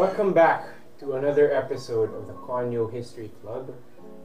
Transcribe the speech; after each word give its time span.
Welcome 0.00 0.32
back 0.32 0.64
to 1.00 1.12
another 1.20 1.52
episode 1.52 2.14
of 2.16 2.26
the 2.26 2.32
Conyo 2.32 2.90
History 2.90 3.30
Club. 3.42 3.68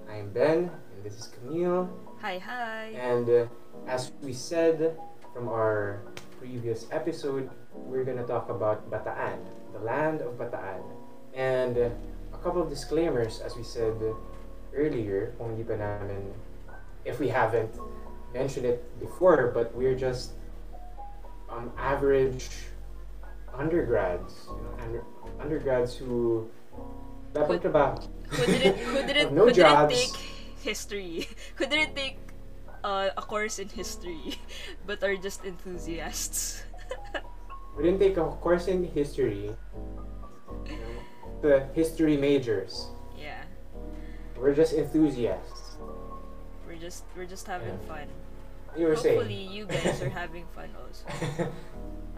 I'm 0.09 0.31
Ben, 0.31 0.71
and 0.71 1.03
this 1.03 1.19
is 1.19 1.27
Camille. 1.27 1.91
Hi, 2.21 2.39
hi. 2.39 2.95
And 2.95 3.29
uh, 3.29 3.45
as 3.85 4.13
we 4.23 4.31
said 4.31 4.95
from 5.33 5.49
our 5.49 5.99
previous 6.39 6.87
episode, 6.93 7.49
we're 7.73 8.05
gonna 8.05 8.23
talk 8.23 8.47
about 8.47 8.89
Bataan, 8.89 9.43
the 9.73 9.79
land 9.79 10.21
of 10.21 10.39
Bataan. 10.39 10.79
And 11.33 11.77
uh, 11.77 11.89
a 12.31 12.37
couple 12.37 12.61
of 12.61 12.69
disclaimers, 12.69 13.41
as 13.41 13.57
we 13.57 13.63
said 13.63 13.99
earlier, 14.73 15.35
kung 15.37 15.59
pa 15.59 15.75
namin, 15.75 16.31
if 17.03 17.19
we 17.19 17.27
haven't 17.27 17.75
mentioned 18.33 18.65
it 18.65 18.79
before, 19.01 19.51
but 19.51 19.75
we're 19.75 19.99
just 19.99 20.39
um, 21.51 21.67
average 21.75 22.47
undergrads, 23.57 24.47
you 24.47 24.63
know, 24.63 24.83
under, 24.83 25.03
undergrads 25.39 25.95
who 25.95 26.47
dapat 27.33 27.61
trabaho. 27.61 27.99
Who 28.29 28.45
didn't, 28.45 28.77
who 28.79 28.99
didn't, 29.07 29.29
no 29.35 29.45
who 29.47 29.53
didn't 29.53 29.89
take 29.89 30.15
history? 30.65 31.29
Who 31.61 31.65
didn't 31.69 31.93
take 31.95 32.17
uh, 32.83 33.09
a 33.15 33.21
course 33.21 33.59
in 33.59 33.69
history, 33.69 34.33
but 34.87 35.03
are 35.03 35.15
just 35.15 35.45
enthusiasts? 35.45 36.63
We 37.77 37.83
didn't 37.85 37.99
take 37.99 38.17
a 38.17 38.25
course 38.41 38.65
in 38.67 38.83
history. 38.83 39.53
You 40.65 40.77
know, 40.79 40.93
the 41.41 41.67
history 41.77 42.17
majors. 42.17 42.89
yeah, 43.13 43.43
We're 44.39 44.55
just 44.57 44.73
enthusiasts. 44.73 45.77
we're 46.65 46.81
just 46.81 47.05
we're 47.13 47.29
just 47.29 47.45
having 47.45 47.77
Yeah. 47.85 47.87
fun. 47.87 48.07
You 48.75 48.89
were 48.91 48.95
Hopefully, 48.97 49.45
saying. 49.47 49.51
you 49.53 49.63
guys 49.69 50.01
are 50.01 50.09
having 50.11 50.43
fun 50.51 50.67
also. 50.81 51.05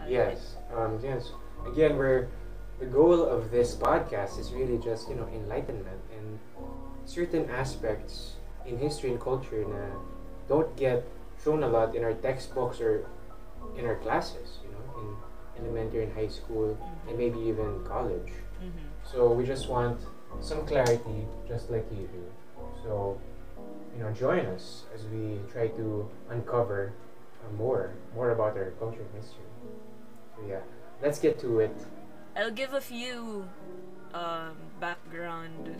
Yes. 0.08 0.56
Um, 0.74 0.98
yes. 1.04 1.30
Again, 1.68 1.94
we're 2.00 2.26
the 2.78 2.86
goal 2.86 3.24
of 3.24 3.50
this 3.50 3.74
podcast 3.74 4.38
is 4.38 4.52
really 4.52 4.78
just 4.78 5.08
you 5.08 5.16
know 5.16 5.28
enlightenment 5.34 6.00
and 6.16 6.38
certain 7.06 7.48
aspects 7.50 8.34
in 8.66 8.78
history 8.78 9.10
and 9.10 9.20
culture 9.20 9.64
na 9.64 9.82
don't 10.48 10.74
get 10.76 11.04
shown 11.42 11.62
a 11.62 11.68
lot 11.68 11.94
in 11.94 12.04
our 12.04 12.14
textbooks 12.14 12.80
or 12.80 13.06
in 13.76 13.86
our 13.86 13.96
classes. 13.96 14.58
You 14.64 14.70
know, 14.72 14.84
in 15.00 15.64
elementary 15.64 16.04
and 16.04 16.12
high 16.14 16.28
school 16.28 16.76
and 17.08 17.18
maybe 17.18 17.38
even 17.40 17.82
college. 17.84 18.32
Mhm. 18.60 18.86
So 19.04 19.32
we 19.32 19.44
just 19.44 19.68
want 19.68 20.00
some 20.40 20.66
clarity, 20.66 21.26
just 21.48 21.70
like 21.70 21.86
you 21.92 22.06
do. 22.08 22.24
So, 22.84 23.18
you 23.94 24.02
know, 24.02 24.10
join 24.12 24.46
us 24.46 24.84
as 24.94 25.04
we 25.06 25.40
try 25.52 25.68
to 25.68 26.08
uncover 26.30 26.92
uh, 27.44 27.52
more, 27.56 27.92
more 28.14 28.30
about 28.30 28.56
our 28.56 28.70
culture 28.78 29.02
and 29.02 29.12
history. 29.22 29.48
So 30.36 30.42
yeah, 30.48 30.62
let's 31.02 31.18
get 31.18 31.38
to 31.40 31.60
it. 31.60 31.76
I'll 32.38 32.54
give 32.54 32.72
a 32.72 32.80
few 32.80 33.50
um, 34.14 34.54
background 34.78 35.74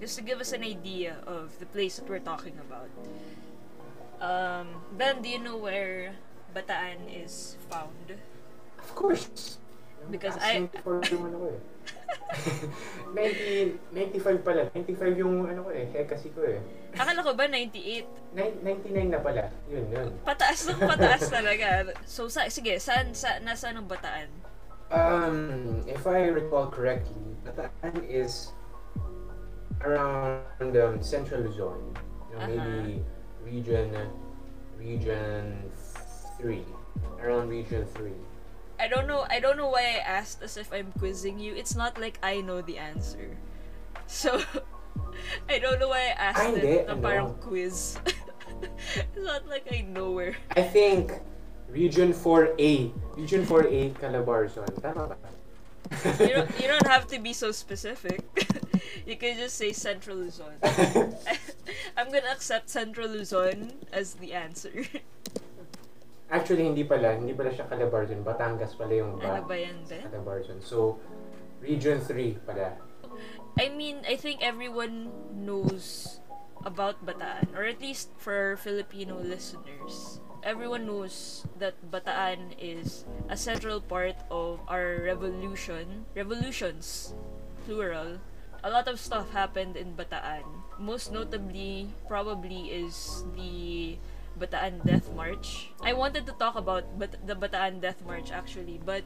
just 0.00 0.18
to 0.18 0.24
give 0.26 0.40
us 0.40 0.52
an 0.52 0.64
idea 0.64 1.22
of 1.24 1.54
the 1.60 1.66
place 1.66 1.96
that 1.96 2.08
we're 2.10 2.18
talking 2.18 2.58
about. 2.58 2.90
Um, 4.18 4.82
ben, 4.98 5.22
do 5.22 5.28
you 5.28 5.38
know 5.38 5.56
where 5.56 6.18
Bataan 6.50 7.06
is 7.06 7.54
found? 7.70 8.18
Of 8.82 8.94
course. 8.98 9.58
Because 10.10 10.34
I- 10.42 10.66
ng 10.66 10.70
for 10.82 10.98
yung 11.14 11.30
ano 11.30 11.36
ko 11.38 11.46
eh. 11.54 11.60
90, 13.14 14.18
95 14.18 14.42
pala. 14.42 14.66
95 14.74 15.14
yung 15.14 15.46
ano 15.46 15.62
ko 15.62 15.70
eh. 15.70 15.86
Kaya 15.94 16.06
kasi 16.10 16.34
ko 16.34 16.42
eh. 16.42 16.58
Akala 16.98 17.22
ko 17.22 17.38
ba 17.38 17.46
98? 17.46 18.34
Nin- 18.34 18.58
99 18.66 19.14
na 19.14 19.20
pala. 19.22 19.46
Yun, 19.70 19.86
yun. 19.94 20.10
Pataas 20.26 20.66
ng 20.74 20.82
pataas 20.82 21.22
talaga. 21.30 21.94
So, 22.02 22.26
sa, 22.26 22.50
sige, 22.50 22.82
saan, 22.82 23.14
sa, 23.14 23.38
nasa 23.38 23.70
ang 23.70 23.86
Bataan? 23.86 24.26
Um, 24.90 25.84
if 25.86 26.06
I 26.06 26.28
recall 26.32 26.68
correctly, 26.68 27.20
Bataan 27.44 28.00
is 28.08 28.52
around 29.82 30.76
um, 30.76 31.02
Central 31.02 31.42
Luzon. 31.42 31.94
You 32.32 32.38
know, 32.38 32.46
maybe 32.46 33.04
region 33.44 33.92
region 34.78 35.70
three, 36.38 36.64
around 37.20 37.48
region 37.48 37.84
three. 37.94 38.16
I 38.80 38.86
don't 38.86 39.06
know, 39.06 39.26
I 39.28 39.40
don't 39.40 39.56
know 39.56 39.68
why 39.68 39.82
I 39.82 39.98
asked 40.06 40.42
as 40.42 40.56
if 40.56 40.72
I'm 40.72 40.92
quizzing 40.98 41.38
you. 41.38 41.52
It's 41.54 41.74
not 41.74 41.98
like 42.00 42.18
I 42.22 42.40
know 42.40 42.62
the 42.62 42.78
answer. 42.78 43.36
So, 44.08 44.40
I 45.50 45.58
don't 45.58 45.78
know 45.78 45.88
why 45.92 46.16
I 46.16 46.32
asked 46.32 46.40
Ay, 46.40 46.48
it 46.48 46.64
hindi, 46.64 46.76
na 46.88 46.96
parang 46.96 47.36
quiz. 47.44 48.00
it's 48.96 49.20
not 49.20 49.44
like 49.44 49.68
I 49.68 49.84
know 49.84 50.16
where. 50.16 50.32
I 50.56 50.64
think 50.64 51.12
region 51.70 52.12
4A, 52.12 52.92
region 53.16 53.46
4A 53.46 53.92
Calabarzon. 54.00 54.68
Tama 54.80 55.14
ba? 55.14 55.16
You 56.20 56.34
don't, 56.36 56.50
you 56.60 56.68
don't 56.68 56.86
have 56.86 57.06
to 57.08 57.18
be 57.18 57.32
so 57.32 57.52
specific. 57.52 58.20
you 59.06 59.16
can 59.16 59.36
just 59.36 59.56
say 59.56 59.72
Central 59.72 60.16
Luzon. 60.16 60.52
I'm 61.96 62.12
gonna 62.12 62.32
accept 62.32 62.68
Central 62.68 63.08
Luzon 63.08 63.72
as 63.92 64.14
the 64.14 64.34
answer. 64.34 64.84
Actually, 66.28 66.68
hindi 66.68 66.84
pala. 66.84 67.16
Hindi 67.16 67.32
pala 67.32 67.48
siya 67.48 67.64
Calabarzon. 67.72 68.20
Batangas 68.20 68.76
pala 68.76 68.92
yung 68.92 69.16
ba. 69.16 69.40
ano 69.40 69.48
ba 69.48 69.56
yan, 69.56 69.80
Ben? 69.88 70.04
Calabarzon. 70.04 70.60
So, 70.60 71.00
region 71.64 72.04
3 72.04 72.36
pala. 72.44 72.76
I 73.56 73.72
mean, 73.72 74.04
I 74.04 74.14
think 74.20 74.44
everyone 74.44 75.08
knows 75.32 76.20
about 76.64 77.04
Bataan, 77.04 77.54
or 77.56 77.64
at 77.64 77.80
least 77.80 78.10
for 78.16 78.56
Filipino 78.56 79.18
listeners. 79.18 80.20
Everyone 80.42 80.86
knows 80.86 81.44
that 81.58 81.74
Bataan 81.90 82.54
is 82.58 83.04
a 83.28 83.36
central 83.36 83.80
part 83.80 84.16
of 84.30 84.60
our 84.68 85.02
revolution. 85.02 86.06
Revolutions, 86.14 87.14
plural. 87.66 88.18
A 88.62 88.70
lot 88.70 88.88
of 88.88 88.98
stuff 88.98 89.30
happened 89.30 89.76
in 89.76 89.94
Bataan. 89.94 90.46
Most 90.78 91.12
notably, 91.12 91.90
probably, 92.06 92.70
is 92.70 93.24
the 93.34 93.98
Bataan 94.38 94.78
Death 94.86 95.10
March. 95.14 95.70
I 95.82 95.92
wanted 95.92 96.26
to 96.26 96.32
talk 96.38 96.54
about 96.54 96.86
but 96.98 97.18
the 97.26 97.34
Bataan 97.34 97.82
Death 97.82 97.98
March 98.06 98.30
actually, 98.30 98.78
but 98.78 99.02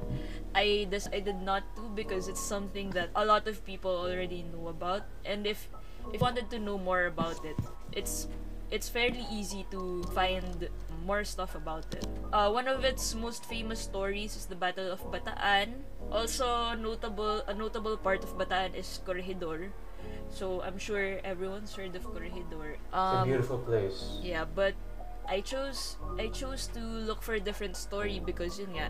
I 0.54 0.86
decided 0.92 1.40
not 1.40 1.64
to 1.76 1.88
because 1.96 2.28
it's 2.28 2.44
something 2.44 2.90
that 2.92 3.08
a 3.16 3.24
lot 3.24 3.48
of 3.48 3.64
people 3.64 3.90
already 3.90 4.44
know 4.52 4.68
about. 4.68 5.08
And 5.24 5.46
if 5.46 5.68
if 6.08 6.14
you 6.14 6.18
wanted 6.20 6.50
to 6.50 6.58
know 6.58 6.78
more 6.78 7.06
about 7.06 7.44
it, 7.44 7.56
it's 7.92 8.26
it's 8.70 8.88
fairly 8.88 9.24
easy 9.30 9.66
to 9.70 10.02
find 10.14 10.68
more 11.04 11.24
stuff 11.24 11.54
about 11.54 11.84
it. 11.94 12.06
Uh, 12.32 12.48
one 12.50 12.66
of 12.68 12.84
its 12.84 13.14
most 13.14 13.44
famous 13.44 13.80
stories 13.80 14.36
is 14.36 14.46
the 14.46 14.56
Battle 14.56 14.90
of 14.90 15.00
Bataan. 15.12 15.84
Also 16.10 16.74
notable 16.74 17.42
a 17.46 17.54
notable 17.54 17.96
part 17.96 18.24
of 18.24 18.36
Bataan 18.38 18.74
is 18.74 19.00
Corregidor. 19.04 19.70
So 20.28 20.62
I'm 20.62 20.78
sure 20.78 21.20
everyone's 21.24 21.74
heard 21.76 21.94
of 21.94 22.04
Corregidor. 22.08 22.80
It's 22.80 22.94
a 22.94 22.98
Um, 23.22 23.28
beautiful 23.28 23.58
place. 23.58 24.18
yeah, 24.22 24.44
but 24.48 24.74
I 25.28 25.40
chose 25.44 25.96
I 26.18 26.28
chose 26.32 26.66
to 26.74 26.80
look 26.80 27.22
for 27.22 27.34
a 27.36 27.40
different 27.42 27.76
story 27.76 28.18
because 28.18 28.58
yun 28.58 28.74
nga, 28.74 28.88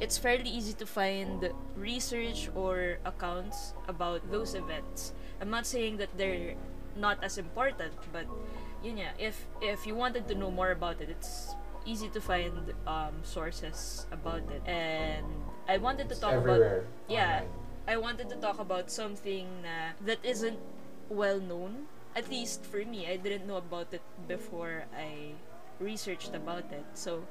it's 0.00 0.16
fairly 0.18 0.48
easy 0.50 0.72
to 0.80 0.86
find 0.86 1.52
research 1.76 2.48
or 2.56 2.98
accounts 3.04 3.74
about 3.88 4.24
those 4.32 4.54
events. 4.56 5.12
I'm 5.40 5.50
not 5.50 5.66
saying 5.66 5.98
that 5.98 6.10
they're 6.16 6.54
not 6.96 7.22
as 7.22 7.38
important, 7.38 7.92
but 8.12 8.26
yun 8.82 8.98
nga, 8.98 9.12
if 9.18 9.46
if 9.60 9.86
you 9.86 9.94
wanted 9.94 10.28
to 10.28 10.34
know 10.34 10.50
more 10.50 10.70
about 10.70 11.00
it, 11.00 11.08
it's 11.10 11.54
easy 11.84 12.08
to 12.10 12.20
find 12.20 12.72
um, 12.86 13.22
sources 13.22 14.06
about 14.10 14.42
it. 14.50 14.62
And 14.66 15.26
I 15.68 15.78
wanted 15.78 16.08
to 16.08 16.16
It's 16.16 16.20
talk 16.20 16.34
about 16.36 16.64
yeah. 17.08 17.42
online. 17.42 17.48
I 17.88 17.96
wanted 17.96 18.28
to 18.30 18.36
talk 18.36 18.58
about 18.58 18.90
something 18.90 19.46
na, 19.62 19.94
that 20.04 20.18
isn't 20.24 20.58
well 21.08 21.40
known. 21.40 21.86
At 22.16 22.28
least 22.30 22.64
for 22.64 22.82
me, 22.84 23.06
I 23.06 23.16
didn't 23.16 23.46
know 23.46 23.56
about 23.58 23.92
it 23.92 24.02
before 24.26 24.84
I 24.96 25.34
researched 25.78 26.34
about 26.34 26.72
it. 26.72 26.84
So 26.94 27.26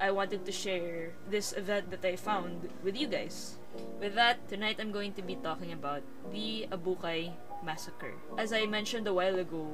I 0.00 0.10
wanted 0.10 0.44
to 0.44 0.52
share 0.52 1.12
this 1.30 1.52
event 1.56 1.90
that 1.90 2.04
I 2.04 2.16
found 2.16 2.68
with 2.84 2.96
you 2.96 3.06
guys. 3.06 3.56
With 4.00 4.14
that, 4.14 4.48
tonight 4.48 4.76
I'm 4.78 4.92
going 4.92 5.12
to 5.14 5.22
be 5.22 5.36
talking 5.36 5.72
about 5.72 6.02
the 6.32 6.68
Abucay 6.70 7.32
massacre. 7.64 8.12
As 8.36 8.52
I 8.52 8.66
mentioned 8.66 9.06
a 9.06 9.14
while 9.14 9.38
ago, 9.38 9.66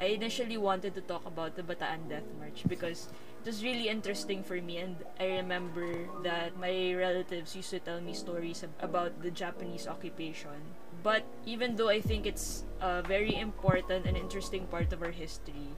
I 0.00 0.14
initially 0.14 0.56
wanted 0.56 0.94
to 0.94 1.00
talk 1.02 1.26
about 1.26 1.54
the 1.54 1.62
Bataan 1.62 2.08
Death 2.08 2.26
March 2.38 2.62
because 2.66 3.10
it 3.42 3.46
was 3.46 3.62
really 3.62 3.88
interesting 3.88 4.42
for 4.42 4.54
me 4.60 4.78
and 4.78 4.96
I 5.18 5.42
remember 5.42 6.06
that 6.22 6.58
my 6.58 6.94
relatives 6.94 7.54
used 7.54 7.70
to 7.70 7.80
tell 7.80 8.00
me 8.00 8.14
stories 8.14 8.64
about 8.80 9.22
the 9.22 9.30
Japanese 9.30 9.86
occupation. 9.86 10.58
But 11.02 11.22
even 11.46 11.76
though 11.76 11.88
I 11.88 12.00
think 12.00 12.26
it's 12.26 12.64
a 12.80 13.02
very 13.02 13.34
important 13.34 14.06
and 14.06 14.16
interesting 14.16 14.66
part 14.66 14.92
of 14.92 15.02
our 15.02 15.14
history, 15.14 15.74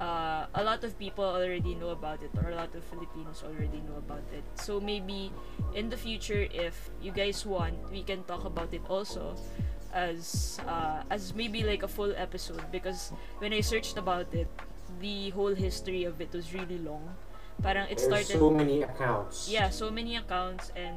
uh, 0.00 0.46
a 0.54 0.62
lot 0.64 0.84
of 0.84 0.98
people 0.98 1.24
already 1.24 1.74
know 1.74 1.90
about 1.90 2.22
it 2.22 2.30
or 2.36 2.50
a 2.50 2.54
lot 2.56 2.74
of 2.74 2.82
Filipinos 2.84 3.42
already 3.46 3.80
know 3.88 3.96
about 3.98 4.24
it. 4.32 4.44
So 4.54 4.80
maybe 4.80 5.32
in 5.74 5.88
the 5.90 5.96
future 5.96 6.48
if 6.50 6.90
you 7.00 7.12
guys 7.12 7.44
want, 7.46 7.76
we 7.90 8.02
can 8.02 8.24
talk 8.24 8.44
about 8.44 8.72
it 8.74 8.82
also 8.88 9.36
as 9.92 10.58
uh, 10.66 11.02
as 11.10 11.34
maybe 11.34 11.62
like 11.62 11.82
a 11.82 11.88
full 11.88 12.12
episode 12.16 12.64
because 12.72 13.12
when 13.38 13.52
I 13.52 13.60
searched 13.60 13.96
about 13.98 14.32
it, 14.34 14.48
the 15.00 15.30
whole 15.30 15.54
history 15.54 16.04
of 16.04 16.20
it 16.20 16.32
was 16.32 16.52
really 16.54 16.78
long. 16.78 17.14
Parang 17.62 17.86
it 17.90 17.98
There's 17.98 18.08
started 18.26 18.38
so 18.40 18.50
many 18.50 18.82
accounts. 18.82 19.48
yeah, 19.48 19.68
so 19.70 19.90
many 19.90 20.16
accounts 20.16 20.72
and 20.74 20.96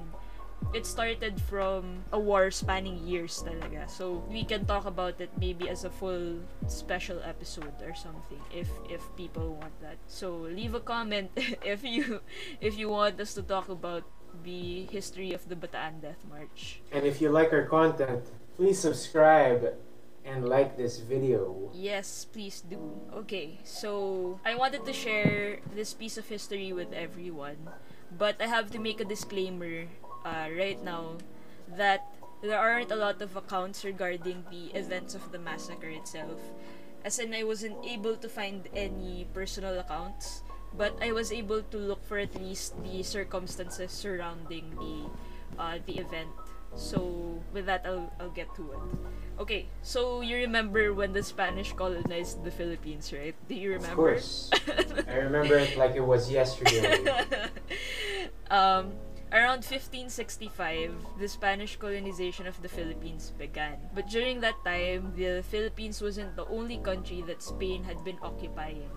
it 0.73 0.85
started 0.85 1.39
from 1.41 2.03
a 2.11 2.19
war 2.19 2.51
spanning 2.51 2.99
years 3.07 3.39
talaga. 3.39 3.87
So 3.87 4.23
we 4.27 4.43
can 4.43 4.65
talk 4.65 4.85
about 4.85 5.21
it 5.23 5.31
maybe 5.39 5.69
as 5.69 5.87
a 5.87 5.89
full 5.89 6.43
special 6.67 7.23
episode 7.23 7.79
or 7.79 7.95
something 7.95 8.43
if 8.51 8.67
if 8.91 8.99
people 9.15 9.55
want 9.55 9.75
that. 9.79 9.95
So 10.07 10.47
leave 10.51 10.75
a 10.75 10.83
comment 10.83 11.31
if 11.63 11.83
you 11.83 12.19
if 12.59 12.77
you 12.77 12.89
want 12.89 13.19
us 13.19 13.33
to 13.39 13.43
talk 13.43 13.71
about 13.71 14.03
the 14.43 14.83
history 14.91 15.31
of 15.31 15.47
the 15.47 15.55
Bataan 15.55 16.03
Death 16.03 16.19
March. 16.27 16.83
And 16.91 17.07
if 17.07 17.23
you 17.23 17.31
like 17.31 17.55
our 17.55 17.63
content, 17.63 18.27
please 18.59 18.79
subscribe 18.79 19.79
and 20.25 20.49
like 20.49 20.75
this 20.75 20.99
video. 20.99 21.71
Yes, 21.71 22.25
please 22.25 22.59
do. 22.59 22.99
Okay, 23.23 23.61
so 23.63 24.39
I 24.43 24.55
wanted 24.55 24.83
to 24.83 24.91
share 24.91 25.63
this 25.71 25.93
piece 25.93 26.17
of 26.17 26.27
history 26.27 26.73
with 26.73 26.91
everyone, 26.91 27.71
but 28.11 28.41
I 28.41 28.47
have 28.47 28.71
to 28.75 28.79
make 28.79 28.99
a 28.99 29.05
disclaimer 29.05 29.87
uh, 30.25 30.49
right 30.57 30.81
now 30.83 31.21
that 31.77 32.09
there 32.41 32.57
aren't 32.57 32.91
a 32.91 32.95
lot 32.97 33.21
of 33.21 33.35
accounts 33.37 33.85
regarding 33.85 34.43
the 34.49 34.73
events 34.77 35.15
of 35.15 35.31
the 35.31 35.39
massacre 35.39 35.89
itself. 35.89 36.41
As 37.05 37.19
in, 37.19 37.33
I 37.33 37.43
wasn't 37.43 37.77
able 37.85 38.17
to 38.17 38.27
find 38.27 38.67
any 38.73 39.27
personal 39.33 39.77
accounts, 39.77 40.41
but 40.73 40.97
I 41.01 41.11
was 41.11 41.31
able 41.31 41.61
to 41.61 41.77
look 41.77 42.03
for 42.03 42.17
at 42.17 42.33
least 42.35 42.73
the 42.83 43.03
circumstances 43.03 43.91
surrounding 43.91 44.73
the 44.75 45.61
uh, 45.61 45.77
the 45.85 46.01
event. 46.01 46.33
So 46.75 47.39
with 47.53 47.67
that, 47.67 47.85
I'll 47.85 48.11
I'll 48.19 48.33
get 48.33 48.49
to 48.57 48.73
it. 48.73 48.81
Okay, 49.37 49.67
so 49.83 50.21
you 50.21 50.37
remember 50.49 50.93
when 50.93 51.13
the 51.13 51.23
Spanish 51.23 51.73
colonized 51.73 52.43
the 52.43 52.51
Philippines, 52.51 53.13
right? 53.13 53.35
Do 53.47 53.55
you 53.55 53.77
remember? 53.77 53.93
Of 53.93 54.17
course. 54.17 54.49
I 55.07 55.29
remember 55.29 55.55
it 55.61 55.77
like 55.77 55.95
it 55.95 56.03
was 56.03 56.31
yesterday. 56.31 57.05
um, 58.49 58.97
around 59.31 59.65
1565, 59.65 60.93
the 61.19 61.27
Spanish 61.27 61.75
colonization 61.77 62.47
of 62.47 62.61
the 62.61 62.69
Philippines 62.69 63.33
began. 63.37 63.77
But 63.93 64.09
during 64.09 64.41
that 64.41 64.55
time, 64.65 65.13
the 65.15 65.43
Philippines 65.43 66.01
wasn't 66.01 66.35
the 66.35 66.45
only 66.47 66.77
country 66.77 67.23
that 67.27 67.41
Spain 67.41 67.83
had 67.83 68.03
been 68.03 68.17
occupying. 68.21 68.89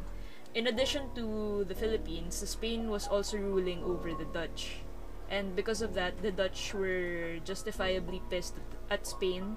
In 0.55 0.67
addition 0.67 1.15
to 1.15 1.65
the 1.69 1.75
Philippines, 1.75 2.35
Spain 2.35 2.89
was 2.89 3.07
also 3.07 3.37
ruling 3.39 3.83
over 3.85 4.13
the 4.15 4.27
Dutch. 4.33 4.81
And 5.31 5.55
because 5.55 5.83
of 5.83 5.93
that, 5.95 6.23
the 6.23 6.33
Dutch 6.33 6.73
were 6.73 7.39
justifiably 7.45 8.23
pissed 8.31 8.55
at 8.91 9.07
Spain, 9.07 9.57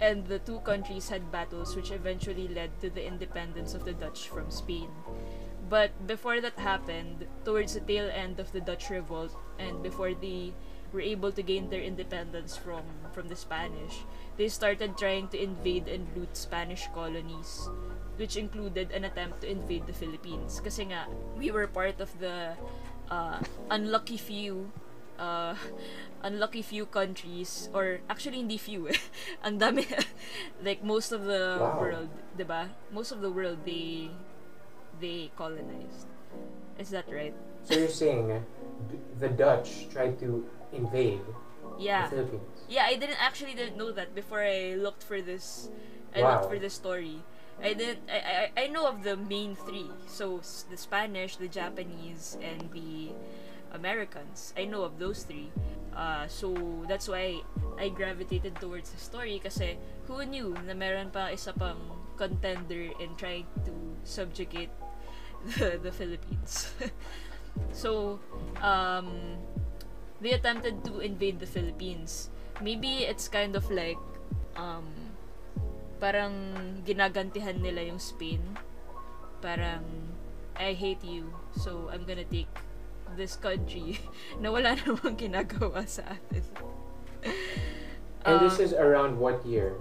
and 0.00 0.24
the 0.26 0.38
two 0.38 0.60
countries 0.60 1.08
had 1.08 1.32
battles 1.32 1.74
which 1.74 1.90
eventually 1.90 2.46
led 2.46 2.70
to 2.80 2.90
the 2.90 3.04
independence 3.04 3.74
of 3.74 3.84
the 3.84 3.92
Dutch 3.92 4.28
from 4.28 4.50
Spain. 4.50 4.88
But 5.70 5.94
before 6.06 6.40
that 6.42 6.58
happened, 6.58 7.26
towards 7.44 7.74
the 7.74 7.80
tail 7.80 8.10
end 8.10 8.40
of 8.40 8.50
the 8.52 8.60
Dutch 8.60 8.90
revolt, 8.90 9.36
and 9.58 9.82
before 9.82 10.14
they 10.14 10.52
were 10.92 11.00
able 11.00 11.30
to 11.32 11.42
gain 11.42 11.70
their 11.70 11.80
independence 11.80 12.56
from, 12.56 12.82
from 13.14 13.28
the 13.28 13.36
Spanish, 13.36 14.02
they 14.36 14.48
started 14.48 14.98
trying 14.98 15.28
to 15.28 15.38
invade 15.40 15.86
and 15.86 16.08
loot 16.16 16.36
Spanish 16.36 16.88
colonies, 16.92 17.68
which 18.16 18.36
included 18.36 18.90
an 18.90 19.04
attempt 19.04 19.42
to 19.42 19.50
invade 19.50 19.86
the 19.86 19.94
Philippines. 19.94 20.60
Kasi 20.60 20.90
nga, 20.90 21.06
we 21.38 21.52
were 21.52 21.68
part 21.68 22.00
of 22.00 22.10
the 22.18 22.58
uh, 23.08 23.38
unlucky 23.70 24.16
few 24.18 24.72
uh, 25.18 25.54
unlucky 26.22 26.62
few 26.62 26.86
countries 26.86 27.68
or 27.72 28.00
actually 28.08 28.38
hindi 28.38 28.56
few 28.58 28.88
eh. 28.88 28.98
ang 29.44 29.58
dami 29.60 29.84
like 30.66 30.82
most 30.82 31.12
of 31.12 31.24
the 31.24 31.56
Wow. 31.60 31.80
world 31.80 32.10
'di 32.36 32.44
ba 32.44 32.72
most 32.92 33.12
of 33.12 33.20
the 33.20 33.30
world 33.30 33.64
they 33.64 34.08
they 35.00 35.30
colonized 35.36 36.06
is 36.78 36.90
that 36.92 37.04
right 37.10 37.34
so 37.64 37.74
you're 37.74 37.88
saying 37.88 38.28
the 39.18 39.28
Dutch 39.28 39.88
tried 39.90 40.20
to 40.20 40.44
invade 40.72 41.20
yeah 41.80 42.06
the 42.08 42.16
Philippines? 42.16 42.56
yeah 42.68 42.84
i 42.88 42.94
didn't 42.96 43.20
actually 43.20 43.52
didn't 43.56 43.76
know 43.76 43.90
that 43.92 44.14
before 44.14 44.40
i 44.44 44.76
looked 44.76 45.02
for 45.02 45.20
this 45.20 45.68
i 46.14 46.20
Wow. 46.22 46.36
looked 46.40 46.48
for 46.52 46.58
this 46.60 46.74
story 46.74 47.20
I 47.60 47.76
didn't. 47.76 48.08
I, 48.08 48.16
I 48.16 48.44
I 48.56 48.64
know 48.72 48.88
of 48.88 49.04
the 49.04 49.20
main 49.20 49.52
three. 49.52 49.92
So 50.08 50.40
the 50.72 50.80
Spanish, 50.80 51.36
the 51.36 51.44
Japanese, 51.44 52.40
and 52.40 52.72
the 52.72 53.12
Americans. 53.76 54.56
I 54.56 54.64
know 54.64 54.80
of 54.82 54.96
those 54.96 55.28
three. 55.28 55.52
Uh, 55.92 56.24
so 56.24 56.56
that's 56.88 57.04
why 57.04 57.44
I 57.76 57.92
gravitated 57.92 58.56
towards 58.56 58.90
the 58.96 58.96
story 58.96 59.36
kasi 59.44 59.76
who 60.08 60.24
knew 60.24 60.56
na 60.64 60.72
meron 60.72 61.12
pa 61.12 61.28
isa 61.36 61.52
pang 61.52 61.76
contender 62.16 62.96
in 62.96 63.12
trying 63.20 63.44
to 63.68 63.74
subjugate 64.08 64.72
the, 65.58 65.80
the 65.82 65.92
Philippines. 65.92 66.72
so 67.72 68.20
um, 68.62 69.38
they 70.20 70.32
attempted 70.32 70.84
to 70.84 71.00
invade 71.00 71.40
the 71.40 71.46
Philippines. 71.46 72.30
Maybe 72.60 73.08
it's 73.08 73.28
kind 73.28 73.56
of 73.56 73.70
like 73.70 73.98
um, 74.56 74.86
parang 76.00 76.34
ginagantihan 76.84 77.60
nila 77.60 77.84
yung 77.88 77.98
Spain. 77.98 78.40
Parang 79.40 79.84
I 80.56 80.76
hate 80.76 81.00
you, 81.04 81.32
so 81.56 81.88
I'm 81.88 82.04
gonna 82.04 82.28
take 82.28 82.52
this 83.16 83.36
country 83.36 83.98
na 84.40 84.52
wala 84.52 84.76
namang 84.84 85.16
ginagawa 85.16 85.88
sa 85.88 86.04
atin. 86.16 86.44
And 88.24 88.44
this 88.44 88.60
Um, 88.60 88.64
is 88.68 88.72
around 88.76 89.16
what 89.16 89.40
year? 89.48 89.80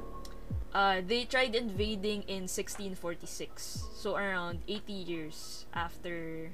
Uh, 0.73 1.01
they 1.05 1.25
tried 1.25 1.55
invading 1.55 2.21
in 2.29 2.45
1646, 2.45 3.89
so 3.95 4.15
around 4.15 4.59
80 4.67 4.93
years 4.93 5.65
after 5.73 6.51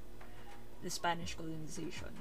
the 0.83 0.89
Spanish 0.89 1.35
colonization. 1.35 2.15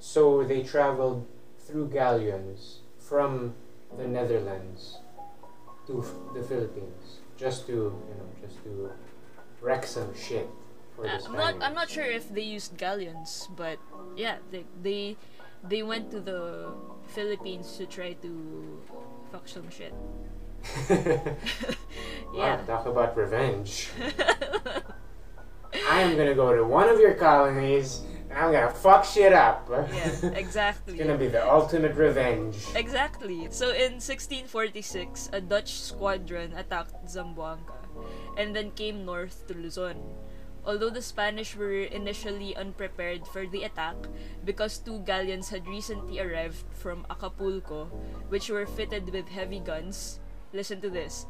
So 0.00 0.42
they 0.42 0.62
traveled 0.62 1.26
through 1.58 1.88
galleons 1.88 2.80
from 2.98 3.54
the 3.96 4.06
Netherlands 4.08 4.98
to 5.86 6.04
the 6.34 6.42
Philippines 6.42 7.20
just 7.36 7.66
to, 7.66 7.72
you 7.72 8.14
know, 8.18 8.28
just 8.42 8.62
to 8.64 8.90
wreck 9.60 9.86
some 9.86 10.14
shit 10.14 10.48
for 10.96 11.02
the 11.04 11.14
Uh, 11.14 11.20
I'm 11.26 11.32
not. 11.36 11.54
I'm 11.62 11.74
not 11.74 11.88
sure 11.88 12.04
if 12.04 12.28
they 12.32 12.42
used 12.42 12.76
galleons, 12.76 13.48
but 13.56 13.78
yeah, 14.16 14.38
they 14.50 14.64
they 14.82 15.16
they 15.62 15.82
went 15.82 16.10
to 16.10 16.20
the 16.20 16.72
Philippines 17.14 17.76
to 17.78 17.86
try 17.86 18.12
to 18.20 18.30
fuck 19.32 19.48
some 19.48 19.70
shit. 19.70 19.94
Wow, 22.34 22.58
yeah. 22.58 22.66
talk 22.66 22.86
about 22.86 23.16
revenge. 23.16 23.90
I 25.86 26.02
am 26.02 26.16
gonna 26.18 26.34
go 26.34 26.50
to 26.50 26.66
one 26.66 26.88
of 26.88 26.98
your 26.98 27.14
colonies 27.14 28.02
and 28.28 28.34
I'm 28.34 28.50
gonna 28.50 28.74
fuck 28.74 29.04
shit 29.04 29.32
up. 29.32 29.68
yeah, 29.70 30.34
exactly. 30.34 30.94
it's 30.94 31.02
gonna 31.02 31.16
be 31.16 31.28
the 31.28 31.46
ultimate 31.46 31.94
revenge. 31.94 32.58
Exactly. 32.74 33.46
So 33.54 33.70
in 33.70 34.02
1646, 34.02 35.30
a 35.32 35.40
Dutch 35.40 35.78
squadron 35.78 36.54
attacked 36.58 37.06
Zamboanga 37.06 37.70
and 38.36 38.50
then 38.50 38.72
came 38.72 39.04
north 39.04 39.46
to 39.46 39.54
Luzon. 39.54 40.02
Although 40.66 40.90
the 40.90 41.02
Spanish 41.02 41.54
were 41.54 41.86
initially 41.86 42.56
unprepared 42.56 43.28
for 43.28 43.46
the 43.46 43.62
attack 43.62 43.94
because 44.44 44.78
two 44.78 44.98
galleons 45.06 45.50
had 45.50 45.68
recently 45.68 46.18
arrived 46.18 46.64
from 46.72 47.06
Acapulco, 47.10 47.84
which 48.26 48.50
were 48.50 48.66
fitted 48.66 49.12
with 49.12 49.28
heavy 49.28 49.60
guns, 49.60 50.18
listen 50.54 50.80
to 50.80 50.88
this. 50.88 51.26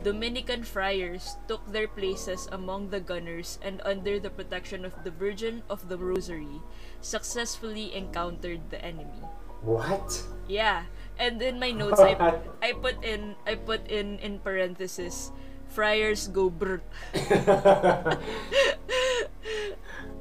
Dominican 0.00 0.64
friars 0.64 1.36
took 1.46 1.60
their 1.68 1.86
places 1.86 2.48
among 2.50 2.88
the 2.88 3.00
gunners 3.00 3.58
and 3.60 3.82
under 3.84 4.16
the 4.16 4.30
protection 4.30 4.86
of 4.86 4.96
the 5.04 5.10
Virgin 5.10 5.62
of 5.68 5.90
the 5.90 5.98
Rosary, 5.98 6.64
successfully 7.02 7.92
encountered 7.92 8.70
the 8.70 8.80
enemy. 8.80 9.20
What? 9.60 10.24
Yeah. 10.48 10.88
And 11.18 11.42
in 11.42 11.60
my 11.60 11.76
notes 11.76 12.00
I 12.00 12.16
I 12.64 12.72
put 12.72 13.04
in 13.04 13.36
I 13.44 13.54
put 13.54 13.84
in 13.92 14.16
in 14.24 14.40
parenthesis 14.40 15.30
friars 15.72 16.28
go 16.28 16.52
brr. 16.52 16.84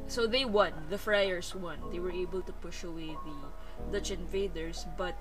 so 0.08 0.26
they 0.26 0.46
won. 0.48 0.72
The 0.90 0.98
friars 0.98 1.54
won. 1.54 1.78
They 1.92 2.00
were 2.00 2.12
able 2.12 2.42
to 2.42 2.54
push 2.64 2.84
away 2.84 3.12
the 3.12 3.36
Dutch 3.92 4.12
invaders, 4.12 4.88
but 4.98 5.20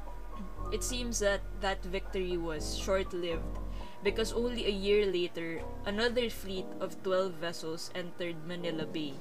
it 0.73 0.83
seems 0.85 1.19
that 1.19 1.41
that 1.61 1.83
victory 1.85 2.37
was 2.37 2.79
short-lived 2.79 3.59
because 4.03 4.33
only 4.33 4.67
a 4.67 4.73
year 4.73 5.05
later 5.07 5.61
another 5.85 6.31
fleet 6.31 6.67
of 6.81 7.03
12 7.03 7.33
vessels 7.35 7.91
entered 7.95 8.37
Manila 8.47 8.87
Bay. 8.87 9.15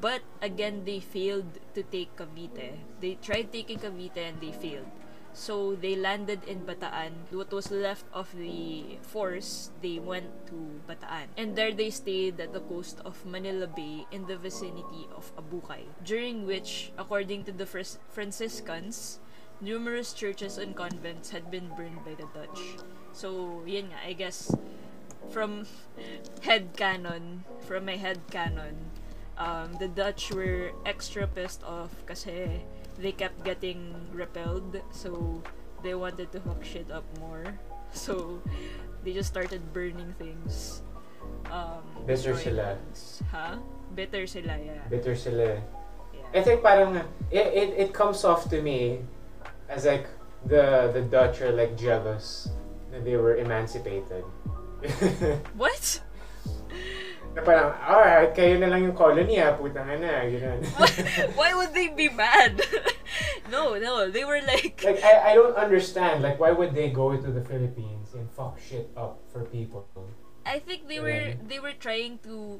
But 0.00 0.22
again, 0.40 0.84
they 0.84 1.00
failed 1.00 1.58
to 1.74 1.82
take 1.82 2.14
Cavite. 2.16 2.78
They 3.00 3.18
tried 3.20 3.52
taking 3.52 3.78
Cavite 3.78 4.22
and 4.22 4.40
they 4.40 4.52
failed. 4.52 4.86
So 5.32 5.74
they 5.74 5.94
landed 5.94 6.42
in 6.46 6.66
Bataan. 6.66 7.30
What 7.30 7.52
was 7.52 7.70
left 7.70 8.04
of 8.12 8.30
the 8.34 8.98
force, 9.02 9.70
they 9.82 9.98
went 9.98 10.30
to 10.46 10.80
Bataan. 10.88 11.30
And 11.36 11.54
there 11.54 11.72
they 11.72 11.90
stayed 11.90 12.40
at 12.40 12.52
the 12.52 12.60
coast 12.60 12.98
of 13.04 13.24
Manila 13.26 13.66
Bay 13.66 14.06
in 14.10 14.26
the 14.26 14.36
vicinity 14.36 15.06
of 15.14 15.30
Abucay. 15.36 15.86
During 16.04 16.46
which, 16.46 16.92
according 16.98 17.44
to 17.44 17.52
the 17.52 17.66
Franciscans, 17.66 19.18
numerous 19.60 20.12
churches 20.12 20.58
and 20.58 20.74
convents 20.74 21.30
had 21.30 21.50
been 21.50 21.68
burned 21.76 22.04
by 22.04 22.16
the 22.16 22.26
Dutch. 22.32 22.80
So, 23.12 23.62
yun 23.66 23.92
nga, 23.92 23.98
I 24.06 24.12
guess, 24.12 24.52
from 25.28 25.66
head 26.42 26.72
canon, 26.76 27.44
from 27.68 27.84
my 27.84 27.96
head 27.96 28.20
canon, 28.30 28.76
um, 29.36 29.76
the 29.78 29.88
Dutch 29.88 30.32
were 30.32 30.72
extra 30.84 31.26
pissed 31.26 31.64
off 31.64 31.92
kasi 32.06 32.60
they 32.98 33.12
kept 33.12 33.44
getting 33.44 33.94
repelled, 34.12 34.80
so 34.92 35.42
they 35.82 35.94
wanted 35.94 36.32
to 36.32 36.40
hook 36.40 36.64
shit 36.64 36.90
up 36.90 37.04
more. 37.18 37.44
So 37.90 38.38
they 39.02 39.10
just 39.10 39.26
started 39.26 39.74
burning 39.74 40.14
things. 40.14 40.86
Um, 41.50 41.82
Bitter 42.06 42.38
sila. 42.38 42.78
things. 42.78 43.18
Huh? 43.34 43.58
Bitter 43.98 44.30
sila, 44.30 44.54
yeah. 44.62 44.86
Bitter 44.86 45.18
sila. 45.18 45.58
yeah. 46.14 46.30
I 46.30 46.38
think 46.46 46.62
parang 46.62 47.02
it, 47.34 47.46
it, 47.50 47.68
it 47.74 47.90
comes 47.90 48.22
off 48.22 48.46
to 48.54 48.62
me 48.62 49.02
as 49.70 49.86
like 49.86 50.10
the 50.44 50.90
the 50.92 51.00
Dutch 51.06 51.40
are 51.40 51.54
like 51.54 51.78
jealous 51.78 52.50
that 52.90 53.06
they 53.06 53.16
were 53.16 53.38
emancipated. 53.38 54.26
What? 55.56 56.02
na 57.30 57.46
parang, 57.46 57.70
alright, 57.86 58.34
kayo 58.34 58.58
na 58.58 58.66
lang 58.66 58.82
yung 58.90 58.96
colony 58.96 59.38
ah, 59.38 59.54
ha, 59.54 59.58
putang 59.58 59.86
na, 60.02 60.26
ganun. 60.26 60.66
Why 61.38 61.54
would 61.54 61.70
they 61.70 61.86
be 61.86 62.10
mad? 62.10 62.58
no, 63.54 63.78
no, 63.78 64.10
they 64.10 64.26
were 64.26 64.42
like, 64.42 64.82
like, 64.82 64.98
I, 64.98 65.30
I 65.30 65.32
don't 65.38 65.54
understand, 65.54 66.26
like, 66.26 66.42
why 66.42 66.50
would 66.50 66.74
they 66.74 66.90
go 66.90 67.14
to 67.14 67.30
the 67.30 67.42
Philippines 67.46 68.14
and 68.14 68.26
fuck 68.34 68.58
shit 68.58 68.90
up 68.96 69.22
for 69.30 69.46
people? 69.46 69.86
I 70.46 70.58
think 70.58 70.88
they 70.88 70.98
were 70.98 71.36
they 71.46 71.60
were 71.60 71.76
trying 71.76 72.18
to 72.24 72.58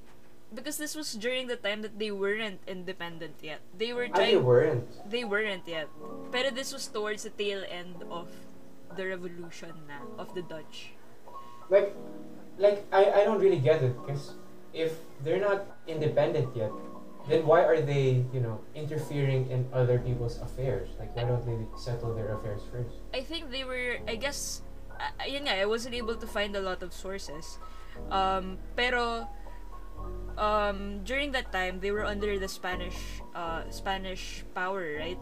because 0.54 0.78
this 0.78 0.94
was 0.94 1.14
during 1.14 1.46
the 1.46 1.56
time 1.56 1.82
that 1.82 1.98
they 1.98 2.10
weren't 2.10 2.60
independent 2.66 3.38
yet. 3.42 3.60
They 3.76 3.92
were 3.92 4.08
Ah, 4.10 4.18
they 4.18 4.32
trying 4.34 4.44
weren't. 4.44 4.88
they 5.10 5.24
weren't 5.24 5.66
yet. 5.66 5.88
Pero 6.32 6.50
this 6.50 6.72
was 6.72 6.86
towards 6.88 7.22
the 7.22 7.30
tail 7.30 7.62
end 7.68 8.02
of 8.10 8.28
the 8.96 9.06
revolution 9.06 9.72
na 9.86 10.02
of 10.18 10.34
the 10.34 10.42
Dutch. 10.42 10.92
Like, 11.70 11.94
like 12.58 12.82
I, 12.92 13.22
I 13.22 13.24
don't 13.24 13.38
really 13.38 13.62
get 13.62 13.82
it, 13.82 13.94
because 14.02 14.34
if 14.74 14.98
they're 15.22 15.38
not 15.40 15.78
independent 15.86 16.50
yet, 16.56 16.70
then 17.28 17.46
why 17.46 17.62
are 17.62 17.78
they, 17.80 18.24
you 18.34 18.40
know, 18.40 18.58
interfering 18.74 19.46
in 19.50 19.68
other 19.72 19.98
people's 20.02 20.40
affairs? 20.42 20.88
Like, 20.98 21.14
why 21.14 21.24
don't 21.24 21.44
they 21.46 21.54
settle 21.78 22.14
their 22.14 22.34
affairs 22.34 22.62
first? 22.72 22.98
I 23.14 23.22
think 23.22 23.50
they 23.54 23.62
were 23.62 24.02
I 24.08 24.16
guess 24.18 24.62
uh, 24.98 25.24
yun 25.24 25.46
nga, 25.46 25.62
I 25.62 25.66
wasn't 25.66 25.94
able 25.94 26.16
to 26.18 26.26
find 26.26 26.56
a 26.56 26.60
lot 26.60 26.82
of 26.82 26.92
sources. 26.92 27.58
Um, 28.10 28.56
pero 28.74 29.28
um, 30.40 31.04
during 31.04 31.32
that 31.32 31.52
time 31.52 31.78
they 31.80 31.92
were 31.92 32.04
under 32.04 32.38
the 32.40 32.48
Spanish 32.48 32.96
uh, 33.36 33.68
Spanish 33.70 34.42
power, 34.54 34.96
right? 34.98 35.18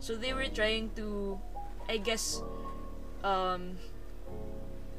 So 0.00 0.16
they 0.16 0.32
were 0.32 0.48
trying 0.48 0.90
to 0.96 1.38
I 1.88 1.98
guess 1.98 2.42
um, 3.22 3.76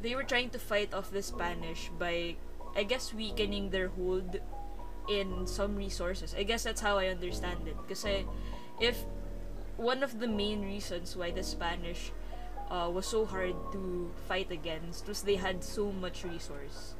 they 0.01 0.15
were 0.15 0.23
trying 0.23 0.49
to 0.51 0.59
fight 0.59 0.93
off 0.93 1.11
the 1.11 1.21
Spanish 1.21 1.89
by 1.97 2.37
I 2.77 2.83
guess 2.83 3.13
weakening 3.13 3.69
their 3.69 3.89
hold 3.89 4.39
in 5.09 5.45
some 5.47 5.75
resources. 5.75 6.35
I 6.37 6.43
guess 6.43 6.63
that's 6.63 6.81
how 6.81 6.97
I 6.97 7.07
understand 7.07 7.67
it. 7.67 7.75
Because 7.81 8.05
if 8.79 9.05
one 9.77 10.03
of 10.03 10.19
the 10.19 10.27
main 10.27 10.61
reasons 10.61 11.15
why 11.17 11.31
the 11.31 11.43
Spanish 11.43 12.11
uh, 12.69 12.89
was 12.93 13.05
so 13.05 13.25
hard 13.25 13.55
to 13.73 14.11
fight 14.27 14.51
against 14.51 15.07
was 15.07 15.21
they 15.21 15.35
had 15.35 15.63
so 15.63 15.91
much 15.91 16.23
resource. 16.23 16.92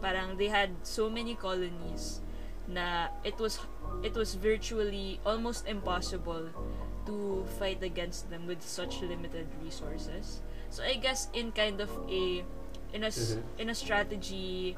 Parang 0.00 0.36
they 0.36 0.48
had 0.48 0.70
so 0.82 1.08
many 1.08 1.34
colonies 1.34 2.20
na 2.68 3.08
it 3.24 3.38
was 3.38 3.58
it 4.02 4.14
was 4.14 4.34
virtually 4.34 5.20
almost 5.24 5.66
impossible 5.66 6.50
to 7.06 7.44
fight 7.58 7.82
against 7.82 8.28
them 8.30 8.46
with 8.46 8.60
such 8.62 9.00
limited 9.00 9.46
resources. 9.62 10.42
So 10.70 10.82
I 10.82 10.94
guess 10.98 11.28
in 11.32 11.52
kind 11.52 11.80
of 11.80 11.90
a 12.10 12.42
in 12.92 13.02
a 13.06 13.10
Mhm. 13.10 13.42
in 13.58 13.66
a 13.70 13.74
strategy 13.76 14.76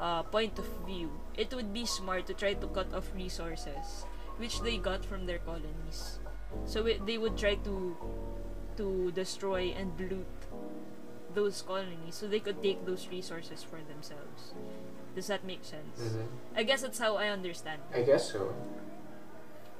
uh, 0.00 0.22
point 0.24 0.58
of 0.58 0.66
view, 0.84 1.08
it 1.36 1.52
would 1.54 1.72
be 1.72 1.84
smart 1.86 2.26
to 2.26 2.34
try 2.34 2.54
to 2.54 2.66
cut 2.68 2.92
off 2.92 3.08
resources 3.14 4.04
which 4.36 4.60
they 4.60 4.76
got 4.76 5.00
from 5.04 5.24
their 5.24 5.38
colonies. 5.40 6.20
So 6.68 6.84
it, 6.84 7.04
they 7.06 7.16
would 7.16 7.36
try 7.40 7.56
to 7.64 7.96
to 8.76 9.10
destroy 9.12 9.72
and 9.72 9.92
loot 10.00 10.28
those 11.36 11.60
colonies 11.60 12.16
so 12.16 12.26
they 12.26 12.40
could 12.40 12.62
take 12.64 12.86
those 12.88 13.06
resources 13.12 13.62
for 13.62 13.76
themselves. 13.92 14.56
Does 15.14 15.28
that 15.28 15.44
make 15.44 15.62
sense? 15.62 16.00
Mm-hmm. 16.00 16.56
I 16.56 16.62
guess 16.64 16.80
that's 16.80 16.98
how 16.98 17.16
I 17.20 17.28
understand. 17.28 17.80
I 17.94 18.00
guess 18.02 18.32
so. 18.32 18.56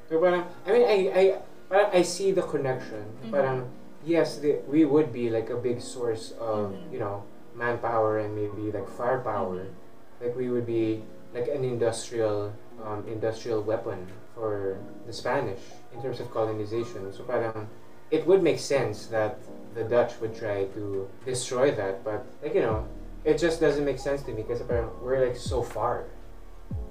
So 0.08 0.20
parang, 0.20 0.44
I 0.68 0.70
mean, 0.70 0.84
I, 0.86 0.98
I, 1.16 1.25
parang 1.68 1.90
I 1.96 2.02
see 2.04 2.30
the 2.30 2.44
connection. 2.44 3.08
Mhm. 3.25 3.32
Parang, 3.32 3.58
yes, 4.04 4.36
the, 4.38 4.60
we 4.68 4.84
would 4.84 5.12
be 5.12 5.32
like 5.32 5.48
a 5.50 5.56
big 5.56 5.80
source 5.80 6.36
of, 6.38 6.76
Mhm. 6.76 6.92
you 6.92 7.00
know, 7.00 7.25
manpower 7.56 8.20
and 8.20 8.36
maybe 8.36 8.70
like 8.70 8.86
firepower. 8.92 9.64
Mhm. 9.64 10.20
Like 10.20 10.36
we 10.36 10.52
would 10.52 10.68
be 10.68 11.02
like 11.34 11.48
an 11.48 11.64
industrial, 11.64 12.52
um, 12.84 13.04
industrial 13.08 13.64
weapon 13.64 14.06
for 14.36 14.76
the 15.08 15.12
Spanish 15.12 15.60
in 15.92 16.00
terms 16.04 16.20
of 16.20 16.28
colonization. 16.30 17.08
So 17.12 17.25
parang, 17.25 17.68
it 18.12 18.28
would 18.28 18.44
make 18.44 18.60
sense 18.60 19.08
that 19.08 19.40
the 19.76 19.85
Dutch 19.85 20.18
would 20.21 20.35
try 20.35 20.64
to 20.75 21.09
destroy 21.25 21.71
that, 21.71 22.02
but 22.02 22.25
like 22.42 22.54
you 22.54 22.62
know, 22.62 22.88
it 23.25 23.38
just 23.38 23.61
doesn't 23.61 23.85
make 23.85 23.99
sense 23.99 24.23
to 24.25 24.33
me 24.33 24.42
because 24.42 24.61
apparently 24.61 24.97
we're 25.04 25.26
like 25.28 25.37
so 25.37 25.62
far, 25.62 26.04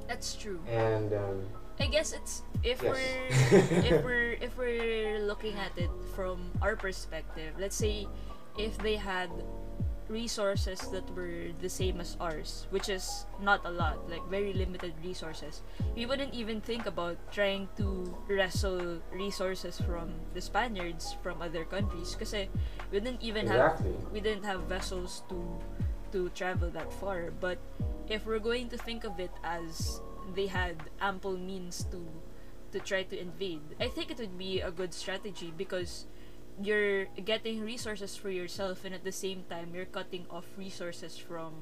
That's 0.08 0.36
true. 0.36 0.60
and 0.70 1.12
um, 1.14 1.42
I 1.80 1.88
guess 1.88 2.14
it's 2.14 2.44
if 2.64 2.82
Yes. 2.82 2.94
we're 2.94 3.90
if 3.92 4.04
we're 4.06 4.32
if 4.40 4.58
we're 4.58 5.20
looking 5.20 5.56
at 5.58 5.74
it 5.78 5.90
from 6.16 6.52
our 6.62 6.76
perspective. 6.78 7.52
Let's 7.60 7.76
say 7.76 8.08
if 8.58 8.78
they 8.80 8.96
had 8.96 9.30
resources 10.10 10.80
that 10.92 11.04
were 11.16 11.50
the 11.62 11.70
same 11.70 12.00
as 12.00 12.18
ours, 12.20 12.68
which 12.70 12.90
is 12.90 13.26
not 13.42 13.62
a 13.66 13.72
lot, 13.72 14.10
like 14.10 14.24
very 14.30 14.54
limited 14.54 14.94
resources, 15.04 15.62
we 15.96 16.06
wouldn't 16.06 16.34
even 16.34 16.62
think 16.62 16.86
about 16.86 17.18
trying 17.32 17.68
to 17.78 18.16
wrestle 18.28 19.00
resources 19.12 19.80
from 19.82 20.14
the 20.34 20.42
Spaniards 20.42 21.16
from 21.24 21.42
other 21.42 21.66
countries 21.66 22.14
because 22.14 22.34
eh, 22.34 22.46
we 22.92 23.00
didn't 23.00 23.22
even 23.22 23.48
have 23.48 23.82
we 24.12 24.20
didn't 24.20 24.44
have 24.46 24.62
vessels 24.70 25.24
to 25.30 25.42
to 26.12 26.30
travel 26.30 26.70
that 26.70 26.92
far. 26.94 27.32
But 27.40 27.58
if 28.08 28.26
we're 28.26 28.40
going 28.44 28.70
to 28.70 28.78
think 28.78 29.04
of 29.04 29.20
it 29.20 29.32
as 29.44 30.02
they 30.34 30.48
had 30.48 30.78
ample 31.02 31.38
means 31.38 31.86
to 31.92 32.02
to 32.72 32.80
try 32.80 33.04
to 33.04 33.16
invade 33.20 33.62
i 33.80 33.88
think 33.88 34.12
it 34.12 34.18
would 34.18 34.38
be 34.38 34.60
a 34.60 34.72
good 34.72 34.94
strategy 34.94 35.54
because 35.56 36.06
you're 36.62 37.06
getting 37.26 37.62
resources 37.62 38.16
for 38.16 38.30
yourself 38.30 38.86
and 38.86 38.96
at 38.96 39.04
the 39.04 39.12
same 39.12 39.44
time 39.50 39.76
you're 39.76 39.90
cutting 39.90 40.26
off 40.32 40.46
resources 40.58 41.18
from 41.18 41.54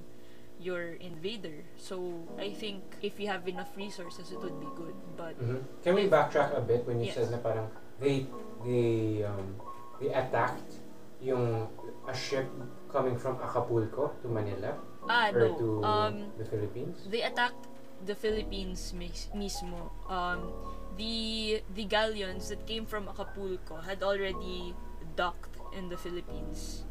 your 0.62 0.94
invader 1.02 1.66
so 1.76 2.24
i 2.38 2.54
think 2.54 2.84
if 3.02 3.20
you 3.20 3.26
have 3.28 3.48
enough 3.50 3.74
resources 3.76 4.32
it 4.32 4.38
would 4.40 4.60
be 4.62 4.70
good 4.78 4.94
but 5.18 5.34
Mhm. 5.42 5.60
Can 5.84 5.94
we 5.98 6.06
backtrack 6.08 6.54
a 6.56 6.62
bit 6.62 6.86
when 6.86 7.02
you 7.02 7.10
Yes. 7.10 7.18
said 7.18 7.34
na 7.34 7.42
parang 7.42 7.68
they 8.00 8.30
they 8.62 9.26
um, 9.26 9.58
they 10.00 10.14
attacked 10.14 10.78
yung 11.20 11.68
a 12.06 12.14
ship 12.14 12.46
coming 12.94 13.18
from 13.18 13.42
Acapulco 13.42 14.14
to 14.22 14.28
Manila 14.30 14.78
ah 15.10 15.34
or 15.34 15.50
no 15.50 15.58
to 15.58 15.68
um 15.84 16.16
the 16.38 16.46
Philippines? 16.46 17.10
they 17.10 17.26
attacked 17.26 17.66
the 18.06 18.14
Philippines 18.16 18.94
mis- 18.94 19.32
mismo. 19.34 19.90
Um, 20.12 20.52
the 20.98 21.62
the 21.76 21.86
galleons 21.86 22.50
that 22.50 22.66
came 22.68 22.86
from 22.86 23.08
Acapulco 23.08 23.78
had 23.78 24.04
already 24.04 24.76
docked 25.16 25.58
in 25.76 25.90
the 25.90 25.98
Philippines. 25.98 26.84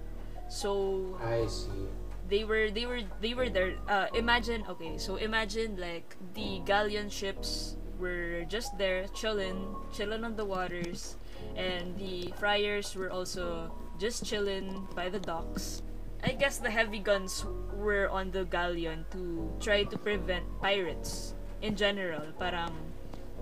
So 0.49 1.17
I 1.23 1.47
see. 1.47 1.89
they 2.29 2.45
were 2.45 2.71
they 2.71 2.87
were 2.87 3.03
they 3.21 3.35
were 3.35 3.49
there. 3.49 3.75
Uh, 3.89 4.07
imagine 4.15 4.65
okay, 4.69 4.99
so 4.99 5.17
imagine 5.17 5.77
like 5.77 6.17
the 6.35 6.61
galleon 6.67 7.09
ships 7.09 7.77
were 7.99 8.45
just 8.49 8.77
there 8.79 9.07
chilling, 9.15 9.75
chilling 9.95 10.25
on 10.25 10.37
the 10.37 10.45
waters, 10.45 11.17
and 11.57 11.97
the 11.99 12.33
friars 12.39 12.95
were 12.97 13.11
also 13.11 13.71
just 13.99 14.25
chilling 14.25 14.87
by 14.95 15.09
the 15.09 15.21
docks. 15.21 15.83
I 16.23 16.33
guess 16.33 16.59
the 16.59 16.71
heavy 16.71 16.99
guns 17.01 17.45
were 17.75 18.09
on 18.09 18.31
the 18.31 18.45
galleon 18.45 19.07
to 19.11 19.51
try 19.59 19.83
to 19.85 19.99
prevent 19.99 20.45
pirates 20.61 21.35
in 21.63 21.75
general, 21.77 22.27
parang 22.39 22.75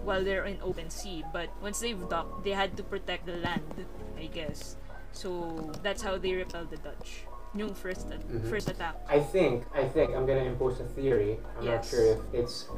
while 0.04 0.24
they're 0.24 0.44
in 0.44 0.58
open 0.62 0.90
sea. 0.90 1.24
But 1.32 1.48
once 1.62 1.80
they've 1.80 1.98
docked, 2.08 2.44
they 2.44 2.50
had 2.52 2.76
to 2.76 2.82
protect 2.82 3.26
the 3.26 3.36
land, 3.40 3.86
I 4.18 4.26
guess. 4.26 4.76
So 5.12 5.72
that's 5.82 6.02
how 6.02 6.18
they 6.18 6.32
repelled 6.34 6.70
the 6.70 6.78
Dutch. 6.78 7.24
Yung 7.54 7.74
first 7.74 8.06
Mhm. 8.06 8.46
first 8.46 8.70
attack. 8.70 8.94
I 9.10 9.18
think 9.18 9.66
I 9.74 9.82
think 9.82 10.14
I'm 10.14 10.22
gonna 10.24 10.46
impose 10.46 10.78
a 10.78 10.86
theory. 10.86 11.40
I'm 11.58 11.66
not 11.66 11.82
sure 11.84 12.14
if 12.14 12.20
it's 12.30 12.70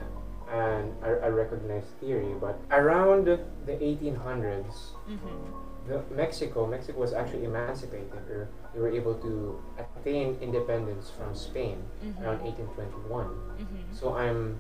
an 0.49 0.97
a, 1.05 1.29
a 1.29 1.31
recognized 1.31 1.93
theory, 2.01 2.33
but 2.41 2.57
around 2.73 3.29
the 3.29 3.77
1800s, 3.85 4.97
Mm-hmm. 5.09 5.89
the 5.93 6.01
Mexico 6.15 6.65
Mexico 6.65 6.99
was 7.05 7.13
actually 7.13 7.45
emancipated, 7.45 8.17
or 8.33 8.49
they 8.73 8.81
were 8.81 8.89
able 8.89 9.13
to 9.21 9.61
attain 9.77 10.39
independence 10.41 11.13
from 11.13 11.35
Spain 11.37 11.77
Mm-hmm. 12.01 12.25
around 12.25 12.41
1821. 12.41 13.29
Mm-hmm. 13.61 13.93
So 13.93 14.17
I'm 14.17 14.57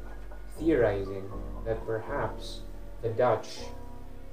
theorizing 0.58 1.30
that 1.64 1.84
perhaps 1.86 2.60
the 3.02 3.08
Dutch, 3.10 3.58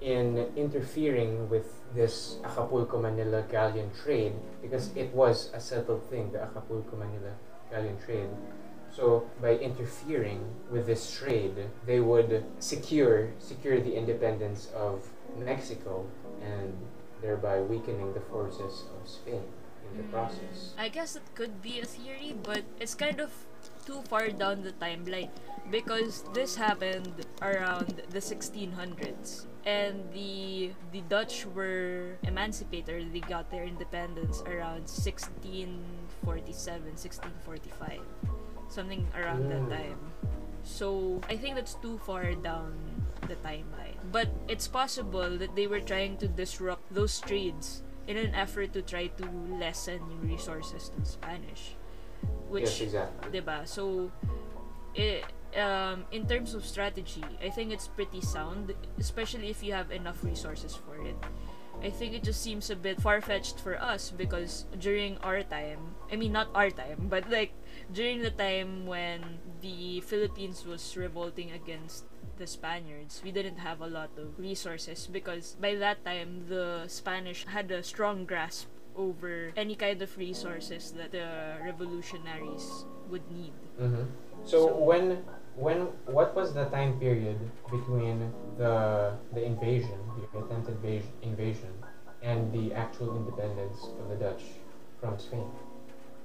in 0.02 0.38
interfering 0.56 1.50
with 1.50 1.68
this 1.94 2.38
Acapulco 2.46 3.02
Manila 3.02 3.44
galleon 3.52 3.92
trade, 4.04 4.34
because 4.62 4.96
it 4.96 5.14
was 5.14 5.52
a 5.54 5.60
settled 5.60 6.04
thing, 6.10 6.32
the 6.32 6.42
Acapulco 6.42 6.96
Manila 6.96 7.34
galleon 7.70 7.98
trade. 8.06 8.30
So 8.92 9.30
by 9.42 9.58
interfering 9.58 10.44
with 10.72 10.88
this 10.88 11.12
trade, 11.12 11.56
they 11.86 12.00
would 12.00 12.46
secure 12.60 13.30
secure 13.38 13.80
the 13.80 13.94
independence 13.96 14.72
of 14.76 15.08
Mexico 15.38 16.08
and 16.42 16.74
thereby 17.22 17.62
weakening 17.62 18.14
the 18.14 18.22
forces 18.22 18.86
of 18.96 19.08
Spain 19.08 19.44
in 19.92 19.98
the 19.98 20.04
mm. 20.04 20.12
process. 20.12 20.74
I 20.78 20.90
guess 20.90 21.16
it 21.16 21.24
could 21.36 21.62
be 21.62 21.80
a 21.80 21.86
theory, 21.86 22.36
but 22.42 22.64
it's 22.80 22.96
kind 22.96 23.20
of 23.20 23.32
too 23.90 24.06
far 24.06 24.30
down 24.30 24.62
the 24.62 24.72
timeline 24.78 25.34
because 25.74 26.22
this 26.34 26.56
happened 26.56 27.26
around 27.42 27.90
the 28.14 28.22
1600s 28.22 29.50
and 29.66 30.06
the 30.14 30.70
the 30.94 31.02
Dutch 31.10 31.46
were 31.58 32.14
emancipated. 32.24 33.10
They 33.12 33.20
got 33.26 33.50
their 33.50 33.66
independence 33.66 34.46
around 34.46 34.86
1647 34.86 36.94
1645 36.96 38.00
something 38.70 39.02
around 39.18 39.50
that 39.50 39.66
Mm. 39.66 39.74
time. 39.74 40.00
So 40.62 41.18
I 41.26 41.34
think 41.36 41.58
that's 41.58 41.74
too 41.82 41.98
far 42.06 42.38
down 42.38 42.78
the 43.26 43.34
timeline. 43.42 43.98
But 44.14 44.30
it's 44.48 44.70
possible 44.70 45.38
that 45.42 45.56
they 45.58 45.66
were 45.66 45.82
trying 45.82 46.18
to 46.22 46.28
disrupt 46.30 46.86
those 46.94 47.18
trades 47.18 47.82
in 48.06 48.14
an 48.18 48.36
effort 48.38 48.74
to 48.78 48.82
try 48.86 49.10
to 49.18 49.26
lessen 49.58 50.02
resources 50.22 50.94
to 50.94 51.02
Spanish 51.06 51.74
which 52.50 52.82
yes, 52.82 52.82
exactly. 52.82 53.42
diba? 53.42 53.68
So, 53.68 54.12
i 54.98 55.22
um, 55.58 56.06
in 56.12 56.28
terms 56.28 56.54
of 56.54 56.66
strategy, 56.66 57.26
I 57.42 57.50
think 57.50 57.72
it's 57.72 57.88
pretty 57.88 58.22
sound, 58.22 58.74
especially 59.00 59.50
if 59.50 59.64
you 59.64 59.74
have 59.74 59.92
enough 59.92 60.24
resources 60.24 60.76
for 60.76 61.02
it. 61.06 61.18
I 61.82 61.90
think 61.90 62.14
it 62.14 62.24
just 62.24 62.44
seems 62.44 62.70
a 62.70 62.76
bit 62.76 63.00
far 63.02 63.22
fetched 63.22 63.60
for 63.60 63.80
us 63.82 64.12
because 64.12 64.66
during 64.78 65.18
our 65.20 65.44
time, 65.44 65.96
I 66.12 66.18
mean, 66.18 66.34
not 66.34 66.50
our 66.54 66.70
time, 66.70 67.08
but 67.10 67.30
like 67.32 67.54
during 67.94 68.22
the 68.22 68.32
time 68.32 68.86
when 68.86 69.40
the 69.62 70.02
Philippines 70.02 70.66
was 70.66 70.84
revolting 70.98 71.52
against 71.52 72.04
the 72.38 72.46
Spaniards, 72.46 73.22
we 73.24 73.32
didn't 73.32 73.58
have 73.58 73.80
a 73.80 73.88
lot 73.88 74.12
of 74.18 74.38
resources 74.38 75.08
because 75.08 75.56
by 75.60 75.76
that 75.76 76.04
time 76.04 76.46
the 76.50 76.84
Spanish 76.88 77.46
had 77.46 77.72
a 77.72 77.82
strong 77.82 78.26
grasp 78.26 78.68
over 79.00 79.52
any 79.56 79.76
kind 79.76 80.02
of 80.04 80.12
resources 80.20 80.92
that 81.00 81.12
the 81.16 81.56
revolutionaries 81.64 82.86
would 83.10 83.24
need. 83.32 83.56
hmm 83.80 84.04
So, 84.44 84.68
So- 84.68 84.76
when 84.78 85.24
when 85.56 85.92
what 86.08 86.36
was 86.36 86.54
the 86.56 86.68
time 86.72 87.00
period 87.00 87.40
between 87.72 88.32
the 88.60 89.16
the 89.34 89.44
invasion, 89.44 90.00
the 90.20 90.28
attempted 90.40 90.76
invasion, 90.84 91.12
invasion 91.24 91.74
and 92.22 92.52
the 92.52 92.76
actual 92.76 93.16
independence 93.16 93.80
of 94.00 94.10
the 94.12 94.16
Dutch 94.20 94.44
from 95.00 95.18
Spain? 95.20 95.48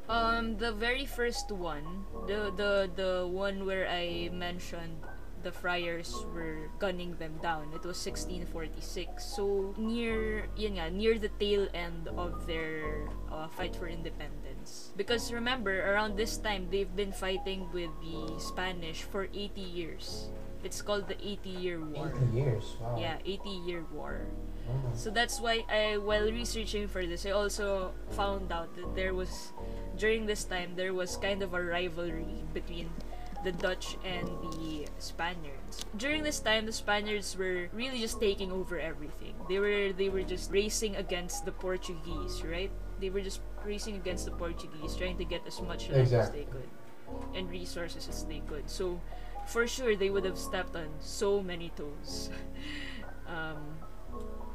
Um, 0.08 0.58
the 0.58 0.72
very 0.72 1.06
first 1.06 1.50
one, 1.50 2.04
the 2.26 2.52
the 2.54 2.90
the 2.94 3.12
one 3.26 3.64
where 3.64 3.88
I 3.88 4.28
mentioned 4.32 5.00
the 5.44 5.52
friars 5.52 6.24
were 6.34 6.72
gunning 6.80 7.14
them 7.20 7.36
down. 7.42 7.68
It 7.76 7.84
was 7.84 8.00
1646. 8.00 9.20
So 9.20 9.74
near, 9.76 10.48
yun 10.56 10.80
nga, 10.80 10.90
near 10.90 11.18
the 11.20 11.28
tail 11.38 11.68
end 11.76 12.08
of 12.16 12.48
their 12.48 13.06
uh, 13.30 13.46
fight 13.48 13.76
for 13.76 13.86
independence. 13.86 14.90
Because 14.96 15.30
remember, 15.30 15.84
around 15.84 16.16
this 16.16 16.40
time 16.40 16.68
they've 16.72 16.90
been 16.96 17.12
fighting 17.12 17.68
with 17.72 17.92
the 18.00 18.40
Spanish 18.40 19.04
for 19.04 19.28
80 19.32 19.60
years. 19.60 20.32
It's 20.64 20.80
called 20.80 21.06
the 21.08 21.20
80 21.20 21.50
Year 21.50 21.78
War. 21.84 22.08
Eighty 22.08 22.40
years. 22.40 22.64
Wow. 22.80 22.96
Yeah, 22.96 23.20
80 23.20 23.50
Year 23.68 23.84
War. 23.92 24.24
Oh. 24.64 24.72
So 24.96 25.10
that's 25.10 25.38
why 25.44 25.60
I 25.68 26.00
while 26.00 26.24
researching 26.24 26.88
for 26.88 27.04
this, 27.04 27.28
I 27.28 27.36
also 27.36 27.92
found 28.16 28.48
out 28.48 28.72
that 28.80 28.96
there 28.96 29.12
was 29.12 29.52
during 30.00 30.24
this 30.24 30.48
time 30.48 30.72
there 30.72 30.96
was 30.96 31.20
kind 31.20 31.44
of 31.44 31.52
a 31.52 31.60
rivalry 31.60 32.48
between 32.56 32.88
the 33.44 33.52
Dutch 33.52 33.96
and 34.04 34.26
the 34.52 34.86
Spaniards. 34.98 35.84
During 35.96 36.22
this 36.22 36.40
time 36.40 36.66
the 36.66 36.72
Spaniards 36.72 37.36
were 37.36 37.68
really 37.72 38.00
just 38.00 38.18
taking 38.20 38.50
over 38.50 38.80
everything. 38.80 39.34
They 39.48 39.58
were 39.58 39.92
they 39.92 40.08
were 40.08 40.22
just 40.22 40.50
racing 40.50 40.96
against 40.96 41.44
the 41.44 41.52
Portuguese, 41.52 42.42
right? 42.42 42.70
They 43.00 43.10
were 43.10 43.20
just 43.20 43.40
racing 43.64 43.96
against 43.96 44.24
the 44.24 44.32
Portuguese 44.32 44.96
trying 44.96 45.18
to 45.18 45.24
get 45.24 45.46
as 45.46 45.60
much 45.60 45.88
land 45.90 46.12
as 46.12 46.30
they 46.30 46.44
could 46.44 46.68
and 47.34 47.50
resources 47.50 48.08
as 48.08 48.24
they 48.24 48.40
could. 48.48 48.68
So 48.68 49.00
for 49.46 49.66
sure 49.66 49.94
they 49.94 50.10
would 50.10 50.24
have 50.24 50.38
stepped 50.38 50.74
on 50.74 50.88
so 51.00 51.42
many 51.42 51.70
toes. 51.76 52.30
um, 53.28 53.76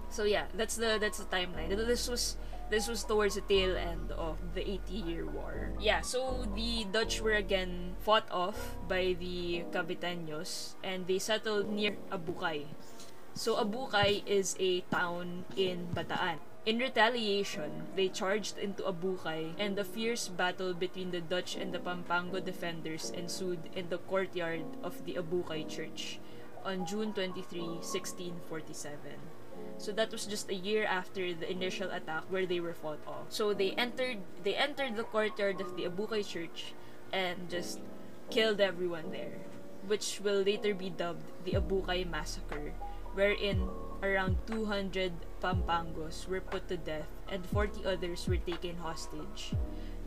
so 0.10 0.23
yeah, 0.23 0.45
that's 0.56 0.75
the 0.75 0.97
that's 0.99 1.19
the 1.19 1.30
timeline. 1.30 1.69
This 1.69 2.10
was 2.10 2.38
this 2.69 2.88
was 2.88 3.03
towards 3.03 3.36
the 3.36 3.41
tail 3.41 3.75
end 3.75 4.12
of 4.13 4.38
the 4.53 4.62
80 4.62 4.93
year 4.93 5.25
war. 5.25 5.73
Yeah, 5.79 6.01
so 6.01 6.45
the 6.55 6.86
Dutch 6.91 7.21
were 7.21 7.38
again 7.38 7.95
fought 7.99 8.29
off 8.32 8.77
by 8.88 9.17
the 9.19 9.65
Capitaños 9.71 10.75
and 10.84 11.08
they 11.08 11.19
settled 11.19 11.69
near 11.69 11.97
Abucay. 12.12 12.65
So 13.34 13.55
Abucay 13.58 14.25
is 14.25 14.55
a 14.60 14.82
town 14.91 15.45
in 15.55 15.88
Bataan. 15.93 16.38
In 16.65 16.77
retaliation, 16.77 17.88
they 17.95 18.10
charged 18.10 18.58
into 18.60 18.84
Abucay 18.84 19.55
and 19.58 19.79
a 19.79 19.84
fierce 19.84 20.27
battle 20.27 20.73
between 20.73 21.10
the 21.10 21.21
Dutch 21.21 21.55
and 21.55 21.73
the 21.73 21.79
Pampango 21.79 22.43
defenders 22.43 23.10
ensued 23.10 23.71
in 23.73 23.89
the 23.89 23.97
courtyard 23.97 24.65
of 24.84 25.05
the 25.05 25.15
Abucay 25.15 25.67
church 25.67 26.19
on 26.65 26.86
June 26.86 27.13
23, 27.13 27.79
1647. 27.82 29.29
So 29.80 29.96
that 29.96 30.12
was 30.12 30.28
just 30.28 30.52
a 30.52 30.60
year 30.60 30.84
after 30.84 31.34
the 31.34 31.48
initial 31.50 31.88
attack 31.89 32.28
where 32.28 32.46
they 32.46 32.60
were 32.60 32.76
fought 32.76 33.00
off. 33.08 33.32
So 33.32 33.56
they 33.56 33.72
entered 33.80 34.20
they 34.44 34.54
entered 34.54 35.00
the 35.00 35.08
courtyard 35.08 35.63
of 35.63 35.80
the 35.80 35.88
Abucay 35.88 36.28
church 36.28 36.76
and 37.15 37.50
just 37.50 37.80
killed 38.30 38.60
everyone 38.60 39.10
there, 39.15 39.39
which 39.88 40.20
will 40.20 40.44
later 40.44 40.76
be 40.76 40.92
dubbed 40.92 41.24
the 41.48 41.56
Abucay 41.56 42.04
massacre, 42.04 42.76
wherein 43.15 43.72
around 44.04 44.36
200 44.52 45.15
Pampangos 45.39 46.28
were 46.28 46.44
put 46.44 46.68
to 46.68 46.76
death 46.76 47.08
and 47.32 47.48
40 47.48 47.88
others 47.88 48.28
were 48.28 48.38
taken 48.38 48.76
hostage, 48.84 49.56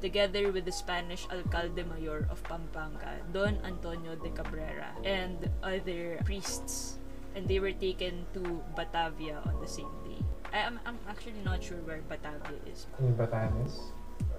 together 0.04 0.52
with 0.52 0.68
the 0.68 0.72
Spanish 0.72 1.24
alcalde 1.32 1.80
mayor 1.80 2.28
of 2.28 2.44
Pampanga, 2.44 3.24
Don 3.32 3.56
Antonio 3.64 4.16
de 4.20 4.28
Cabrera, 4.36 4.92
and 5.02 5.48
other 5.64 6.20
priests 6.28 7.00
and 7.34 7.48
they 7.48 7.58
were 7.58 7.72
taken 7.72 8.26
to 8.34 8.60
Batavia 8.76 9.40
on 9.46 9.60
the 9.60 9.68
same 9.68 9.92
day. 10.04 10.20
I 10.52 10.68
am 10.68 10.80
I'm 10.84 10.98
actually 11.08 11.40
not 11.44 11.62
sure 11.62 11.80
where 11.88 12.04
Batavia 12.04 12.60
is. 12.68 12.86
In 13.00 13.16
Batanes. 13.16 13.92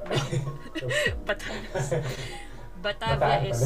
Batanes. 1.26 1.90
Batavia 2.84 3.18
Bataan 3.18 3.50
is 3.50 3.62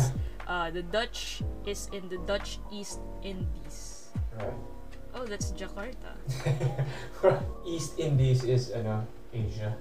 uh, 0.47 0.71
the 0.71 0.83
Dutch 0.83 1.43
is 1.65 1.89
in 1.91 2.07
the 2.07 2.17
Dutch 2.23 2.59
East 2.71 2.99
Indies. 3.23 4.09
right. 4.39 4.53
Oh, 5.17 5.25
that's 5.25 5.49
Jakarta. 5.57 6.13
East 7.65 7.97
Indies 7.97 8.45
is 8.45 8.69
ano, 8.69 9.09
Asia. 9.33 9.73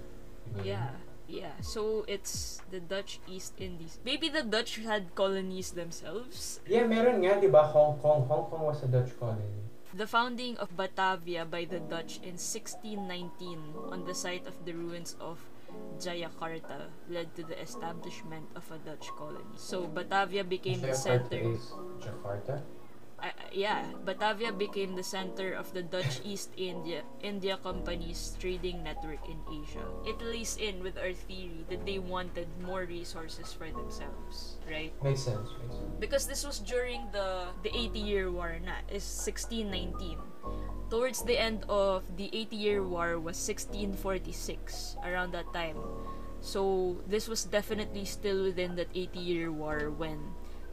Yeah. 0.64 0.96
Yeah, 1.28 1.58
so 1.60 2.04
it's 2.06 2.62
the 2.70 2.78
Dutch 2.78 3.18
East 3.26 3.54
Indies. 3.58 3.98
Maybe 4.04 4.28
the 4.28 4.42
Dutch 4.42 4.78
had 4.78 5.14
colonies 5.14 5.74
themselves. 5.74 6.60
Yeah, 6.66 6.86
meron 6.86 7.18
nga, 7.22 7.42
di 7.42 7.50
ba? 7.50 7.66
Hong 7.66 7.98
Kong. 7.98 8.26
Hong 8.30 8.46
Kong 8.46 8.62
was 8.62 8.82
a 8.82 8.88
Dutch 8.88 9.10
colony. 9.18 9.66
The 9.94 10.06
founding 10.06 10.56
of 10.58 10.76
Batavia 10.76 11.48
by 11.48 11.64
the 11.64 11.80
Dutch 11.80 12.22
in 12.22 12.38
1619 12.38 13.90
on 13.90 14.04
the 14.04 14.14
site 14.14 14.46
of 14.46 14.54
the 14.62 14.74
ruins 14.76 15.16
of 15.18 15.40
Jayakarta 15.98 16.92
led 17.08 17.34
to 17.34 17.42
the 17.42 17.58
establishment 17.60 18.46
of 18.54 18.68
a 18.70 18.78
Dutch 18.78 19.08
colony. 19.16 19.56
So 19.56 19.86
Batavia 19.86 20.44
became 20.44 20.80
the 20.80 20.94
Jakarta 20.94 21.30
center. 21.30 21.40
is 21.54 21.72
Jakarta? 21.98 22.62
Yeah, 23.52 23.85
Batavia 24.04 24.52
became 24.52 24.94
the 24.94 25.02
center 25.02 25.52
of 25.54 25.72
the 25.72 25.82
Dutch 25.82 26.20
East 26.24 26.50
India 26.56 27.02
India 27.22 27.56
Company's 27.62 28.37
trading 28.38 28.82
network 28.82 29.22
in 29.28 29.38
Asia. 29.48 29.85
It 30.04 30.20
lays 30.20 30.56
in 30.56 30.82
with 30.82 30.98
our 30.98 31.12
theory 31.12 31.64
that 31.70 31.87
they 31.87 31.98
wanted 31.98 32.48
more 32.61 32.85
resources 32.85 33.52
for 33.52 33.70
themselves, 33.70 34.59
right? 34.68 34.92
Makes 35.02 35.22
sense, 35.24 35.48
makes 35.59 35.74
sense. 35.76 35.92
because 35.98 36.26
this 36.26 36.44
was 36.44 36.59
during 36.61 37.09
the 37.12 37.48
the 37.62 37.72
80 37.72 37.98
year 37.98 38.26
war 38.30 38.56
na 38.61 38.82
is 38.90 39.04
1619 39.06 40.18
towards 40.90 41.22
the 41.24 41.35
end 41.38 41.64
of 41.68 42.04
the 42.16 42.30
80 42.32 42.56
year 42.56 42.80
war 42.82 43.18
was 43.18 43.35
1646 43.38 44.96
around 45.02 45.32
that 45.32 45.50
time 45.52 45.76
so 46.40 46.94
this 47.06 47.26
was 47.28 47.44
definitely 47.44 48.04
still 48.04 48.44
within 48.44 48.76
that 48.76 48.88
80 48.94 49.18
year 49.18 49.50
war 49.50 49.90
when 49.90 50.18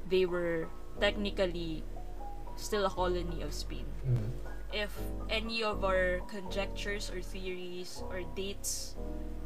they 0.09 0.25
were 0.25 0.69
technically 0.99 1.83
still 2.55 2.85
a 2.85 2.89
colony 2.89 3.41
of 3.41 3.53
Spain 3.53 3.85
Mm. 4.05 4.31
if 4.73 4.91
any 5.29 5.63
of 5.63 5.83
our 5.85 6.19
conjectures 6.27 7.09
or 7.13 7.21
theories 7.21 8.01
or 8.09 8.21
dates 8.35 8.95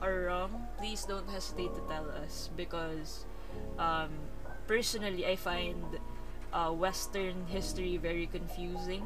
are 0.02 0.32
wrong, 0.32 0.68
please 0.78 1.04
don't 1.06 1.28
hesitate 1.30 1.74
to 1.76 1.82
tell 1.90 2.08
us 2.24 2.50
because 2.56 3.26
um, 3.78 4.10
personally 4.68 5.26
I 5.26 5.36
find 5.36 5.84
uh, 6.54 6.72
Western 6.72 7.46
history 7.48 7.98
very 7.98 8.26
confusing 8.28 9.04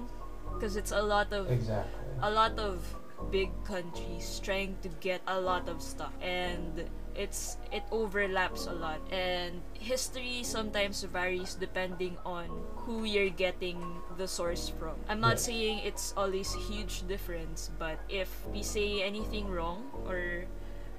because 0.53 0.75
it's 0.77 0.91
a 0.91 1.01
lot 1.01 1.33
of 1.33 1.49
Exactly. 1.49 1.89
a 2.21 2.29
lot 2.29 2.59
of 2.59 2.83
big 3.31 3.49
countries 3.65 4.39
trying 4.43 4.77
to 4.81 4.89
get 5.01 5.21
a 5.27 5.39
lot 5.39 5.69
of 5.69 5.81
stuff 5.81 6.13
and 6.21 6.85
it's 7.15 7.57
it 7.71 7.83
overlaps 7.91 8.65
a 8.67 8.73
lot. 8.73 8.99
And 9.11 9.61
history 9.73 10.43
sometimes 10.43 11.03
varies 11.03 11.55
depending 11.55 12.17
on 12.25 12.47
who 12.85 13.03
you're 13.03 13.29
getting 13.33 13.79
the 14.17 14.27
source 14.27 14.69
from. 14.79 14.95
I'm 15.09 15.19
not 15.19 15.37
Yeah. 15.41 15.47
saying 15.51 15.75
it's 15.85 16.13
always 16.17 16.53
huge 16.69 17.07
difference 17.07 17.69
but 17.79 17.99
if 18.09 18.29
we 18.51 18.63
say 18.63 19.01
anything 19.03 19.49
wrong 19.49 19.89
or 20.07 20.45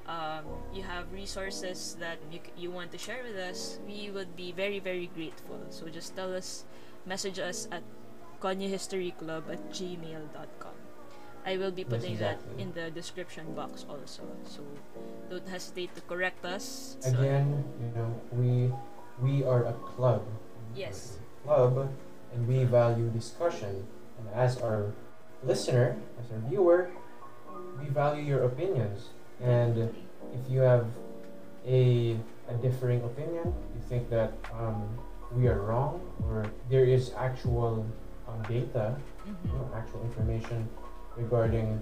um, 0.07 0.42
you 0.75 0.83
have 0.83 1.12
resources 1.14 1.96
that 2.01 2.18
you, 2.31 2.40
you 2.59 2.70
want 2.75 2.90
to 2.90 2.98
share 2.98 3.22
with 3.22 3.37
us 3.38 3.79
we 3.87 4.11
would 4.11 4.35
be 4.35 4.51
very 4.53 4.79
very 4.83 5.07
grateful. 5.14 5.62
So 5.70 5.87
just 5.88 6.16
tell 6.16 6.35
us 6.35 6.64
message 7.07 7.38
us 7.38 7.68
at 7.70 7.83
konyahistoryclub 8.42 9.46
at 9.51 9.62
gmail.com 9.70 10.75
I 11.44 11.57
will 11.59 11.70
be 11.72 11.83
Yes, 11.83 11.90
putting 11.90 12.18
that 12.18 12.38
in 12.59 12.72
the 12.72 12.90
description 12.90 13.55
box 13.55 13.85
also. 13.88 14.22
So 14.46 14.62
don't 15.31 15.46
hesitate 15.48 15.94
to 15.94 16.00
correct 16.07 16.44
us. 16.44 16.96
So- 17.00 17.11
Again, 17.18 17.64
you 17.83 17.90
know, 17.98 18.11
we 18.31 18.70
we 19.20 19.44
are 19.44 19.66
a 19.66 19.74
club. 19.94 20.22
Yes. 20.74 21.18
A 21.18 21.48
club, 21.48 21.90
and 22.33 22.46
we 22.48 22.64
value 22.64 23.11
discussion. 23.11 23.85
And 24.18 24.26
as 24.35 24.61
our 24.62 24.94
listener, 25.42 25.98
as 26.22 26.31
our 26.31 26.38
viewer, 26.48 26.90
we 27.78 27.90
value 27.90 28.22
your 28.22 28.44
opinions. 28.46 29.11
And 29.42 29.90
if 30.33 30.42
you 30.48 30.61
have 30.62 30.87
a 31.66 32.16
a 32.48 32.55
differing 32.62 33.02
opinion, 33.02 33.50
you 33.74 33.83
think 33.88 34.09
that 34.11 34.33
um, 34.55 34.83
we 35.35 35.46
are 35.48 35.59
wrong, 35.62 36.00
or 36.26 36.46
there 36.70 36.85
is 36.85 37.12
actual 37.18 37.87
um, 38.28 38.40
data, 38.48 38.94
you 39.26 39.33
Mhm. 39.35 39.55
know, 39.55 39.64
actual 39.74 40.02
information 40.02 40.68
regarding 41.16 41.81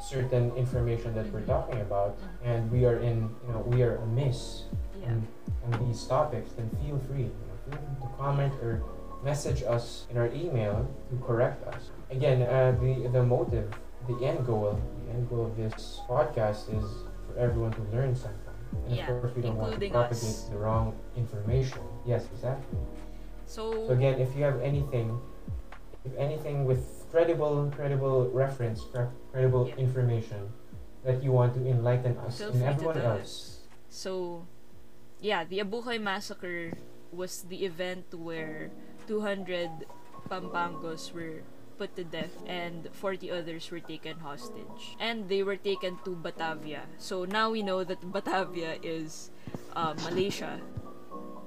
certain 0.00 0.52
information 0.56 1.14
that 1.14 1.30
we're 1.32 1.42
talking 1.44 1.80
about, 1.80 2.18
and 2.42 2.70
we 2.70 2.84
are 2.86 2.96
in, 2.98 3.28
you 3.46 3.52
know, 3.52 3.60
we 3.66 3.82
are 3.82 3.96
amiss 3.96 4.64
Yeah. 5.00 5.08
on, 5.12 5.28
on 5.72 5.86
these 5.86 6.04
topics, 6.04 6.52
then 6.52 6.70
feel 6.82 6.98
free, 7.08 7.28
you 7.28 7.44
know, 7.48 7.56
feel 7.68 7.78
free 7.78 7.96
to 8.00 8.08
comment 8.16 8.52
or 8.62 8.82
message 9.22 9.62
us 9.62 10.06
in 10.10 10.16
our 10.16 10.28
email 10.32 10.88
to 11.10 11.16
correct 11.24 11.66
us. 11.68 11.90
Again, 12.10 12.42
uh, 12.42 12.72
the 12.80 13.08
the 13.12 13.22
motive, 13.22 13.68
the 14.08 14.16
end 14.24 14.46
goal, 14.46 14.80
the 15.04 15.12
end 15.12 15.28
goal 15.28 15.44
of 15.46 15.56
this 15.56 16.00
podcast 16.08 16.72
is 16.72 16.84
for 17.28 17.36
everyone 17.38 17.72
to 17.72 17.82
learn 17.92 18.16
something. 18.16 18.56
And 18.86 18.96
Yeah, 18.96 19.10
of 19.12 19.20
course, 19.20 19.36
we 19.36 19.42
don't 19.42 19.56
want 19.56 19.78
to 19.78 19.90
propagate 19.90 20.16
us. 20.16 20.48
the 20.50 20.56
wrong 20.56 20.96
information. 21.16 21.82
Yes, 22.06 22.24
exactly. 22.32 22.78
So, 23.44 23.86
So 23.86 23.92
again, 23.92 24.18
if 24.18 24.34
you 24.34 24.44
have 24.44 24.60
anything, 24.62 25.20
if 26.04 26.16
anything 26.16 26.64
with 26.64 26.99
credible, 27.10 27.70
credible 27.74 28.30
reference, 28.30 28.86
credible 29.32 29.68
Yeah. 29.68 29.76
information 29.76 30.52
that 31.04 31.22
you 31.22 31.32
want 31.32 31.54
to 31.54 31.60
enlighten 31.66 32.16
us 32.18 32.38
feel 32.38 32.50
and 32.50 32.62
everyone 32.62 32.98
else. 32.98 33.66
So, 33.88 34.46
yeah, 35.20 35.44
the 35.44 35.58
Abucay 35.58 36.00
massacre 36.00 36.72
was 37.12 37.42
the 37.48 37.64
event 37.64 38.14
where 38.14 38.70
200 39.06 39.86
Pampangos 40.30 41.12
were 41.12 41.42
put 41.76 41.96
to 41.96 42.04
death 42.04 42.36
and 42.46 42.88
40 42.92 43.30
others 43.32 43.70
were 43.70 43.80
taken 43.80 44.20
hostage. 44.20 44.94
And 45.00 45.28
they 45.28 45.42
were 45.42 45.56
taken 45.56 45.98
to 46.04 46.14
Batavia. 46.14 46.84
So 46.98 47.24
now 47.24 47.50
we 47.50 47.62
know 47.62 47.82
that 47.82 48.04
Batavia 48.12 48.76
is 48.82 49.30
uh, 49.74 49.94
Malaysia, 50.04 50.60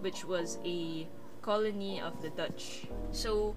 which 0.02 0.26
was 0.26 0.58
a 0.65 1.08
colony 1.41 2.02
of 2.02 2.19
the 2.21 2.30
Dutch. 2.32 2.89
So 3.12 3.56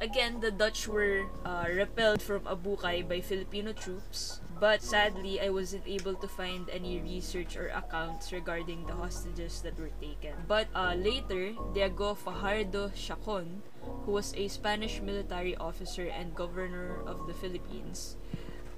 again, 0.00 0.40
the 0.40 0.50
Dutch 0.50 0.88
were 0.88 1.26
uh, 1.44 1.66
repelled 1.68 2.22
from 2.22 2.40
Abukay 2.42 3.08
by 3.08 3.20
Filipino 3.20 3.72
troops. 3.72 4.40
But 4.58 4.80
sadly, 4.80 5.38
I 5.40 5.50
wasn't 5.50 5.84
able 5.84 6.14
to 6.16 6.28
find 6.28 6.64
any 6.72 6.98
research 7.00 7.56
or 7.56 7.68
accounts 7.68 8.32
regarding 8.32 8.86
the 8.86 8.94
hostages 8.94 9.60
that 9.60 9.76
were 9.78 9.92
taken. 10.00 10.32
But 10.48 10.68
uh, 10.74 10.94
later, 10.96 11.52
Diego 11.74 12.14
Fajardo 12.14 12.88
Chacon, 12.96 13.60
who 13.84 14.12
was 14.12 14.32
a 14.34 14.48
Spanish 14.48 15.02
military 15.02 15.56
officer 15.56 16.08
and 16.08 16.34
governor 16.34 17.04
of 17.04 17.26
the 17.26 17.34
Philippines, 17.34 18.16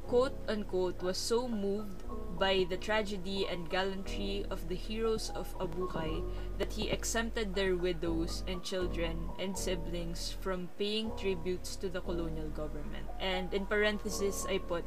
quote 0.08 0.36
unquote, 0.48 1.02
was 1.02 1.18
so 1.18 1.46
moved 1.46 2.02
by 2.38 2.64
the 2.68 2.76
tragedy 2.76 3.46
and 3.46 3.68
gallantry 3.68 4.44
of 4.50 4.68
the 4.68 4.74
heroes 4.74 5.30
of 5.34 5.52
Abucay 5.58 6.24
that 6.56 6.72
he 6.72 6.88
exempted 6.88 7.54
their 7.54 7.76
widows 7.76 8.42
and 8.48 8.62
children 8.62 9.28
and 9.38 9.56
siblings 9.56 10.32
from 10.40 10.68
paying 10.78 11.12
tributes 11.16 11.76
to 11.76 11.88
the 11.88 12.00
colonial 12.00 12.48
government. 12.48 13.06
And 13.20 13.52
in 13.52 13.66
parentheses, 13.66 14.46
I 14.48 14.58
put, 14.58 14.84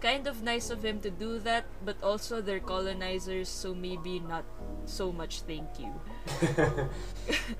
kind 0.00 0.26
of 0.26 0.42
nice 0.42 0.70
of 0.70 0.84
him 0.84 1.00
to 1.00 1.10
do 1.10 1.38
that, 1.40 1.64
but 1.84 1.96
also 2.02 2.40
they're 2.40 2.60
colonizers, 2.60 3.48
so 3.48 3.74
maybe 3.74 4.20
not 4.20 4.44
so 4.84 5.12
much 5.12 5.42
thank 5.42 5.66
you. 5.78 5.94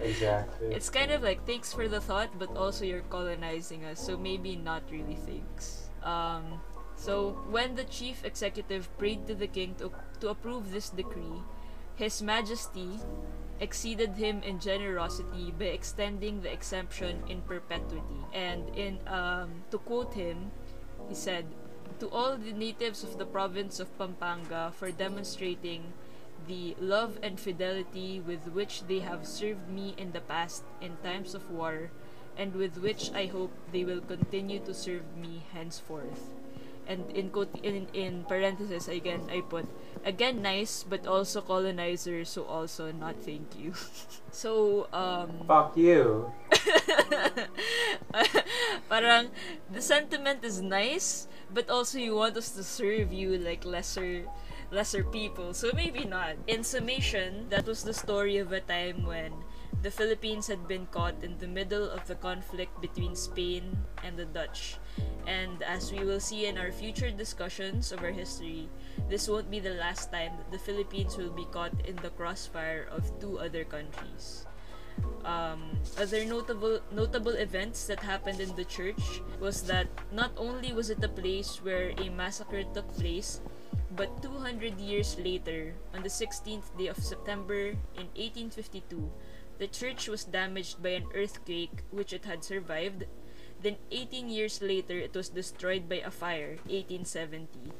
exactly. 0.00 0.74
It's 0.74 0.90
kind 0.90 1.10
of 1.10 1.22
like 1.22 1.46
thanks 1.46 1.72
for 1.72 1.88
the 1.88 2.00
thought, 2.00 2.30
but 2.38 2.54
also 2.56 2.84
you're 2.84 3.06
colonizing 3.08 3.84
us, 3.84 3.98
so 3.98 4.16
maybe 4.16 4.56
not 4.56 4.82
really 4.90 5.16
thanks. 5.24 5.88
Um, 6.02 6.60
so 7.02 7.34
when 7.50 7.74
the 7.74 7.82
chief 7.82 8.24
executive 8.24 8.86
prayed 8.96 9.26
to 9.26 9.34
the 9.34 9.48
king 9.48 9.74
to, 9.82 9.90
to 10.20 10.28
approve 10.30 10.70
this 10.70 10.88
decree, 10.90 11.42
His 11.96 12.22
Majesty 12.22 13.00
exceeded 13.58 14.14
him 14.14 14.42
in 14.42 14.60
generosity 14.60 15.52
by 15.58 15.74
extending 15.74 16.42
the 16.42 16.52
exemption 16.52 17.22
in 17.28 17.42
perpetuity. 17.42 18.22
And 18.32 18.70
in 18.78 18.98
um, 19.06 19.66
to 19.70 19.78
quote 19.78 20.14
him, 20.14 20.52
he 21.08 21.14
said, 21.14 21.46
"To 21.98 22.06
all 22.06 22.38
the 22.38 22.54
natives 22.54 23.02
of 23.02 23.18
the 23.18 23.26
province 23.26 23.82
of 23.82 23.90
Pampanga 23.98 24.70
for 24.70 24.94
demonstrating 24.94 25.94
the 26.46 26.76
love 26.78 27.18
and 27.22 27.38
fidelity 27.38 28.22
with 28.22 28.46
which 28.54 28.86
they 28.86 28.98
have 29.02 29.26
served 29.26 29.66
me 29.66 29.94
in 29.98 30.10
the 30.14 30.22
past 30.22 30.62
in 30.80 31.02
times 31.02 31.34
of 31.34 31.50
war, 31.50 31.90
and 32.38 32.54
with 32.54 32.78
which 32.78 33.10
I 33.10 33.26
hope 33.26 33.50
they 33.74 33.82
will 33.82 34.02
continue 34.06 34.62
to 34.62 34.74
serve 34.74 35.02
me 35.18 35.42
henceforth." 35.50 36.41
And 36.86 37.10
in 37.14 37.30
quote 37.30 37.54
in, 37.62 37.86
in 37.94 38.24
parentheses 38.26 38.88
again 38.88 39.30
I 39.30 39.40
put 39.40 39.66
again 40.04 40.42
nice 40.42 40.82
but 40.82 41.06
also 41.06 41.40
colonizer 41.40 42.24
so 42.24 42.44
also 42.44 42.90
not 42.92 43.16
thank 43.22 43.54
you. 43.56 43.72
so 44.30 44.88
um 44.92 45.46
Fuck 45.46 45.76
you. 45.76 46.32
parang 48.90 49.30
the 49.70 49.80
sentiment 49.80 50.44
is 50.44 50.60
nice 50.60 51.28
but 51.52 51.70
also 51.70 51.98
you 51.98 52.16
want 52.16 52.36
us 52.36 52.50
to 52.52 52.62
serve 52.64 53.12
you 53.12 53.38
like 53.38 53.64
lesser 53.64 54.26
lesser 54.72 55.04
people 55.04 55.52
so 55.52 55.70
maybe 55.74 56.04
not 56.04 56.34
in 56.46 56.64
summation 56.64 57.46
that 57.48 57.66
was 57.66 57.84
the 57.84 57.92
story 57.92 58.38
of 58.38 58.52
a 58.52 58.60
time 58.60 59.04
when 59.04 59.32
the 59.80 59.90
Philippines 59.90 60.46
had 60.46 60.68
been 60.68 60.86
caught 60.92 61.24
in 61.24 61.38
the 61.38 61.48
middle 61.48 61.88
of 61.88 62.06
the 62.06 62.14
conflict 62.16 62.80
between 62.80 63.16
Spain 63.16 63.76
and 64.04 64.16
the 64.16 64.26
Dutch. 64.26 64.76
And 65.26 65.62
as 65.62 65.90
we 65.90 66.04
will 66.04 66.20
see 66.20 66.46
in 66.46 66.58
our 66.58 66.70
future 66.70 67.10
discussions 67.10 67.92
of 67.92 68.02
our 68.02 68.12
history 68.12 68.68
this 69.08 69.28
won't 69.28 69.50
be 69.50 69.60
the 69.60 69.74
last 69.76 70.12
time 70.12 70.36
that 70.36 70.50
the 70.50 70.58
Philippines 70.58 71.16
will 71.16 71.32
be 71.32 71.46
caught 71.50 71.72
in 71.86 71.96
the 71.96 72.10
crossfire 72.10 72.88
of 72.90 73.08
two 73.20 73.38
other 73.38 73.64
countries. 73.64 74.46
Um, 75.24 75.80
other 75.96 76.24
notable 76.24 76.80
notable 76.92 77.32
events 77.32 77.86
that 77.86 78.00
happened 78.00 78.40
in 78.40 78.52
the 78.56 78.64
church 78.64 79.22
was 79.40 79.62
that 79.64 79.88
not 80.12 80.32
only 80.36 80.72
was 80.72 80.90
it 80.90 81.02
a 81.02 81.08
place 81.08 81.64
where 81.64 81.96
a 81.96 82.10
massacre 82.10 82.62
took 82.74 82.88
place, 82.92 83.40
but 83.96 84.22
200 84.22 84.80
years 84.80 85.16
later, 85.18 85.72
on 85.94 86.02
the 86.02 86.12
16th 86.12 86.72
day 86.76 86.88
of 86.88 86.96
September 87.00 87.72
in 87.96 88.08
1852, 88.16 89.10
the 89.62 89.70
church 89.70 90.10
was 90.10 90.26
damaged 90.26 90.82
by 90.82 90.98
an 90.98 91.06
earthquake 91.14 91.86
which 91.94 92.10
it 92.10 92.26
had 92.26 92.42
survived. 92.42 93.06
Then 93.62 93.78
18 93.94 94.26
years 94.26 94.58
later, 94.58 94.98
it 94.98 95.14
was 95.14 95.30
destroyed 95.30 95.86
by 95.86 96.02
a 96.02 96.10
fire, 96.10 96.58
1870 96.66 97.70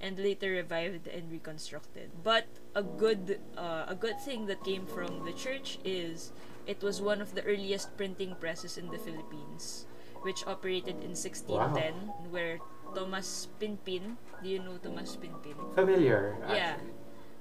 and 0.00 0.18
later 0.18 0.50
revived 0.50 1.06
and 1.06 1.30
reconstructed. 1.30 2.10
But 2.22 2.46
a 2.74 2.82
good 2.82 3.38
uh, 3.58 3.86
a 3.90 3.94
good 3.94 4.18
thing 4.22 4.46
that 4.46 4.62
came 4.62 4.86
from 4.86 5.26
the 5.26 5.34
church 5.34 5.78
is 5.82 6.30
it 6.66 6.82
was 6.82 7.02
one 7.02 7.20
of 7.20 7.34
the 7.34 7.42
earliest 7.42 7.96
printing 7.96 8.38
presses 8.38 8.78
in 8.78 8.90
the 8.90 8.98
Philippines, 8.98 9.86
which 10.22 10.46
operated 10.46 11.02
in 11.02 11.18
1610, 11.18 12.30
where 12.30 12.58
Tomas 12.94 13.48
Pinpin, 13.58 14.16
do 14.42 14.48
you 14.48 14.62
know 14.62 14.78
Tomas 14.78 15.18
Pinpin? 15.18 15.58
Familiar. 15.74 16.38
Yeah. 16.46 16.78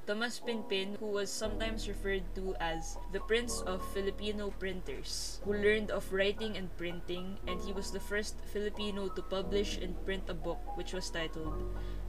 Thomas 0.07 0.39
Pinpin, 0.39 0.95
who 1.03 1.19
was 1.19 1.27
sometimes 1.27 1.83
referred 1.91 2.23
to 2.31 2.55
as 2.63 2.95
the 3.11 3.19
Prince 3.27 3.59
of 3.67 3.83
Filipino 3.91 4.55
Printers, 4.55 5.43
who 5.43 5.51
learned 5.51 5.91
of 5.91 6.07
writing 6.15 6.55
and 6.55 6.71
printing, 6.79 7.35
and 7.43 7.59
he 7.59 7.75
was 7.75 7.91
the 7.91 7.99
first 7.99 8.39
Filipino 8.55 9.11
to 9.11 9.21
publish 9.27 9.75
and 9.83 9.99
print 10.07 10.23
a 10.31 10.33
book 10.33 10.63
which 10.79 10.95
was 10.95 11.11
titled 11.11 11.59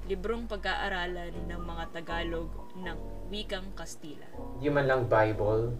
Librong 0.06 0.46
Pag-aaralan 0.46 1.50
ng 1.50 1.58
mga 1.58 1.84
Tagalog 1.90 2.48
ng 2.78 2.98
Wikang 3.34 3.74
Kastila. 3.74 4.30
Di 4.62 4.70
man 4.70 4.86
lang 4.86 5.10
Bible. 5.10 5.74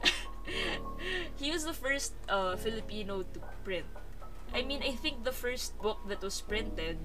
He 1.36 1.52
was 1.52 1.68
the 1.68 1.76
first 1.76 2.16
uh, 2.24 2.56
Filipino 2.56 3.20
to 3.20 3.38
print. 3.68 3.86
I 4.56 4.64
mean, 4.64 4.80
I 4.80 4.96
think 4.96 5.28
the 5.28 5.36
first 5.36 5.76
book 5.76 6.00
that 6.08 6.24
was 6.24 6.40
printed 6.40 6.96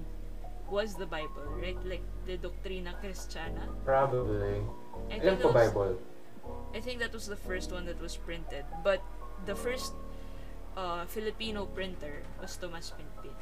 was 0.70 0.94
the 0.94 1.06
Bible, 1.06 1.48
right? 1.56 1.78
Like 1.84 2.04
the 2.26 2.36
Doctrina 2.36 2.94
Christiana. 3.00 3.68
Probably. 3.84 4.62
I 5.10 5.18
think, 5.18 5.40
ko 5.40 5.52
Bible. 5.52 5.98
I 6.74 6.80
think 6.80 7.00
that 7.00 7.12
was 7.12 7.26
the 7.26 7.36
first 7.36 7.72
one 7.72 7.84
that 7.86 8.00
was 8.00 8.16
printed. 8.16 8.64
But 8.84 9.00
the 9.46 9.54
first 9.54 9.92
uh, 10.76 11.04
Filipino 11.06 11.66
printer 11.66 12.22
was 12.40 12.56
Tomas 12.56 12.92
Pinpin. 12.92 13.34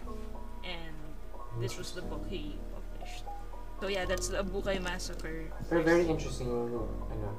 And 0.62 0.94
this 1.60 1.78
was 1.78 1.92
the 1.92 2.02
book 2.02 2.24
he 2.28 2.56
published. 2.72 3.24
So 3.80 3.88
yeah, 3.88 4.04
that's 4.04 4.28
the 4.28 4.42
Abukay 4.42 4.82
Massacre. 4.82 5.52
Very, 5.68 5.82
very 5.82 6.06
interesting, 6.08 6.48
ano, 6.48 7.36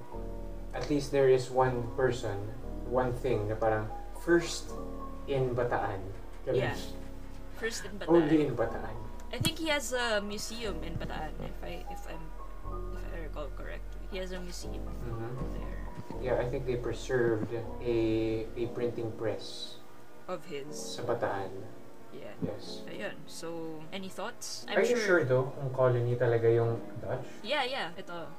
at 0.74 0.90
least 0.90 1.12
there 1.12 1.30
is 1.30 1.50
one 1.50 1.82
person, 1.98 2.38
one 2.86 3.12
thing 3.26 3.50
na 3.50 3.56
parang 3.56 3.90
first 4.22 4.70
in 5.28 5.56
Bataan. 5.58 5.98
Ganun. 6.46 6.62
Yeah. 6.62 6.78
First 7.58 7.90
in 7.90 7.98
Bataan. 7.98 8.14
Only 8.14 8.46
in 8.46 8.54
Bataan. 8.54 9.07
I 9.34 9.38
think 9.40 9.60
he 9.60 9.68
has 9.68 9.92
a 9.92 10.22
museum 10.22 10.80
in 10.84 10.96
Bataan, 10.96 11.36
if 11.44 11.58
I 11.64 11.84
if 11.92 12.02
I'm 12.08 12.24
if 12.96 13.04
I 13.14 13.20
recall 13.28 13.48
correctly. 13.58 14.00
He 14.12 14.18
has 14.24 14.32
a 14.32 14.40
museum 14.40 14.84
Mhm. 15.04 15.36
there 15.60 15.76
Yeah, 16.24 16.40
I 16.42 16.50
think 16.50 16.66
they 16.66 16.80
preserved 16.80 17.52
a 17.84 17.98
a 18.56 18.66
printing 18.74 19.12
press 19.20 19.78
of 20.28 20.42
his. 20.50 20.74
sa 20.98 21.04
Bataan. 21.04 21.52
Yeah. 22.16 22.34
Yes. 22.42 22.82
Ayun. 22.90 23.14
So, 23.28 23.80
any 23.94 24.10
thoughts? 24.10 24.66
Are 24.72 24.82
you 24.82 24.98
sure 24.98 25.22
though 25.28 25.52
kung 25.60 25.70
colony 25.76 26.16
talaga 26.18 26.48
yung 26.50 26.80
Dutch? 27.04 27.28
Yeah, 27.44 27.68
yeah. 27.68 27.92
Ito. 28.00 28.32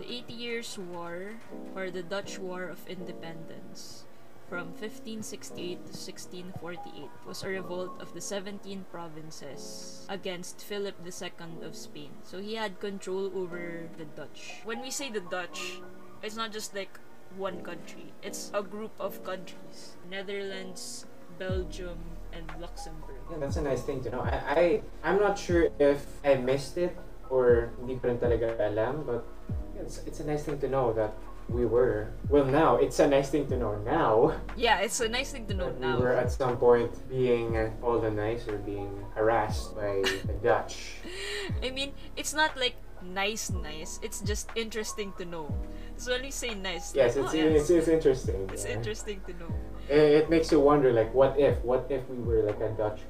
The 0.00 0.06
Eighty 0.08 0.34
Years' 0.34 0.74
War, 0.78 1.38
or 1.76 1.90
the 1.90 2.02
Dutch 2.02 2.38
War 2.42 2.66
of 2.70 2.80
Independence, 2.90 4.06
from 4.54 4.70
1568 4.78 5.82
to 5.82 5.90
1648, 5.90 7.10
was 7.26 7.42
a 7.42 7.48
revolt 7.48 7.90
of 7.98 8.14
the 8.14 8.20
17 8.20 8.86
provinces 8.86 10.06
against 10.08 10.62
Philip 10.62 10.94
II 11.02 11.66
of 11.66 11.74
Spain. 11.74 12.14
So 12.22 12.38
he 12.38 12.54
had 12.54 12.78
control 12.78 13.34
over 13.34 13.90
the 13.98 14.06
Dutch. 14.14 14.62
When 14.62 14.78
we 14.78 14.94
say 14.94 15.10
the 15.10 15.26
Dutch, 15.26 15.82
it's 16.22 16.38
not 16.38 16.52
just 16.52 16.70
like 16.70 17.00
one 17.34 17.66
country. 17.66 18.14
It's 18.22 18.54
a 18.54 18.62
group 18.62 18.94
of 19.00 19.24
countries. 19.26 19.98
Netherlands, 20.08 21.06
Belgium, 21.36 21.98
and 22.30 22.46
Luxembourg. 22.62 23.18
Yeah, 23.34 23.42
that's 23.42 23.58
a 23.58 23.62
nice 23.66 23.82
thing 23.82 24.06
to 24.06 24.10
know. 24.14 24.22
I, 24.22 24.38
I 24.54 24.82
I'm 25.02 25.18
not 25.18 25.34
sure 25.34 25.66
if 25.80 26.06
I 26.22 26.38
missed 26.38 26.78
it 26.78 26.94
or 27.26 27.74
hindi 27.82 27.98
ko 27.98 28.14
talaga 28.14 28.54
alam, 28.70 29.02
but 29.02 29.26
it's, 29.74 29.98
it's 30.06 30.22
a 30.22 30.26
nice 30.30 30.46
thing 30.46 30.62
to 30.62 30.68
know 30.70 30.94
that 30.94 31.10
we 31.48 31.66
were. 31.66 32.08
Well, 32.28 32.44
now 32.44 32.76
it's 32.76 32.98
a 32.98 33.06
nice 33.06 33.30
thing 33.30 33.46
to 33.48 33.56
know 33.56 33.76
now. 33.84 34.40
Yeah, 34.56 34.80
it's 34.80 35.00
a 35.00 35.08
nice 35.08 35.32
thing 35.32 35.46
to 35.46 35.54
know 35.54 35.72
now. 35.80 35.96
We 35.96 36.02
were 36.02 36.12
at 36.12 36.32
some 36.32 36.56
point 36.56 36.90
being 37.08 37.54
colonized 37.80 38.48
or 38.48 38.58
being 38.58 38.90
harassed 39.14 39.76
by 39.76 40.02
the 40.26 40.34
Dutch. 40.42 40.96
I 41.62 41.70
mean, 41.70 41.92
it's 42.16 42.34
not 42.34 42.56
like 42.56 42.76
nice, 43.02 43.50
nice. 43.50 44.00
It's 44.02 44.20
just 44.20 44.48
interesting 44.56 45.12
to 45.18 45.24
know. 45.24 45.52
So 45.96 46.12
when 46.12 46.24
you 46.24 46.32
say 46.32 46.54
nice, 46.54 46.94
Yes, 46.94 47.16
like, 47.16 47.24
it's, 47.24 47.34
oh, 47.34 47.36
yeah, 47.36 47.44
it's, 47.44 47.70
it's 47.70 47.88
interesting. 47.88 48.50
it's 48.52 48.64
yeah. 48.64 48.74
interesting 48.74 49.20
to 49.26 49.32
know. 49.38 49.54
It, 49.88 50.24
it 50.24 50.30
makes 50.30 50.50
you 50.50 50.58
wonder, 50.60 50.92
like, 50.92 51.12
what 51.14 51.38
if? 51.38 51.62
What 51.62 51.86
if 51.90 52.08
we 52.08 52.18
were 52.18 52.42
like 52.42 52.60
a 52.60 52.70
Dutch 52.70 53.00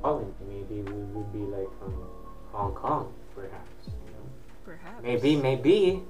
colony? 0.00 0.32
Maybe 0.48 0.80
we 0.80 1.02
would 1.12 1.32
be 1.32 1.40
like 1.40 1.68
um, 1.84 2.08
Hong 2.52 2.72
Kong, 2.72 3.12
perhaps. 3.34 3.84
You 3.86 4.12
know? 4.14 4.24
Perhaps. 4.64 5.02
Maybe, 5.02 5.36
maybe. 5.36 6.02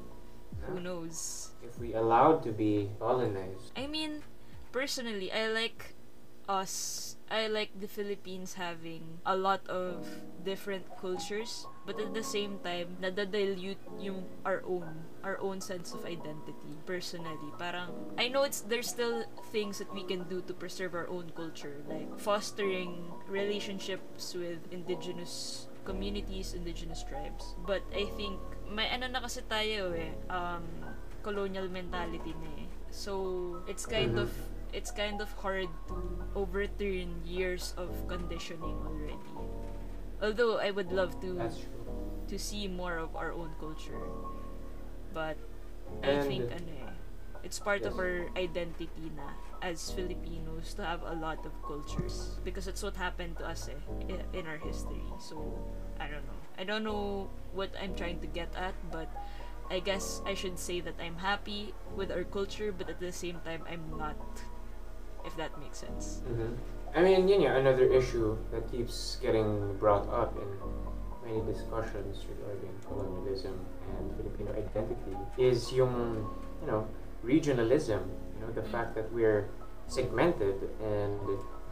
Who 0.68 0.78
knows? 0.78 1.41
We 1.82 1.98
allowed 1.98 2.46
to 2.46 2.54
be 2.54 2.94
colonized. 3.02 3.74
I 3.74 3.90
mean, 3.90 4.22
personally, 4.70 5.34
I 5.34 5.50
like 5.50 5.98
us. 6.46 7.16
I 7.26 7.48
like 7.50 7.74
the 7.74 7.88
Philippines 7.88 8.54
having 8.54 9.18
a 9.26 9.34
lot 9.34 9.66
of 9.66 10.06
different 10.44 10.84
cultures, 11.00 11.66
but 11.86 11.98
at 11.98 12.14
the 12.14 12.22
same 12.22 12.60
time, 12.62 13.02
nadadilute 13.02 13.82
yung 13.98 14.28
our 14.46 14.62
own, 14.62 15.08
our 15.24 15.40
own 15.40 15.58
sense 15.58 15.90
of 15.90 16.04
identity. 16.04 16.76
Personally, 16.86 17.50
parang 17.58 18.14
I 18.14 18.28
know 18.28 18.44
it's 18.44 18.62
there's 18.62 18.86
still 18.86 19.24
things 19.50 19.82
that 19.82 19.90
we 19.90 20.04
can 20.04 20.28
do 20.28 20.38
to 20.46 20.54
preserve 20.54 20.94
our 20.94 21.08
own 21.08 21.34
culture, 21.34 21.82
like 21.88 22.06
fostering 22.20 23.10
relationships 23.26 24.36
with 24.38 24.60
indigenous 24.70 25.66
communities, 25.88 26.54
indigenous 26.54 27.02
tribes. 27.02 27.56
But 27.66 27.82
I 27.90 28.06
think 28.14 28.38
may 28.70 28.92
ano 28.92 29.08
na 29.08 29.24
kasi 29.24 29.40
tayo 29.48 29.96
eh, 29.96 30.12
um, 30.28 30.62
colonial 31.22 31.68
mentality 31.70 32.34
na 32.36 32.50
eh. 32.58 32.70
So, 32.92 33.62
it's 33.66 33.86
kind 33.86 34.18
of 34.18 34.28
it's 34.72 34.90
kind 34.90 35.20
of 35.20 35.28
hard 35.40 35.68
to 35.88 35.96
overturn 36.34 37.20
years 37.24 37.72
of 37.76 37.92
conditioning 38.08 38.76
already. 38.84 39.32
Although 40.22 40.58
I 40.58 40.70
would 40.70 40.92
love 40.92 41.18
to 41.20 41.48
to 42.28 42.36
see 42.38 42.68
more 42.68 42.96
of 42.98 43.16
our 43.16 43.32
own 43.32 43.52
culture. 43.60 43.98
But 45.12 45.36
I 46.02 46.20
And- 46.20 46.24
think 46.28 46.44
ano 46.52 46.72
eh, 46.88 46.92
it's 47.44 47.58
part 47.60 47.84
of 47.84 47.98
our 48.00 48.28
identity 48.38 49.12
na 49.12 49.36
as 49.60 49.92
Filipinos 49.92 50.74
to 50.74 50.82
have 50.82 51.04
a 51.04 51.14
lot 51.14 51.44
of 51.44 51.52
cultures 51.62 52.40
because 52.42 52.66
it's 52.66 52.82
what 52.82 52.96
happened 52.96 53.36
to 53.38 53.44
us 53.46 53.68
eh, 53.68 53.76
in 54.32 54.48
our 54.48 54.58
history. 54.58 55.04
So 55.20 55.36
I 56.00 56.08
don't 56.08 56.24
know. 56.24 56.40
I 56.56 56.64
don't 56.64 56.84
know 56.84 57.28
what 57.52 57.70
I'm 57.76 57.92
trying 57.94 58.20
to 58.24 58.28
get 58.28 58.52
at, 58.56 58.74
but 58.90 59.08
I 59.72 59.80
guess 59.80 60.20
I 60.28 60.34
should 60.34 60.58
say 60.58 60.84
that 60.84 61.00
I'm 61.00 61.16
happy 61.16 61.72
with 61.96 62.12
our 62.12 62.24
culture, 62.24 62.76
but 62.76 62.92
at 62.92 63.00
the 63.00 63.10
same 63.10 63.40
time 63.40 63.64
I'm 63.64 63.96
not. 63.96 64.20
If 65.24 65.34
that 65.40 65.56
makes 65.58 65.78
sense. 65.80 66.20
hmm 66.28 66.52
I 66.94 67.00
mean, 67.00 67.24
yeah, 67.24 67.56
another 67.56 67.88
issue 67.88 68.36
that 68.52 68.70
keeps 68.70 69.16
getting 69.22 69.72
brought 69.80 70.04
up 70.12 70.36
in 70.36 70.44
many 71.24 71.40
discussions 71.48 72.20
regarding 72.28 72.68
colonialism 72.84 73.56
and 73.96 74.12
Filipino 74.20 74.52
identity 74.52 75.16
is 75.40 75.72
yung, 75.72 76.28
you 76.60 76.66
know, 76.68 76.84
regionalism. 77.24 78.04
You 78.36 78.40
know, 78.44 78.52
the 78.52 78.68
fact 78.68 78.94
that 78.96 79.08
we're 79.08 79.48
segmented 79.88 80.68
and 80.84 81.16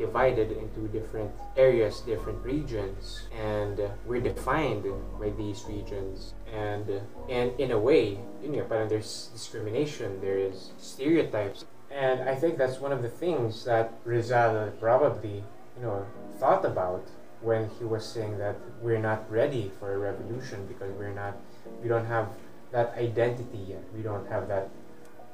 divided 0.01 0.51
into 0.51 0.89
different 0.89 1.31
areas, 1.57 2.01
different 2.01 2.43
regions, 2.43 3.29
and 3.37 3.79
we're 4.07 4.25
defined 4.33 4.85
by 5.21 5.29
these 5.37 5.65
regions. 5.69 6.35
And 6.53 6.87
and 7.29 7.53
in 7.61 7.71
a 7.71 7.79
way, 7.79 8.19
you 8.43 8.49
know, 8.51 8.65
parang 8.65 8.89
there's 8.89 9.31
discrimination, 9.33 10.21
there 10.21 10.39
is 10.39 10.73
stereotypes, 10.81 11.65
and 11.91 12.29
I 12.29 12.35
think 12.35 12.57
that's 12.57 12.81
one 12.81 12.93
of 12.97 13.03
the 13.03 13.13
things 13.13 13.65
that 13.65 13.93
Rizal 14.05 14.73
probably, 14.81 15.45
you 15.77 15.83
know, 15.83 16.07
thought 16.41 16.65
about 16.65 17.05
when 17.43 17.69
he 17.79 17.85
was 17.85 18.05
saying 18.05 18.39
that 18.39 18.57
we're 18.83 19.01
not 19.01 19.31
ready 19.31 19.71
for 19.79 19.95
a 19.95 19.99
revolution 19.99 20.67
because 20.67 20.91
we're 20.99 21.13
not, 21.13 21.37
we 21.83 21.89
don't 21.89 22.07
have 22.07 22.29
that 22.73 22.95
identity 22.97 23.59
yet. 23.69 23.83
We 23.95 24.03
don't 24.03 24.29
have 24.29 24.49
that 24.49 24.69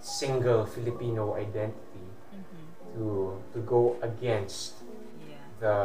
single 0.00 0.64
Filipino 0.66 1.34
identity. 1.34 1.85
To 2.96 3.36
to 3.52 3.58
go 3.60 3.96
against 4.02 4.74
Yeah. 5.28 5.36
the 5.60 5.76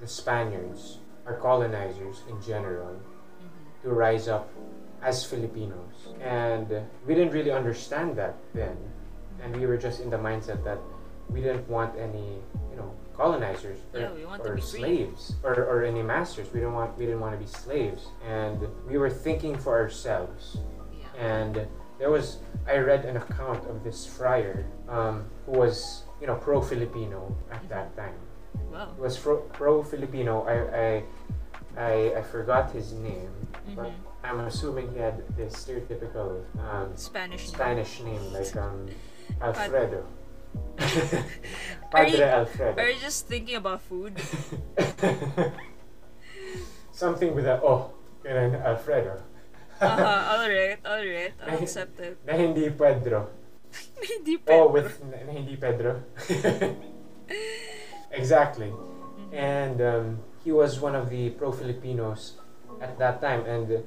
the 0.00 0.06
Spaniards, 0.06 0.98
our 1.26 1.34
colonizers 1.36 2.22
in 2.30 2.40
general, 2.42 2.94
Mm-hmm. 2.96 3.82
to 3.82 3.88
rise 3.94 4.28
up 4.28 4.48
as 5.02 5.24
Filipinos. 5.24 5.96
And 6.20 6.68
we 7.06 7.14
didn't 7.14 7.32
really 7.32 7.50
understand 7.52 8.16
that 8.16 8.34
then. 8.54 8.76
And 9.42 9.56
we 9.56 9.64
were 9.66 9.78
just 9.80 10.00
in 10.00 10.10
the 10.10 10.18
mindset 10.18 10.62
that 10.64 10.78
we 11.32 11.40
didn't 11.40 11.66
want 11.68 11.96
any, 11.96 12.42
you 12.70 12.76
know, 12.76 12.92
colonizers 13.16 13.78
or, 13.94 14.00
Yeah, 14.00 14.12
we 14.12 14.24
want 14.28 14.44
to 14.44 14.50
or 14.50 14.54
be 14.56 14.60
slaves 14.60 15.32
or, 15.42 15.54
or 15.70 15.84
any 15.84 16.02
masters. 16.02 16.52
We 16.52 16.60
don't 16.60 16.74
want 16.76 16.98
we 17.00 17.06
didn't 17.08 17.20
want 17.24 17.32
to 17.38 17.40
be 17.40 17.48
slaves. 17.48 18.08
And 18.28 18.60
we 18.86 18.98
were 18.98 19.08
thinking 19.10 19.56
for 19.56 19.72
ourselves. 19.80 20.58
Yeah. 20.92 21.08
And 21.16 21.66
there 21.98 22.10
was 22.10 22.38
I 22.68 22.76
read 22.76 23.04
an 23.08 23.16
account 23.16 23.64
of 23.72 23.80
this 23.82 24.04
friar 24.04 24.66
um, 24.88 25.24
who 25.46 25.52
was, 25.64 26.04
you 26.20 26.26
know, 26.26 26.36
pro 26.36 26.60
Filipino 26.60 27.34
at 27.50 27.64
that 27.68 27.96
time. 27.96 28.14
Wow. 28.70 28.92
He 28.94 29.00
was 29.00 29.18
pro 29.18 29.82
Filipino. 29.82 30.44
I, 30.46 30.56
I 30.70 30.88
I 31.76 31.92
I 32.18 32.22
forgot 32.22 32.70
his 32.72 32.92
name, 32.92 33.30
but 33.74 33.88
Mhm. 33.90 34.08
I'm 34.22 34.40
assuming 34.44 34.92
he 34.92 34.98
had 35.00 35.22
this 35.36 35.54
stereotypical 35.56 36.44
um, 36.60 36.92
Spanish. 36.94 37.46
name. 37.48 37.54
Spanish 37.56 37.92
name 38.04 38.24
like 38.36 38.52
um, 38.56 38.86
Alfredo. 39.40 40.04
Are 41.94 42.04
you- 42.04 42.18
Padre 42.20 42.26
Alfredo. 42.28 42.76
Are 42.82 42.90
you 42.90 42.98
just 43.00 43.26
thinking 43.30 43.56
about 43.56 43.80
food? 43.82 44.18
Something 46.92 47.34
with 47.34 47.46
a 47.46 47.60
oh, 47.62 47.92
ganun, 48.24 48.60
Alfredo. 48.60 49.22
uh-huh. 49.80 50.36
Alright, 50.36 50.78
alright. 50.84 51.32
I'll 51.46 51.62
accept 51.62 51.96
it. 52.00 52.18
na 52.26 52.34
hindi 52.36 52.68
Pedro. 52.68 53.30
Hindi 54.00 54.38
Oh, 54.48 54.68
with 54.68 55.02
na, 55.04 55.16
na 55.26 55.32
hindi 55.32 55.56
Pedro. 55.56 56.02
exactly. 58.10 58.70
Mhm. 58.70 59.32
And 59.32 59.78
um, 59.80 60.06
he 60.44 60.52
was 60.52 60.80
one 60.80 60.94
of 60.96 61.10
the 61.10 61.30
pro 61.30 61.52
Filipinos 61.52 62.40
at 62.80 62.98
that 62.98 63.20
time, 63.20 63.44
and 63.46 63.84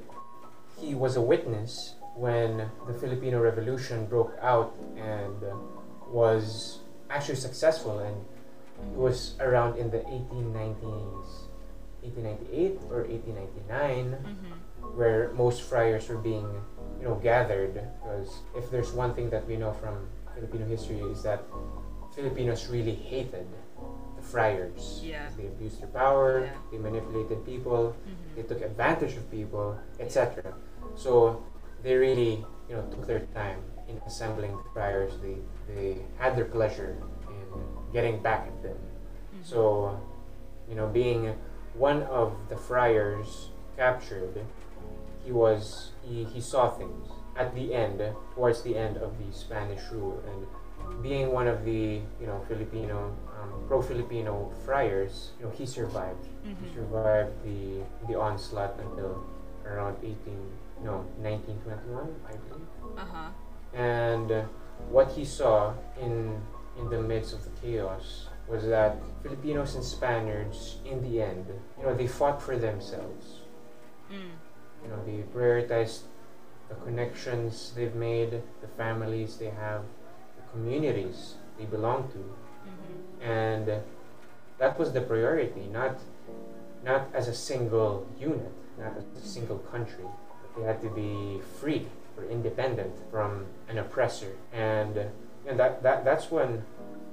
he 0.80 0.96
was 0.96 1.16
a 1.18 1.22
witness 1.22 1.96
when 2.16 2.70
the 2.88 2.94
Filipino 2.94 3.42
Revolution 3.42 4.06
broke 4.06 4.38
out 4.42 4.76
and 4.96 5.34
uh, 5.44 5.56
was 6.08 6.80
actually 7.10 7.36
successful, 7.42 8.00
and 8.00 8.16
it 8.94 8.98
was 8.98 9.36
around 9.40 9.78
in 9.78 9.90
the 9.90 10.00
1890s. 10.06 11.50
1898 12.04 12.84
or 12.92 13.08
1899 13.08 14.20
Mm-hmm. 14.20 14.52
where 15.00 15.32
most 15.40 15.64
friars 15.64 16.12
were 16.12 16.20
being 16.20 16.46
you 17.04 17.10
know 17.10 17.16
gathered 17.16 17.74
because 17.76 18.40
if 18.56 18.72
there's 18.72 18.94
one 18.94 19.14
thing 19.14 19.30
that 19.30 19.46
we 19.46 19.58
know 19.58 19.74
from 19.74 20.08
Filipino 20.34 20.66
history 20.66 21.00
is 21.12 21.22
that 21.24 21.44
Filipinos 22.16 22.70
really 22.70 22.96
hated 22.96 23.46
the 24.16 24.22
friars. 24.22 25.02
Yeah. 25.04 25.28
They 25.36 25.48
abused 25.48 25.82
their 25.82 25.90
power, 25.92 26.46
Yeah. 26.48 26.56
they 26.72 26.78
manipulated 26.78 27.44
people, 27.44 27.92
Mm-hmm. 27.92 28.36
they 28.40 28.44
took 28.44 28.62
advantage 28.62 29.18
of 29.18 29.30
people, 29.30 29.78
etc. 30.00 30.56
So 30.96 31.44
they 31.84 31.96
really, 31.96 32.46
you 32.70 32.76
know, 32.76 32.84
took 32.88 33.06
their 33.06 33.28
time 33.36 33.60
in 33.90 33.98
assembling 34.08 34.56
the 34.56 34.64
friars. 34.72 35.12
They 35.20 35.36
they 35.68 36.00
had 36.18 36.38
their 36.38 36.48
pleasure 36.48 36.96
in 37.28 37.48
getting 37.92 38.24
back 38.24 38.48
at 38.48 38.58
them. 38.64 38.80
Mm-hmm. 38.80 39.44
So, 39.44 40.00
you 40.70 40.76
know, 40.80 40.88
being 40.88 41.36
one 41.76 42.04
of 42.08 42.32
the 42.48 42.56
friars 42.56 43.50
captured, 43.76 44.40
he 45.26 45.32
was 45.34 45.93
he, 46.04 46.24
he 46.26 46.42
saw 46.42 46.70
things 46.70 47.08
at 47.36 47.54
the 47.56 47.74
end, 47.74 48.02
towards 48.36 48.62
the 48.62 48.78
end 48.78 48.98
of 48.98 49.18
the 49.18 49.34
Spanish 49.34 49.82
rule, 49.92 50.22
and 50.28 51.02
being 51.04 51.32
one 51.32 51.48
of 51.48 51.64
the 51.66 52.02
you 52.22 52.28
know 52.28 52.40
Filipino 52.48 53.16
um, 53.42 53.52
pro-Filipino 53.68 54.52
friars, 54.66 55.32
you 55.40 55.46
know, 55.46 55.52
he 55.52 55.66
survived. 55.66 56.26
He 56.44 56.50
Mm-hmm. 56.52 56.76
survived 56.76 57.34
the 57.44 57.84
the 58.08 58.20
onslaught 58.20 58.76
until 58.80 59.24
around 59.66 59.96
18 60.04 60.18
no 60.84 61.06
1921 61.24 62.12
I 62.28 62.36
believe 62.36 62.68
Uh-huh. 63.00 63.30
and 63.74 64.32
uh, 64.32 64.44
what 64.92 65.12
he 65.12 65.24
saw 65.26 65.74
in 66.02 66.42
in 66.78 66.90
the 66.90 67.00
midst 67.02 67.34
of 67.34 67.44
the 67.46 67.52
chaos 67.62 68.28
was 68.48 68.66
that 68.68 68.98
Filipinos 69.24 69.76
and 69.76 69.84
Spaniards 69.84 70.78
in 70.86 71.02
the 71.02 71.22
end 71.22 71.46
you 71.80 71.84
know 71.86 71.96
they 71.96 72.08
fought 72.08 72.42
for 72.42 72.58
themselves. 72.58 73.33
You 74.84 74.90
know 74.90 75.00
they 75.06 75.24
prioritized 75.38 76.02
the 76.70 76.76
connections 76.76 77.74
they've 77.76 77.96
made 77.96 78.42
the 78.62 78.68
families 78.78 79.38
they 79.38 79.50
have 79.50 79.82
the 80.38 80.44
communities 80.52 81.36
they 81.58 81.66
belong 81.66 82.08
to. 82.10 82.18
Mm-hmm. 82.18 83.30
and 83.30 83.82
that 84.58 84.80
was 84.80 84.94
the 84.94 85.02
priority 85.02 85.68
not 85.72 86.00
not 86.84 87.08
as 87.14 87.28
a 87.28 87.34
single 87.34 88.08
unit 88.20 88.54
not 88.78 88.94
as 88.98 89.24
a 89.24 89.28
single 89.28 89.60
country 89.60 90.06
but 90.42 90.56
they 90.56 90.64
had 90.66 90.82
to 90.82 90.90
be 90.90 91.42
free 91.60 91.88
or 92.18 92.26
independent 92.26 92.94
from 93.12 93.46
an 93.70 93.78
oppressor. 93.78 94.36
And 94.52 94.98
and 95.46 95.60
that, 95.60 95.84
that 95.84 96.06
that's 96.06 96.32
when 96.32 96.64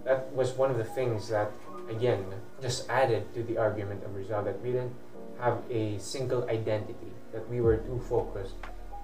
that 0.04 0.32
was 0.32 0.52
one 0.52 0.70
of 0.70 0.78
the 0.78 0.84
things 0.84 1.28
that 1.28 1.50
again 1.88 2.24
just 2.62 2.88
added 2.88 3.32
to 3.34 3.42
the 3.42 3.58
argument 3.58 4.04
of 4.04 4.14
Rizal 4.14 4.44
that 4.44 4.60
we 4.62 4.72
didn't 4.72 4.94
have 5.40 5.58
a 5.70 5.98
single 5.98 6.48
identity 6.48 7.12
that 7.32 7.48
we 7.48 7.60
were 7.60 7.78
too 7.78 8.00
focused 8.08 8.54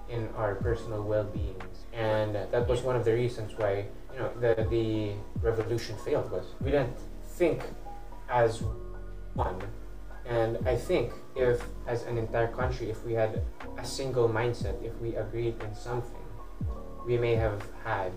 in 0.09 0.29
our 0.37 0.55
personal 0.55 1.03
well-beings. 1.03 1.85
And 1.93 2.35
that 2.35 2.67
was 2.67 2.81
one 2.81 2.95
of 2.95 3.05
the 3.05 3.13
reasons 3.13 3.53
why 3.57 3.85
you 4.13 4.19
know 4.19 4.31
the 4.39 4.67
the 4.69 5.13
revolution 5.41 5.95
failed 5.97 6.31
was 6.31 6.45
we 6.61 6.71
didn't 6.71 6.97
think 7.37 7.61
as 8.29 8.63
one. 9.33 9.61
And 10.25 10.57
i 10.67 10.75
think 10.75 11.13
if 11.35 11.63
as 11.87 12.03
an 12.03 12.17
entire 12.17 12.47
country 12.47 12.89
if 12.89 13.05
we 13.05 13.13
had 13.13 13.41
a 13.77 13.85
single 13.85 14.27
mindset 14.27 14.75
if 14.83 14.93
we 14.99 15.15
agreed 15.15 15.55
in 15.63 15.73
something 15.73 16.25
we 17.05 17.17
may 17.17 17.35
have 17.35 17.63
had 17.85 18.11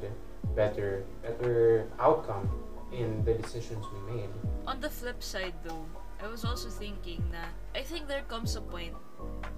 better 0.57 1.05
better 1.23 1.87
outcome 2.01 2.51
in 2.93 3.25
the 3.25 3.35
decisions 3.35 3.85
we 3.95 4.15
made. 4.15 4.29
On 4.67 4.81
the 4.81 4.91
flip 4.91 5.23
side, 5.23 5.55
though, 5.63 5.87
I 6.23 6.29
was 6.29 6.45
also 6.45 6.69
thinking 6.69 7.25
that 7.33 7.49
I 7.75 7.83
think 7.83 8.07
there 8.07 8.23
comes 8.29 8.55
a 8.57 8.61
point, 8.61 8.95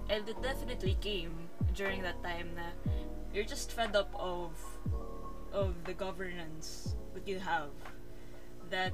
and 0.08 0.28
it 0.28 0.40
definitely 0.42 0.96
came 1.00 1.50
during 1.74 2.02
that 2.02 2.22
time 2.22 2.54
that 2.54 2.78
you're 3.34 3.44
just 3.44 3.72
fed 3.72 3.96
up 3.96 4.14
of 4.14 4.54
of 5.52 5.74
the 5.84 5.92
governance 5.92 6.94
that 7.14 7.26
you 7.26 7.40
have. 7.40 7.74
That 8.70 8.92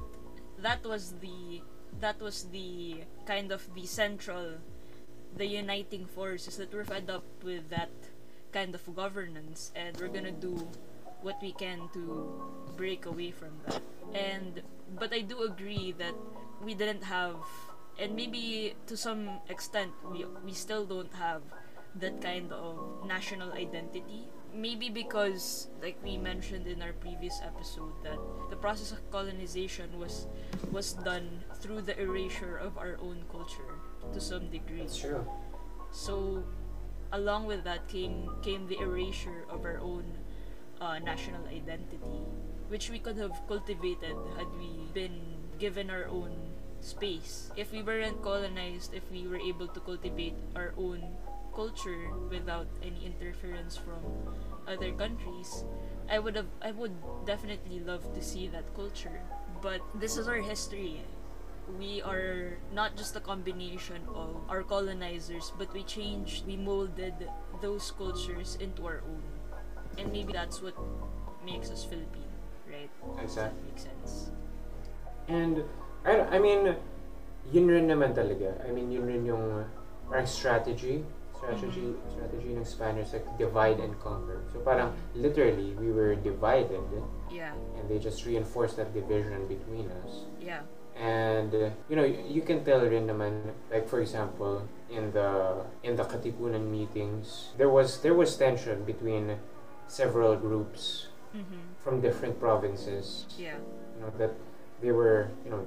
that 0.57 0.83
was 0.83 1.13
the 1.21 1.61
that 2.01 2.19
was 2.19 2.49
the 2.51 3.05
kind 3.25 3.51
of 3.51 3.61
the 3.75 3.85
central, 3.85 4.57
the 5.37 5.45
uniting 5.45 6.05
forces 6.05 6.57
that 6.57 6.73
we're 6.73 6.85
fed 6.85 7.09
up 7.09 7.25
with 7.43 7.69
that 7.69 7.93
kind 8.51 8.73
of 8.73 8.81
governance, 8.95 9.71
and 9.75 9.95
we're 10.01 10.09
gonna 10.09 10.33
do 10.33 10.67
what 11.21 11.37
we 11.41 11.51
can 11.51 11.89
to 11.93 12.33
break 12.75 13.05
away 13.05 13.29
from 13.29 13.53
that. 13.67 13.81
And 14.17 14.61
but 14.97 15.13
I 15.13 15.21
do 15.21 15.43
agree 15.43 15.93
that 15.99 16.15
we 16.63 16.73
didn't 16.73 17.03
have 17.03 17.35
and 17.99 18.15
maybe 18.15 18.73
to 18.87 18.95
some 18.95 19.39
extent 19.49 19.91
we 20.11 20.25
we 20.45 20.53
still 20.53 20.85
don't 20.85 21.13
have 21.13 21.41
that 21.95 22.21
kind 22.21 22.51
of 22.53 23.03
national 23.05 23.51
identity. 23.53 24.29
Maybe 24.53 24.89
because 24.89 25.67
like 25.81 25.97
we 26.03 26.17
mentioned 26.17 26.65
in 26.67 26.81
our 26.81 26.93
previous 26.93 27.39
episode 27.43 27.93
that 28.03 28.17
the 28.49 28.55
process 28.55 28.91
of 28.91 28.99
colonization 29.11 29.89
was 29.99 30.27
was 30.71 30.93
done 30.93 31.43
through 31.61 31.81
the 31.81 31.97
erasure 31.99 32.57
of 32.57 32.77
our 32.77 32.97
own 33.01 33.25
culture 33.31 33.77
to 34.13 34.19
some 34.21 34.49
degree. 34.49 34.81
it's 34.81 34.97
true 34.97 35.25
So, 35.91 36.43
along 37.11 37.45
with 37.45 37.63
that 37.63 37.87
came 37.87 38.29
came 38.41 38.67
the 38.67 38.77
erasure 38.79 39.45
of 39.49 39.65
our 39.65 39.79
own 39.79 40.05
uh, 40.81 40.99
national 40.99 41.45
identity, 41.47 42.25
which 42.69 42.89
we 42.89 42.99
could 42.99 43.17
have 43.17 43.33
cultivated 43.47 44.15
had 44.37 44.47
we 44.57 44.87
been 44.93 45.37
given 45.59 45.89
our 45.89 46.05
own 46.07 46.48
space. 46.81 47.51
If 47.55 47.71
we 47.71 47.81
weren't 47.81 48.21
colonized, 48.21 48.93
if 48.93 49.03
we 49.11 49.27
were 49.27 49.39
able 49.39 49.67
to 49.67 49.79
cultivate 49.79 50.35
our 50.55 50.73
own 50.77 51.03
culture 51.55 52.09
without 52.29 52.67
any 52.81 53.05
interference 53.05 53.77
from 53.77 54.01
other 54.67 54.91
countries, 54.93 55.63
I 56.09 56.19
would 56.19 56.35
have 56.35 56.47
I 56.61 56.71
would 56.71 56.93
definitely 57.25 57.79
love 57.79 58.13
to 58.13 58.21
see 58.21 58.47
that 58.47 58.65
culture. 58.75 59.21
But 59.61 59.81
this 59.93 60.17
is 60.17 60.27
our 60.27 60.41
history 60.41 61.01
eh. 61.03 61.07
we 61.79 62.01
are 62.01 62.57
not 62.73 62.95
just 62.97 63.15
a 63.15 63.19
combination 63.21 64.01
of 64.15 64.41
our 64.49 64.63
colonizers, 64.63 65.51
but 65.57 65.71
we 65.73 65.83
changed, 65.83 66.45
we 66.47 66.57
molded 66.57 67.13
those 67.61 67.91
cultures 67.91 68.57
into 68.59 68.85
our 68.85 69.01
own. 69.05 69.23
And 69.97 70.11
maybe 70.11 70.33
that's 70.33 70.61
what 70.61 70.75
makes 71.45 71.69
us 71.69 71.83
Filipino, 71.83 72.25
right? 72.69 72.89
exactly 73.21 73.61
Makes 73.69 73.83
sense. 73.83 74.31
And 75.27 75.63
I, 76.05 76.35
I 76.35 76.39
mean, 76.39 76.75
yun 77.51 77.67
rin 77.67 77.87
naman 77.87 78.15
talaga. 78.15 78.55
I 78.67 78.71
mean, 78.71 78.91
yun 78.91 79.05
rin 79.05 79.25
yung 79.25 79.65
parang 80.07 80.25
strategy, 80.25 81.03
strategy, 81.35 81.93
strategy 82.11 82.51
ng 82.55 82.65
Spaniards, 82.65 83.13
like 83.13 83.25
divide 83.37 83.79
and 83.79 83.95
conquer. 83.99 84.41
So 84.53 84.59
parang 84.59 84.93
literally, 85.15 85.75
we 85.79 85.91
were 85.91 86.15
divided 86.15 86.83
Yeah, 87.31 87.53
and 87.77 87.85
they 87.87 87.99
just 87.99 88.25
reinforced 88.25 88.77
that 88.77 88.93
division 88.93 89.45
between 89.47 89.87
us. 90.03 90.25
yeah. 90.41 90.61
And 90.99 91.53
uh, 91.55 91.69
you 91.87 91.95
know, 91.95 92.03
y- 92.03 92.27
you 92.27 92.41
can 92.41 92.65
tell 92.67 92.81
rin 92.83 93.07
naman, 93.07 93.55
like 93.71 93.87
for 93.87 94.01
example, 94.03 94.67
in 94.91 95.13
the 95.15 95.63
in 95.85 95.95
the 95.95 96.03
Katipunan 96.03 96.67
meetings, 96.67 97.55
there 97.55 97.69
was 97.71 98.03
there 98.03 98.11
was 98.17 98.35
tension 98.35 98.83
between 98.83 99.37
several 99.87 100.35
groups 100.35 101.07
Mm-hmm. 101.29 101.77
from 101.77 102.01
different 102.01 102.41
provinces 102.41 103.29
Yeah. 103.37 103.61
you 103.93 104.01
know 104.01 104.09
that 104.17 104.33
they 104.81 104.89
were 104.89 105.29
you 105.45 105.53
know 105.53 105.61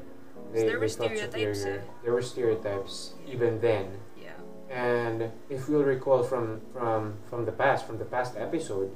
they, 0.52 0.66
there 0.66 0.78
were 0.80 0.88
stereotypes, 0.88 1.60
superior. 1.60 1.80
eh? 1.80 2.02
there 2.02 2.12
were 2.12 2.22
stereotypes 2.22 3.14
even 3.26 3.60
then 3.60 3.86
Yeah. 4.20 4.36
and 4.70 5.30
if 5.50 5.68
you'll 5.68 5.84
recall 5.84 6.22
from 6.22 6.60
from 6.72 7.14
from 7.28 7.44
the 7.44 7.52
past 7.52 7.86
from 7.86 7.98
the 7.98 8.04
past 8.04 8.36
episode 8.36 8.90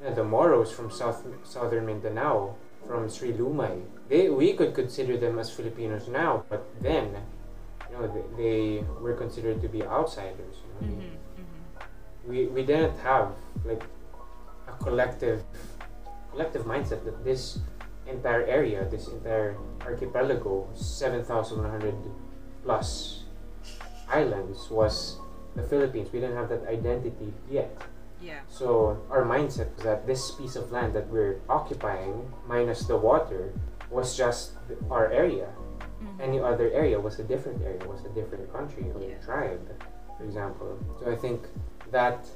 you 0.00 0.08
know, 0.08 0.14
the 0.14 0.24
Moros 0.24 0.70
from 0.72 0.90
south 0.90 1.26
southern 1.44 1.86
Mindanao 1.86 2.54
from 2.86 3.08
Sri 3.08 3.32
Lumay 3.32 3.82
they 4.08 4.28
we 4.30 4.52
could 4.54 4.74
consider 4.74 5.16
them 5.16 5.38
as 5.38 5.50
Filipinos 5.50 6.08
now 6.08 6.44
but 6.48 6.62
then 6.80 7.06
you 7.90 7.96
know 7.96 8.06
they, 8.14 8.24
they 8.42 8.84
were 9.00 9.14
considered 9.14 9.60
to 9.62 9.68
be 9.68 9.82
outsiders 9.82 10.56
you 10.62 10.70
know? 10.74 10.92
Mm-hmm. 10.92 11.14
Mm-hmm. 11.40 12.30
we 12.30 12.46
we 12.46 12.62
didn't 12.64 12.96
have 13.00 13.32
like 13.64 13.82
a 14.68 14.72
collective 14.84 15.42
collective 16.30 16.64
mindset 16.64 17.04
that 17.04 17.24
this 17.24 17.58
entire 18.10 18.44
area, 18.44 18.84
this 18.90 19.08
entire 19.08 19.56
archipelago, 19.84 20.68
seven 20.74 21.24
thousand 21.24 21.62
one 21.62 21.70
hundred 21.70 21.94
plus 22.64 23.24
islands 24.08 24.70
was 24.70 25.18
the 25.54 25.62
Philippines. 25.62 26.08
We 26.12 26.20
didn't 26.20 26.36
have 26.36 26.48
that 26.48 26.66
identity 26.66 27.32
yet. 27.50 27.70
Yeah. 28.20 28.40
So 28.48 28.98
our 29.10 29.22
mindset 29.22 29.74
was 29.76 29.84
that 29.84 30.06
this 30.06 30.32
piece 30.32 30.56
of 30.56 30.72
land 30.72 30.92
that 30.94 31.06
we're 31.08 31.40
occupying, 31.48 32.26
minus 32.48 32.82
the 32.86 32.96
water, 32.96 33.52
was 33.90 34.16
just 34.16 34.52
our 34.90 35.10
area. 35.12 35.48
Mm-hmm. 36.02 36.20
Any 36.20 36.38
other 36.40 36.70
area 36.72 36.98
was 36.98 37.18
a 37.18 37.24
different 37.24 37.62
area, 37.62 37.86
was 37.86 38.04
a 38.04 38.10
different 38.10 38.52
country 38.52 38.90
or 38.94 39.00
Yeah. 39.02 39.18
tribe, 39.24 39.62
for 40.16 40.24
example. 40.24 40.78
So 40.98 41.10
I 41.10 41.16
think 41.16 41.46
that 41.90 42.26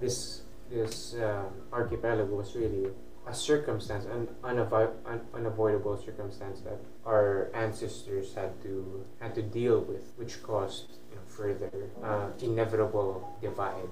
this 0.00 0.42
this 0.70 1.14
um, 1.20 1.52
archipelago 1.72 2.24
was 2.24 2.56
really 2.56 2.88
a 3.26 3.34
circumstance, 3.34 4.04
an 4.04 4.26
unavo- 4.42 4.90
un- 5.06 5.26
unavoidable 5.34 5.96
circumstance 5.96 6.60
that 6.62 6.78
our 7.06 7.50
ancestors 7.54 8.34
had 8.34 8.50
to 8.62 9.04
had 9.20 9.34
to 9.34 9.42
deal 9.42 9.80
with, 9.80 10.12
which 10.16 10.42
caused 10.42 10.98
you 11.10 11.16
know, 11.16 11.22
further 11.26 11.70
uh, 12.02 12.26
inevitable 12.42 13.22
divide, 13.40 13.88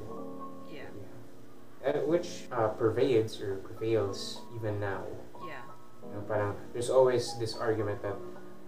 Yeah. 0.69 0.91
uh, 1.87 2.01
which 2.11 2.47
uh, 2.51 2.69
pervades 2.75 3.41
or 3.41 3.57
prevails 3.63 4.41
even 4.57 4.81
now. 4.81 5.03
Yeah. 5.47 5.63
You 6.03 6.15
know, 6.15 6.23
parang 6.27 6.57
there's 6.73 6.91
always 6.91 7.39
this 7.39 7.57
argument 7.57 8.03
that 8.03 8.17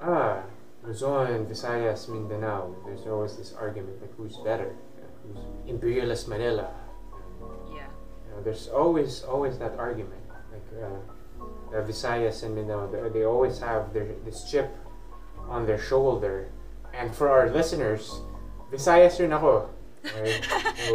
ah 0.01 0.43
Luzon, 0.85 1.47
Visayas, 1.47 2.09
Mindanao. 2.09 2.75
There's 2.87 3.07
always 3.07 3.37
this 3.37 3.53
argument 3.55 4.01
like 4.01 4.15
who's 4.17 4.37
better, 4.39 4.75
who's 5.27 5.43
imperialist 5.67 6.29
Manila. 6.29 6.71
Yeah. 7.71 7.87
You 8.27 8.31
know, 8.31 8.43
there's 8.43 8.69
always 8.69 9.23
always 9.27 9.59
that 9.59 9.75
argument. 9.79 10.22
Uh, 10.77 11.01
the 11.73 11.81
Visayas 11.83 12.43
and 12.43 12.55
Mindanao, 12.55 12.91
they, 12.91 13.09
they 13.09 13.25
always 13.25 13.59
have 13.59 13.93
their 13.93 14.07
this 14.25 14.45
chip 14.45 14.71
on 15.49 15.67
their 15.67 15.79
shoulder. 15.79 16.49
And 16.93 17.15
for 17.15 17.29
our 17.29 17.51
listeners, 17.51 18.21
Visayas 18.71 19.19
rin 19.21 19.33
ako. 19.33 19.71
Okay? 20.05 20.41
So, 20.77 20.93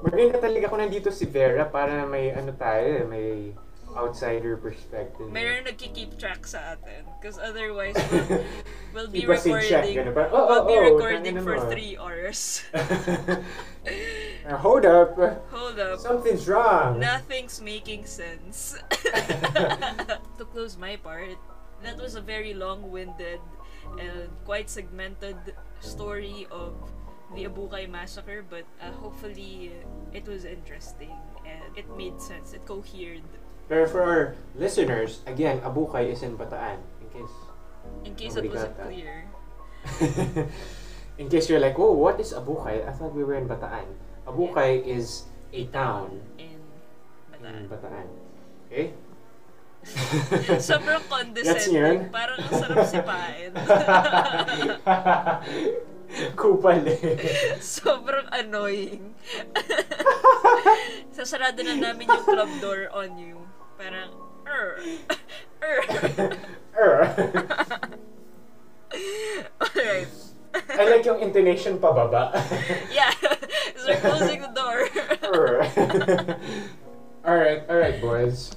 maganda 0.04 0.40
talaga 0.40 0.64
kung 0.68 0.80
nandito 0.80 1.12
si 1.12 1.28
Vera 1.28 1.68
para 1.68 2.08
may 2.08 2.32
ano 2.32 2.52
tayo, 2.56 3.04
may 3.08 3.52
outsider 3.96 4.56
perspective. 4.56 5.26
Mayroon 5.28 5.66
nagki-keep 5.66 6.14
track 6.18 6.46
sa 6.46 6.76
atin. 6.78 7.04
Because 7.18 7.38
otherwise, 7.38 7.98
we'll, 8.12 8.46
we'll 8.94 9.10
be 9.10 9.26
in 9.26 9.28
check. 9.28 9.44
recording. 9.44 9.96
Ganun, 9.98 10.14
parang, 10.14 10.32
oh, 10.32 10.46
We'll 10.46 10.62
oh, 10.62 10.66
be 10.66 10.76
oh, 10.78 10.86
recording 10.94 11.22
tangina 11.34 11.42
for 11.42 11.56
mo. 11.58 11.70
three 11.70 11.98
hours. 11.98 12.62
Uh, 14.46 14.56
hold 14.56 14.86
up. 14.86 15.16
Hold 15.50 15.78
up. 15.78 15.98
Something's 15.98 16.48
wrong. 16.48 16.98
Nothing's 16.98 17.60
making 17.60 18.06
sense. 18.06 18.76
to 18.90 20.44
close 20.52 20.76
my 20.76 20.96
part, 20.96 21.36
that 21.82 21.96
was 21.96 22.14
a 22.14 22.20
very 22.20 22.54
long-winded 22.54 23.40
and 23.98 24.28
quite 24.44 24.70
segmented 24.70 25.36
story 25.80 26.46
of 26.50 26.74
the 27.34 27.44
Abucay 27.44 27.88
massacre, 27.88 28.44
but 28.48 28.64
uh, 28.82 28.90
hopefully 28.92 29.72
it 30.12 30.26
was 30.26 30.44
interesting 30.44 31.14
and 31.46 31.62
it 31.76 31.86
made 31.96 32.20
sense. 32.20 32.52
It 32.52 32.66
cohered. 32.66 33.22
Pero 33.68 33.86
for 33.86 34.02
our 34.02 34.34
listeners, 34.56 35.20
again, 35.26 35.60
Abucay 35.60 36.10
is 36.10 36.22
in 36.22 36.36
Bataan. 36.36 36.82
In 37.00 37.08
case 37.14 37.36
In 38.04 38.14
case 38.14 38.36
it 38.36 38.50
wasn't 38.50 38.76
that. 38.76 38.86
clear. 38.86 39.30
in 41.18 41.28
case 41.28 41.48
you're 41.48 41.62
like, 41.62 41.78
oh, 41.78 41.92
what 41.92 42.18
is 42.18 42.32
Abucay? 42.32 42.86
I 42.86 42.92
thought 42.92 43.14
we 43.14 43.22
were 43.22 43.34
in 43.38 43.46
Bataan. 43.46 43.86
Abukay 44.30 44.86
is 44.86 45.26
a 45.50 45.66
town 45.74 46.22
In 46.38 46.62
in 47.34 47.66
Bataan. 47.66 48.06
Okay? 48.70 48.94
Sobrang 50.70 51.02
condescending. 51.10 52.14
Parang 52.14 52.38
ang 52.38 52.52
sarap 52.54 52.86
sipain. 52.86 53.50
Kupal 56.38 56.86
eh. 56.86 57.18
Sobrang 57.58 58.30
annoying. 58.30 59.18
Sasarado 61.10 61.66
na 61.66 61.74
namin 61.90 62.06
yung 62.06 62.22
club 62.22 62.50
door 62.62 62.86
on 62.94 63.18
you. 63.18 63.42
Parang, 63.74 64.14
er, 64.46 64.78
er. 65.58 65.78
Er. 66.78 66.98
Alright. 69.58 70.29
I 70.54 70.84
like 70.90 71.04
yung 71.06 71.20
intonation 71.20 71.78
pababa. 71.78 72.34
Yeah. 72.92 73.10
so 73.78 73.86
we're 73.88 74.00
closing 74.02 74.40
the 74.42 74.52
door. 74.54 74.78
Alright, 77.26 77.68
alright, 77.68 78.00
boys. 78.00 78.56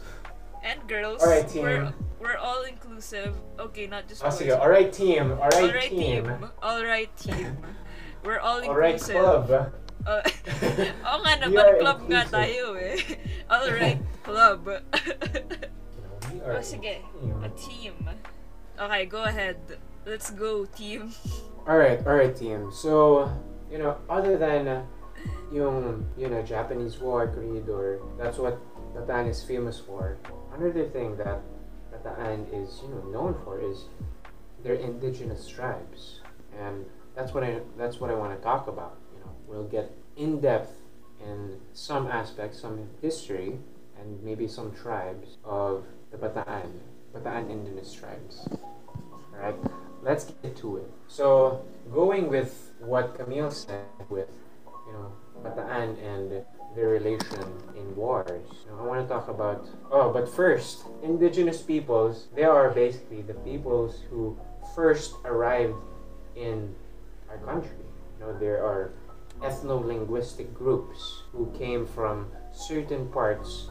And 0.64 0.80
girls, 0.88 1.22
Alright, 1.22 1.50
team. 1.50 1.64
we're, 1.64 1.94
we're 2.20 2.38
all 2.38 2.64
inclusive. 2.64 3.36
Okay, 3.60 3.88
not 3.88 4.08
just 4.08 4.24
Ah, 4.24 4.30
boys. 4.32 4.40
sige, 4.40 4.52
alright 4.56 4.92
team, 4.94 5.32
alright, 5.36 5.68
Alright 5.68 5.90
team. 5.92 6.24
team. 6.26 6.46
Alright 6.64 7.12
team. 7.18 7.58
We're 8.24 8.40
all 8.40 8.64
inclusive. 8.64 9.16
Alright 9.20 9.48
club. 9.52 9.74
Uh, 10.08 10.20
Oo 11.08 11.18
nga 11.24 11.34
naman, 11.44 11.80
club 11.80 12.00
nga 12.08 12.24
inclusive. 12.24 12.32
tayo 12.32 12.64
eh. 12.80 12.96
Alright, 13.52 14.00
club. 14.24 14.62
Oh, 16.48 16.60
sige. 16.64 17.04
team. 17.20 17.36
A 17.44 17.50
team. 17.56 17.96
Okay, 18.80 19.04
go 19.06 19.24
ahead. 19.28 19.60
Let's 20.08 20.32
go, 20.32 20.64
team. 20.66 21.12
Alright, 21.66 22.06
alright 22.06 22.36
team. 22.36 22.72
So, 22.74 23.32
you 23.72 23.78
know, 23.78 23.96
other 24.10 24.36
than 24.38 24.68
uh, 24.68 24.84
yung, 25.50 26.06
you 26.18 26.28
know, 26.28 26.42
Japanese 26.44 27.00
war 27.00 27.28
corridor, 27.28 28.02
that's 28.18 28.38
what 28.38 28.60
Bataan 28.94 29.30
is 29.30 29.42
famous 29.42 29.80
for. 29.80 30.18
Another 30.54 30.90
thing 30.90 31.16
that 31.16 31.40
Bataan 31.90 32.52
is, 32.52 32.82
you 32.84 32.90
know, 32.90 33.02
known 33.10 33.40
for 33.46 33.62
is 33.62 33.86
their 34.62 34.74
indigenous 34.74 35.48
tribes. 35.48 36.20
And 36.60 36.86
that's 37.16 37.34
what 37.34 37.46
I 37.46 37.62
that's 37.78 38.00
what 38.02 38.10
I 38.10 38.14
want 38.14 38.36
to 38.38 38.44
talk 38.44 38.68
about. 38.68 38.98
You 39.14 39.22
know, 39.22 39.32
we'll 39.48 39.68
get 39.68 39.90
in 40.18 40.42
depth 40.42 40.76
in 41.24 41.62
some 41.72 42.08
aspects, 42.08 42.60
some 42.60 42.90
history, 43.02 43.58
and 43.98 44.22
maybe 44.22 44.50
some 44.50 44.76
tribes 44.76 45.38
of 45.46 45.86
the 46.12 46.18
Bataan, 46.18 46.72
Bataan 47.16 47.50
indigenous 47.50 47.94
tribes. 47.94 48.50
Alright, 49.34 49.56
let's 50.04 50.26
get 50.26 50.56
to 50.58 50.78
it. 50.78 50.92
So, 51.08 51.64
going 51.92 52.30
with 52.30 52.72
what 52.80 53.18
Camille 53.18 53.50
said 53.52 53.86
with, 54.10 54.30
you 54.88 54.94
know, 54.94 55.12
Bataan 55.42 55.98
and 56.04 56.44
their 56.76 56.90
relation 56.90 57.44
in 57.76 57.96
wars, 57.96 58.66
I 58.70 58.84
want 58.84 59.08
to 59.08 59.14
talk 59.14 59.30
about. 59.30 59.66
Oh, 59.92 60.12
but 60.12 60.28
first, 60.28 60.84
indigenous 61.04 61.62
peoples, 61.62 62.28
they 62.36 62.44
are 62.44 62.70
basically 62.70 63.22
the 63.22 63.36
peoples 63.36 64.02
who 64.10 64.38
first 64.76 65.14
arrived 65.26 65.76
in 66.36 66.76
our 67.30 67.38
country. 67.38 67.86
You 68.20 68.26
know, 68.26 68.34
there 68.40 68.62
are 68.64 68.92
ethno-linguistic 69.42 70.54
groups 70.54 71.24
who 71.32 71.50
came 71.58 71.86
from 71.86 72.28
certain 72.52 73.08
parts 73.10 73.70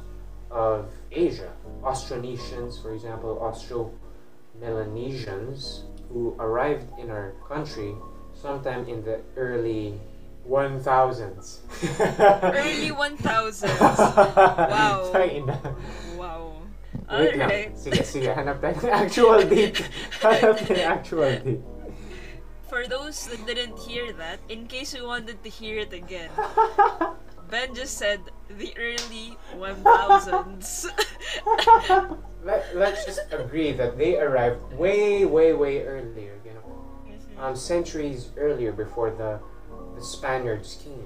of 0.51 0.89
Asia. 1.11 1.53
Austronesians, 1.83 2.81
for 2.81 2.93
example, 2.93 3.39
Austro-Melanesians, 3.41 5.85
who 6.13 6.37
arrived 6.39 6.87
in 7.01 7.11
our 7.11 7.35
country 7.49 7.95
sometime 8.35 8.87
in 8.89 9.03
the 9.05 9.21
early 9.37 9.99
1000s. 10.49 11.59
Early 12.43 12.91
1000s. 12.95 13.79
Wow. 14.71 15.11
Tangina. 15.13 15.57
Wow. 16.17 16.53
Wait 17.11 17.37
lang. 17.37 17.51
Alright. 17.51 17.73
Sige, 17.79 18.03
sige. 18.05 18.31
Hanap 18.33 18.61
tayo 18.61 18.77
ng 18.83 18.93
actual 18.93 19.41
date. 19.53 19.85
Hanap 20.21 20.59
tayo 20.61 20.75
ng 20.77 20.89
actual 20.89 21.31
date. 21.41 21.63
For 22.73 22.89
those 22.89 23.29
that 23.29 23.45
didn't 23.45 23.77
hear 23.77 24.17
that, 24.17 24.41
in 24.49 24.65
case 24.65 24.97
you 24.97 25.05
wanted 25.05 25.45
to 25.45 25.51
hear 25.53 25.85
it 25.85 25.93
again, 25.93 26.33
Ben 27.53 27.75
just 27.75 27.99
said 27.99 28.21
the 28.49 28.73
early 28.81 29.37
1000s. 29.61 30.87
Let, 32.43 32.75
let's 32.75 33.05
just 33.05 33.21
agree 33.31 33.73
that 33.73 33.99
they 33.99 34.19
arrived 34.19 34.73
way, 34.73 35.27
way, 35.27 35.53
way 35.53 35.85
earlier. 35.85 36.41
You 36.47 36.55
know, 36.57 36.65
Mhm. 37.13 37.39
um, 37.39 37.55
centuries 37.55 38.31
earlier 38.39 38.73
before 38.73 39.11
the 39.13 39.39
the 39.95 40.01
Spaniards 40.01 40.81
came. 40.83 41.05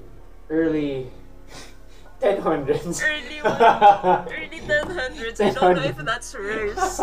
Early 0.49 1.11
1000s. 2.23 3.03
early 3.03 3.39
one, 3.43 4.31
early 4.31 4.61
1000s. 4.63 5.41
I 5.43 5.51
don't 5.51 5.75
know 5.75 5.83
if 5.83 5.99
that's 5.99 6.33
worse. 6.33 7.01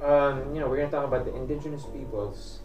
um, 0.00 0.54
you 0.54 0.60
know, 0.62 0.68
we're 0.70 0.78
gonna 0.78 0.94
talk 0.94 1.04
about 1.10 1.24
the 1.26 1.34
indigenous 1.34 1.82
peoples 1.90 2.60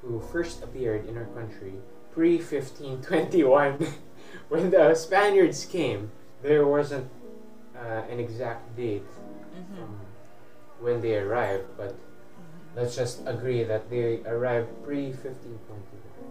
who 0.00 0.18
first 0.32 0.64
appeared 0.64 1.04
in 1.06 1.18
our 1.20 1.28
country 1.36 1.74
pre 2.16 2.40
1521. 2.40 3.76
When 4.54 4.70
the 4.70 4.94
Spaniards 4.94 5.66
came, 5.66 6.10
there 6.42 6.66
wasn't 6.66 7.10
uh, 7.74 8.06
an 8.06 8.20
exact 8.20 8.62
date 8.76 9.10
Mhm. 9.50 9.82
um, 9.82 9.98
when 10.78 11.02
they 11.02 11.18
arrived, 11.18 11.66
but 11.76 11.94
let's 12.76 12.94
just 12.94 13.26
agree 13.26 13.64
that 13.64 13.90
they 13.90 14.22
arrived 14.26 14.70
pre 14.86 15.10
1521. 15.10 15.58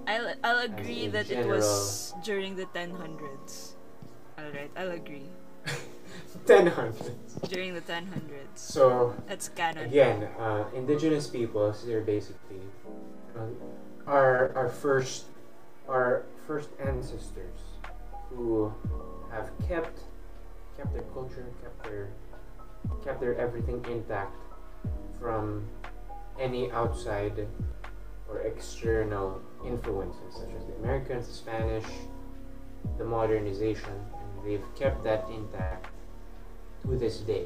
I'll 0.07 0.35
I'll 0.43 0.63
agree 0.63 1.07
that 1.07 1.29
it 1.29 1.45
was 1.47 2.13
during 2.23 2.55
the 2.55 2.65
1000s. 2.71 3.75
Alright, 4.39 4.71
I'll 4.75 4.91
agree. 4.91 5.27
1000s. 6.47 7.39
During 7.47 7.73
the 7.73 7.81
1000s. 7.83 8.55
So 8.55 9.15
That's 9.27 9.47
canon. 9.49 9.87
again, 9.87 10.27
uh, 10.39 10.63
indigenous 10.75 11.27
peoples, 11.27 11.83
they're 11.85 12.03
basically 12.03 12.63
uh, 13.35 13.51
our 14.07 14.51
our 14.55 14.69
first 14.69 15.27
our 15.87 16.23
first 16.47 16.69
ancestors 16.79 17.62
who 18.35 18.73
have 19.31 19.49
kept 19.67 19.99
kept 20.77 20.93
their 20.93 21.03
culture, 21.13 21.45
kept 21.61 21.83
their 21.83 22.09
kept 23.03 23.19
their 23.19 23.37
everything 23.37 23.83
intact 23.89 24.35
from 25.19 25.67
any 26.39 26.71
outside 26.71 27.47
or 28.29 28.39
external 28.41 29.41
influences 29.65 30.35
such 30.35 30.49
as 30.57 30.65
the 30.65 30.73
Americans, 30.75 31.27
the 31.27 31.33
Spanish, 31.33 31.85
the 32.97 33.05
modernization, 33.05 33.93
and 33.93 34.45
they've 34.45 34.75
kept 34.75 35.03
that 35.03 35.27
intact 35.29 35.87
to 36.81 36.97
this 36.97 37.19
day. 37.19 37.45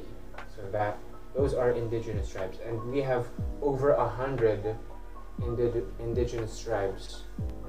So 0.56 0.64
that 0.72 0.98
those 1.36 1.54
are 1.54 1.72
indigenous 1.72 2.32
tribes, 2.32 2.58
and 2.66 2.82
we 2.90 3.02
have 3.02 3.28
over 3.62 3.92
a 3.92 4.08
hundred 4.08 4.76
indi- 5.44 5.84
indigenous 6.00 6.60
tribes 6.60 7.24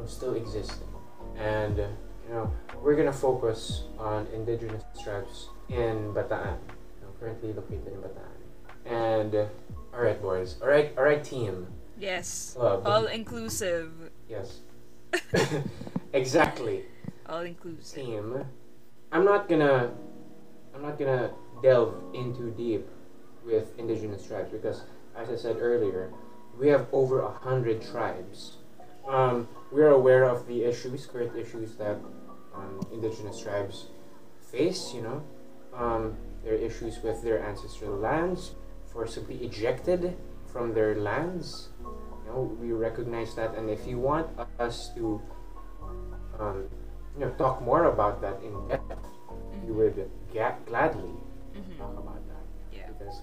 still 0.06 0.34
existing. 0.34 0.88
And 1.36 1.82
you 2.28 2.34
know, 2.34 2.52
we're 2.82 2.94
gonna 2.94 3.12
focus 3.12 3.84
on 3.98 4.26
indigenous 4.34 4.84
tribes 5.02 5.48
in 5.68 6.12
Bataan, 6.12 6.58
you 6.96 7.02
know, 7.02 7.12
currently 7.18 7.52
located 7.52 7.88
in 7.88 8.00
Bataan. 8.00 8.38
And 8.84 9.34
uh, 9.34 9.46
all 9.94 10.02
right, 10.02 10.20
boys. 10.20 10.56
All 10.60 10.68
right, 10.68 10.92
all 10.96 11.04
right, 11.04 11.24
team. 11.24 11.66
Yes. 11.98 12.54
Club. 12.54 12.86
All 12.86 13.06
inclusive. 13.06 13.92
yes. 14.28 14.60
exactly. 16.12 16.84
All 17.26 17.40
inclusive. 17.40 17.94
Team. 18.04 18.44
I'm 19.10 19.24
not 19.24 19.48
gonna. 19.48 19.92
I'm 20.74 20.82
not 20.82 20.98
gonna 20.98 21.30
delve 21.62 21.94
into 22.14 22.50
deep 22.50 22.86
with 23.44 23.76
indigenous 23.78 24.26
tribes 24.26 24.52
because, 24.52 24.82
as 25.16 25.30
I 25.30 25.36
said 25.36 25.56
earlier, 25.58 26.12
we 26.58 26.68
have 26.68 26.86
over 26.92 27.22
a 27.22 27.30
hundred 27.30 27.82
tribes. 27.82 28.56
Um, 29.08 29.48
we're 29.72 29.90
aware 29.90 30.24
of 30.24 30.46
the 30.46 30.64
issues, 30.64 31.06
current 31.06 31.34
issues 31.34 31.74
that 31.76 31.96
um, 32.58 32.80
indigenous 32.92 33.40
tribes 33.40 33.86
face. 34.50 34.92
You 34.94 35.02
know, 35.02 35.22
um, 35.74 36.16
their 36.44 36.54
issues 36.54 37.02
with 37.02 37.22
their 37.22 37.40
ancestral 37.40 37.96
lands, 37.96 38.52
forcibly 38.92 39.36
ejected 39.44 40.16
from 40.52 40.74
their 40.74 40.94
lands. 40.96 41.68
You 41.80 42.32
know, 42.34 42.40
we 42.60 42.72
recognize 42.72 43.34
that, 43.36 43.54
and 43.54 43.70
if 43.70 43.86
you 43.86 43.98
want 43.98 44.28
us 44.58 44.90
to, 44.96 45.20
um, 46.38 46.68
you 47.14 47.20
know, 47.24 47.30
talk 47.38 47.62
more 47.62 47.84
about 47.86 48.20
that 48.20 48.36
in 48.42 48.52
depth, 48.68 49.06
you 49.66 49.72
would 49.74 50.10
ga- 50.32 50.56
gladly 50.66 51.14
Mhm. 51.54 51.78
talk 51.78 51.96
about 51.96 52.20
that 52.28 52.44
Yeah. 52.72 52.88
because 52.92 53.22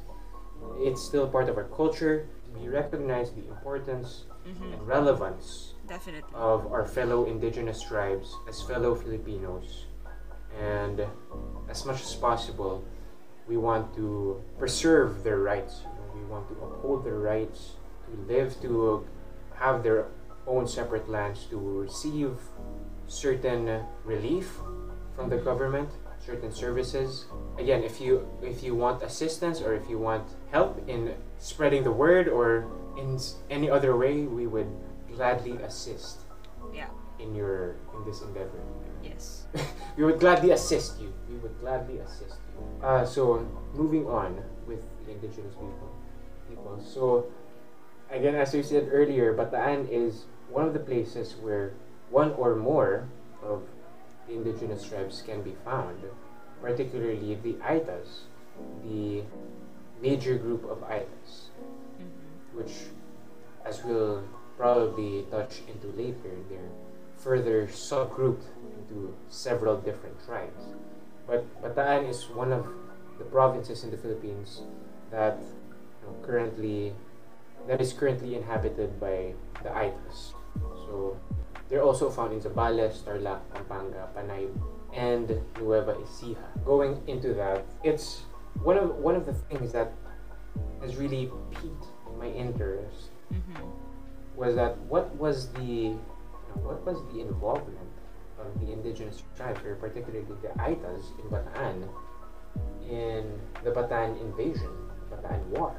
it's 0.79 1.01
still 1.01 1.27
part 1.27 1.49
of 1.49 1.57
our 1.57 1.65
culture. 1.75 2.27
We 2.55 2.67
recognize 2.67 3.31
the 3.31 3.45
importance 3.47 4.25
hmm 4.45 4.73
and 4.73 4.87
relevance 4.87 5.74
Definitely. 5.87 6.33
of 6.33 6.71
our 6.71 6.85
fellow 6.85 7.25
indigenous 7.25 7.81
tribes 7.81 8.35
as 8.47 8.61
fellow 8.61 8.95
Filipinos. 8.95 9.85
And 10.59 11.05
as 11.69 11.85
much 11.85 12.01
as 12.01 12.15
possible, 12.15 12.83
we 13.47 13.57
want 13.57 13.93
to 13.95 14.41
preserve 14.57 15.23
their 15.23 15.39
rights. 15.39 15.81
We 16.15 16.23
want 16.25 16.47
to 16.49 16.55
uphold 16.63 17.05
their 17.05 17.19
rights 17.19 17.73
to 18.05 18.33
live, 18.33 18.59
to 18.61 19.05
have 19.55 19.83
their 19.83 20.07
own 20.47 20.67
separate 20.67 21.09
lands, 21.09 21.45
to 21.49 21.57
receive 21.57 22.37
certain 23.07 23.85
relief 24.03 24.59
from 25.15 25.29
the 25.29 25.37
government, 25.37 25.89
certain 26.25 26.51
services. 26.51 27.25
Again, 27.59 27.83
if 27.83 28.01
you 28.01 28.27
if 28.41 28.63
you 28.63 28.75
want 28.75 29.03
assistance 29.03 29.61
or 29.61 29.75
if 29.75 29.89
you 29.89 29.99
want 29.99 30.25
help 30.51 30.81
in 30.87 31.13
spreading 31.37 31.83
the 31.83 31.91
word 31.91 32.27
or 32.27 32.65
in 32.97 33.19
any 33.49 33.69
other 33.69 33.95
way, 33.95 34.23
we 34.23 34.47
would 34.47 34.71
gladly 35.15 35.57
assist 35.63 36.19
Yeah. 36.73 36.89
in 37.19 37.35
your 37.35 37.75
in 37.95 38.03
this 38.05 38.21
endeavor. 38.21 38.59
Yes. 39.03 39.47
we 39.97 40.03
would 40.03 40.19
gladly 40.19 40.51
assist 40.51 40.99
you. 40.99 41.13
We 41.29 41.37
would 41.37 41.59
gladly 41.59 41.99
assist 41.99 42.35
you. 42.51 42.85
Uh, 42.85 43.05
so 43.05 43.45
moving 43.73 44.07
on 44.07 44.43
with 44.67 44.83
the 45.05 45.11
indigenous 45.11 45.53
people. 45.55 45.89
People. 46.49 46.79
So 46.83 47.25
again, 48.11 48.35
as 48.35 48.53
we 48.53 48.61
said 48.63 48.89
earlier, 48.91 49.33
Bataan 49.33 49.87
is 49.89 50.25
one 50.49 50.65
of 50.67 50.73
the 50.73 50.79
places 50.83 51.35
where 51.41 51.73
one 52.09 52.31
or 52.33 52.55
more 52.55 53.07
of 53.41 53.63
the 54.27 54.33
indigenous 54.35 54.83
tribes 54.85 55.21
can 55.25 55.41
be 55.41 55.55
found, 55.65 56.01
particularly 56.61 57.35
the 57.41 57.53
Aitas, 57.61 58.25
the 58.83 59.23
major 60.01 60.35
group 60.37 60.65
of 60.65 60.81
Aitas, 60.89 61.49
hmm 61.97 62.09
which, 62.55 62.87
as 63.65 63.83
we'll 63.83 64.23
probably 64.57 65.25
touch 65.31 65.61
into 65.67 65.87
later, 65.97 66.35
they're 66.49 66.71
further 67.17 67.67
subgrouped 67.67 68.43
into 68.77 69.15
several 69.29 69.77
different 69.77 70.15
tribes. 70.25 70.63
But 71.27 71.45
Bataan 71.61 72.09
is 72.09 72.29
one 72.29 72.51
of 72.51 72.67
the 73.17 73.25
provinces 73.25 73.83
in 73.83 73.91
the 73.91 73.97
Philippines 73.97 74.61
that 75.11 75.39
you 75.39 76.07
know, 76.07 76.15
currently 76.25 76.93
that 77.67 77.81
is 77.81 77.93
currently 77.93 78.35
inhabited 78.35 78.99
by 78.99 79.33
the 79.63 79.69
Aitas. 79.69 80.33
So 80.85 81.17
they're 81.67 81.81
also 81.81 82.09
found 82.11 82.33
in 82.33 82.39
Zambales, 82.41 83.01
Tarlac, 83.01 83.39
Pampanga, 83.53 84.07
Panay, 84.13 84.47
and 84.93 85.41
Nueva 85.57 85.95
Ecija. 85.95 86.37
Going 86.63 87.01
into 87.07 87.33
that, 87.33 87.65
it's 87.83 88.21
one 88.61 88.77
of 88.77 88.95
one 88.97 89.15
of 89.15 89.25
the 89.25 89.33
things 89.33 89.71
that 89.71 89.91
has 90.81 90.95
really 90.95 91.31
piqued 91.51 91.87
my 92.19 92.27
interest 92.27 93.09
hmm 93.31 93.84
was 94.37 94.55
that 94.55 94.77
what 94.89 95.15
was 95.15 95.51
the 95.53 95.95
what 96.63 96.85
was 96.85 96.97
the 97.13 97.21
involvement 97.21 97.91
of 98.39 98.59
the 98.59 98.71
indigenous 98.71 99.23
tribes, 99.35 99.59
or 99.65 99.75
particularly 99.75 100.25
the 100.41 100.49
Aitas 100.59 101.11
in 101.19 101.29
Bataan, 101.29 101.87
in 102.89 103.39
the 103.63 103.71
Bataan 103.71 104.19
invasion, 104.21 104.71
Bataan 105.11 105.43
War, 105.47 105.75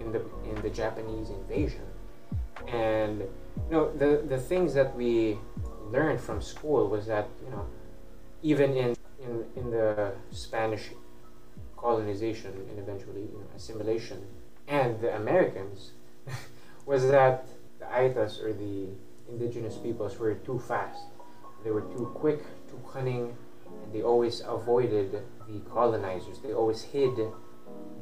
in 0.00 0.12
the 0.12 0.22
in 0.44 0.60
the 0.62 0.70
Japanese 0.70 1.30
invasion, 1.30 1.86
and 2.66 3.20
you 3.20 3.70
know 3.70 3.92
the 3.96 4.22
the 4.28 4.38
things 4.38 4.74
that 4.74 4.94
we 4.94 5.38
learned 5.90 6.20
from 6.20 6.40
school 6.40 6.88
was 6.88 7.06
that 7.06 7.28
you 7.44 7.50
know 7.50 7.66
even 8.42 8.76
in 8.76 8.96
in, 9.22 9.44
in 9.56 9.70
the 9.70 10.12
Spanish 10.30 10.90
colonization 11.76 12.52
and 12.68 12.78
eventually 12.78 13.22
you 13.22 13.38
know, 13.38 13.46
assimilation 13.54 14.24
and 14.66 15.00
the 15.00 15.14
Americans 15.14 15.92
was 16.86 17.08
that 17.10 17.46
the 17.78 17.84
Aitas 17.86 18.42
or 18.42 18.52
the 18.52 18.88
indigenous 19.28 19.76
peoples 19.76 20.18
were 20.18 20.34
too 20.34 20.58
fast. 20.60 21.02
They 21.64 21.70
were 21.70 21.82
too 21.96 22.10
quick, 22.14 22.40
too 22.68 22.80
cunning, 22.92 23.36
and 23.82 23.92
they 23.92 24.02
always 24.02 24.40
avoided 24.46 25.12
the 25.48 25.60
colonizers. 25.72 26.38
They 26.40 26.54
always 26.54 26.82
hid 26.82 27.18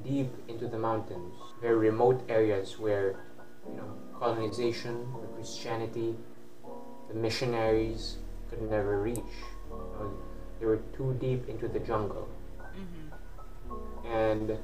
deep 0.05 0.31
into 0.49 0.69
the 0.69 0.79
mountains, 0.79 1.35
very 1.61 1.77
remote 1.77 2.23
areas 2.29 2.79
where 2.79 3.17
you 3.71 3.77
know 3.79 3.91
colonization 4.19 5.09
or 5.15 5.27
Christianity, 5.35 6.17
the 7.09 7.15
missionaries 7.15 8.19
could 8.51 8.63
never 8.71 9.01
reach. 9.03 9.35
You 9.71 9.99
know, 9.99 10.13
they 10.61 10.67
were 10.67 10.81
too 10.97 11.17
deep 11.21 11.49
into 11.49 11.69
the 11.69 11.81
jungle 11.81 12.29
hmm 12.75 13.11
and 14.05 14.59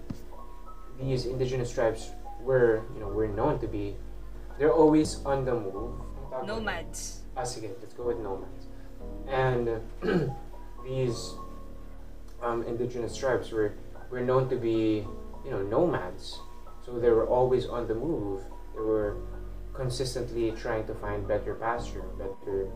these 1.01 1.27
indigenous 1.27 1.73
tribes 1.73 2.11
were 2.41 2.83
you 2.95 3.01
know 3.01 3.09
were 3.09 3.29
known 3.29 3.59
to 3.59 3.67
be 3.67 3.97
they're 4.61 4.73
always 4.73 5.25
on 5.25 5.49
the 5.49 5.57
move. 5.57 5.97
Nomads. 6.45 7.25
ah 7.33 7.49
sige 7.49 7.73
let's 7.81 7.97
go 7.97 8.05
with 8.13 8.21
nomads. 8.21 8.69
And 9.27 9.81
these 10.85 11.33
um, 12.45 12.61
indigenous 12.69 13.17
tribes 13.17 13.49
were 13.51 13.73
were 14.13 14.21
known 14.21 14.53
to 14.53 14.57
be 14.61 15.09
you 15.45 15.51
know 15.51 15.65
nomads. 15.65 16.45
So 16.85 17.01
they 17.01 17.09
were 17.09 17.25
always 17.27 17.65
on 17.65 17.89
the 17.89 17.97
move. 17.97 18.45
They 18.77 18.85
were 18.85 19.17
consistently 19.73 20.53
trying 20.53 20.85
to 20.93 20.95
find 20.95 21.27
better 21.27 21.57
pasture 21.57 22.05
better 22.21 22.69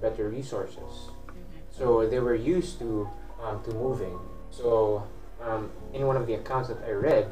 better 0.00 0.32
resources. 0.32 1.12
Hmm 1.28 1.56
so 1.76 2.08
they 2.08 2.18
were 2.18 2.34
used 2.34 2.78
to 2.78 3.08
um, 3.42 3.62
to 3.64 3.70
moving. 3.74 4.18
So 4.50 5.04
um, 5.42 5.70
in 5.92 6.06
one 6.06 6.16
of 6.16 6.26
the 6.26 6.34
accounts 6.34 6.68
that 6.68 6.80
I 6.86 6.92
read 6.92 7.28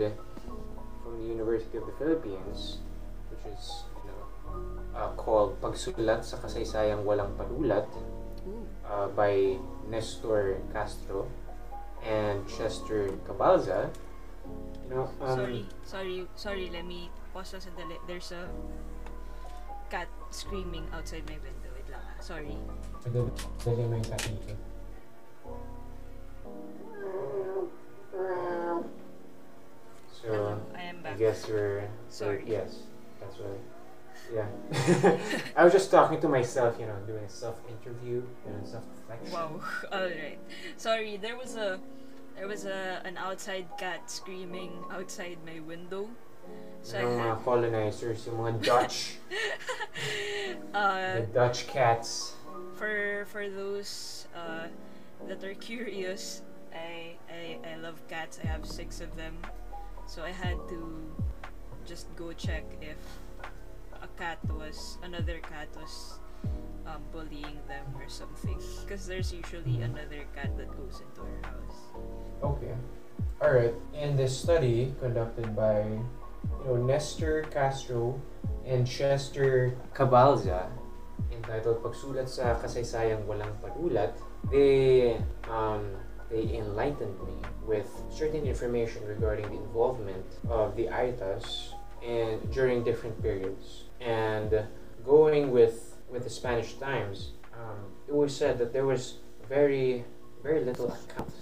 from 1.03 1.19
the 1.19 1.27
University 1.27 1.79
of 1.79 1.87
the 1.87 1.93
Philippines, 1.93 2.79
which 3.31 3.41
is 3.53 3.85
uh, 4.95 5.11
called 5.19 5.59
Pagsulat 5.61 6.25
sa 6.25 6.39
Kasaysayang 6.39 7.03
Walang 7.05 7.35
Panulat 7.37 7.87
uh, 8.87 9.07
by 9.13 9.59
Nestor 9.91 10.59
Castro 10.73 11.27
and 12.07 12.47
Chester 12.49 13.11
Cabalza. 13.27 13.91
Know, 14.89 15.09
um, 15.25 15.37
sorry, 15.37 15.63
sorry, 15.83 16.19
sorry. 16.37 16.67
Let 16.69 16.85
me 16.85 17.09
pause 17.33 17.57
na 17.57 17.61
sandali. 17.65 17.97
There's 18.05 18.29
a 18.37 18.45
cat 19.89 20.09
screaming 20.29 20.85
outside 20.93 21.25
my 21.25 21.41
window. 21.41 21.73
Wait 21.73 21.89
lang 21.89 22.05
ah. 22.05 22.21
Sorry. 22.21 22.53
Dali 23.65 23.83
mo 23.89 23.97
yung 23.97 24.05
cat 24.05 24.21
dito. 24.21 24.53
So, 30.13 30.61
I 30.77 30.83
am 30.89 31.01
I 31.01 31.03
back. 31.03 31.19
guess 31.19 31.49
we're 31.49 31.89
Sorry. 32.09 32.45
yes, 32.47 32.85
that's 33.21 33.37
right. 33.41 33.61
Yeah, 34.33 34.47
I 35.57 35.65
was 35.65 35.73
just 35.73 35.91
talking 35.91 36.21
to 36.21 36.29
myself, 36.29 36.77
you 36.81 36.87
know, 36.87 36.97
doing 37.07 37.25
a 37.25 37.29
self-interview, 37.29 38.23
doing 38.47 38.65
self-reflection. 38.65 39.33
Wow. 39.33 39.61
All 39.93 40.09
right. 40.09 40.39
Sorry. 40.77 41.17
There 41.19 41.37
was 41.37 41.57
a 41.57 41.79
there 42.37 42.49
was 42.49 42.65
a 42.65 43.03
an 43.05 43.17
outside 43.17 43.67
cat 43.79 44.11
screaming 44.11 44.73
outside 44.91 45.39
my 45.45 45.61
window. 45.61 46.09
So 46.83 47.01
Yung 47.01 47.17
mga 47.17 47.37
colonizers, 47.45 48.27
yung 48.27 48.37
mga 48.45 48.61
Dutch, 48.61 49.17
uh, 50.75 51.21
the 51.21 51.29
Dutch 51.33 51.67
cats. 51.67 52.37
for 52.77 53.25
for 53.33 53.49
those 53.49 54.27
uh, 54.37 54.69
that 55.29 55.41
are 55.45 55.57
curious, 55.57 56.43
I 56.75 57.17
I 57.31 57.57
I, 57.65 57.75
love 57.81 57.97
cats. 58.09 58.37
I 58.43 58.47
have 58.49 58.67
six 58.69 59.01
of 59.01 59.17
them. 59.17 59.37
So 60.05 60.21
I 60.21 60.33
had 60.33 60.61
to 60.69 61.09
just 61.89 62.13
go 62.17 62.33
check 62.37 62.65
if 62.85 63.01
cat 64.19 64.39
was, 64.53 64.99
another 65.03 65.41
cat 65.41 65.69
was 65.77 66.19
um, 66.87 67.03
bullying 67.13 67.59
them 67.69 67.87
or 67.97 68.09
something. 68.09 68.59
Because 68.85 69.07
there's 69.07 69.33
usually 69.33 69.83
another 69.83 70.25
cat 70.35 70.57
that 70.57 70.69
goes 70.77 71.03
into 71.03 71.21
our 71.23 71.51
house. 71.51 71.79
Okay. 72.43 72.75
Alright. 73.41 73.75
In 73.93 74.17
this 74.17 74.37
study 74.37 74.95
conducted 75.01 75.55
by 75.57 75.83
you 75.83 76.65
know, 76.65 76.77
Nestor 76.77 77.43
Castro 77.51 78.21
and 78.67 78.87
Chester 78.87 79.77
Cabalza, 79.95 80.69
entitled 81.33 81.83
Pagsulat 81.83 82.29
sa 82.29 82.57
Kasaysayang 82.57 83.25
Walang 83.27 83.53
Panulat, 83.61 84.17
they 84.51 85.17
um, 85.49 85.97
they 86.31 86.57
enlightened 86.57 87.17
me 87.25 87.37
with 87.67 87.89
certain 88.11 88.45
information 88.45 89.05
regarding 89.05 89.49
the 89.49 89.61
involvement 89.61 90.25
of 90.49 90.77
the 90.77 90.89
Aitas 90.89 91.73
and 92.05 92.41
during 92.53 92.85
different 92.85 93.21
periods. 93.23 93.84
And 94.01 94.67
going 95.05 95.51
with 95.51 95.97
with 96.11 96.25
the 96.25 96.31
Spanish 96.31 96.75
Times, 96.75 97.31
um, 97.55 97.79
it 98.09 98.15
was 98.15 98.37
said 98.37 98.59
that 98.59 98.73
there 98.73 98.87
was 98.87 99.19
very 99.49 100.05
very 100.43 100.65
little 100.65 100.93
account 100.93 101.35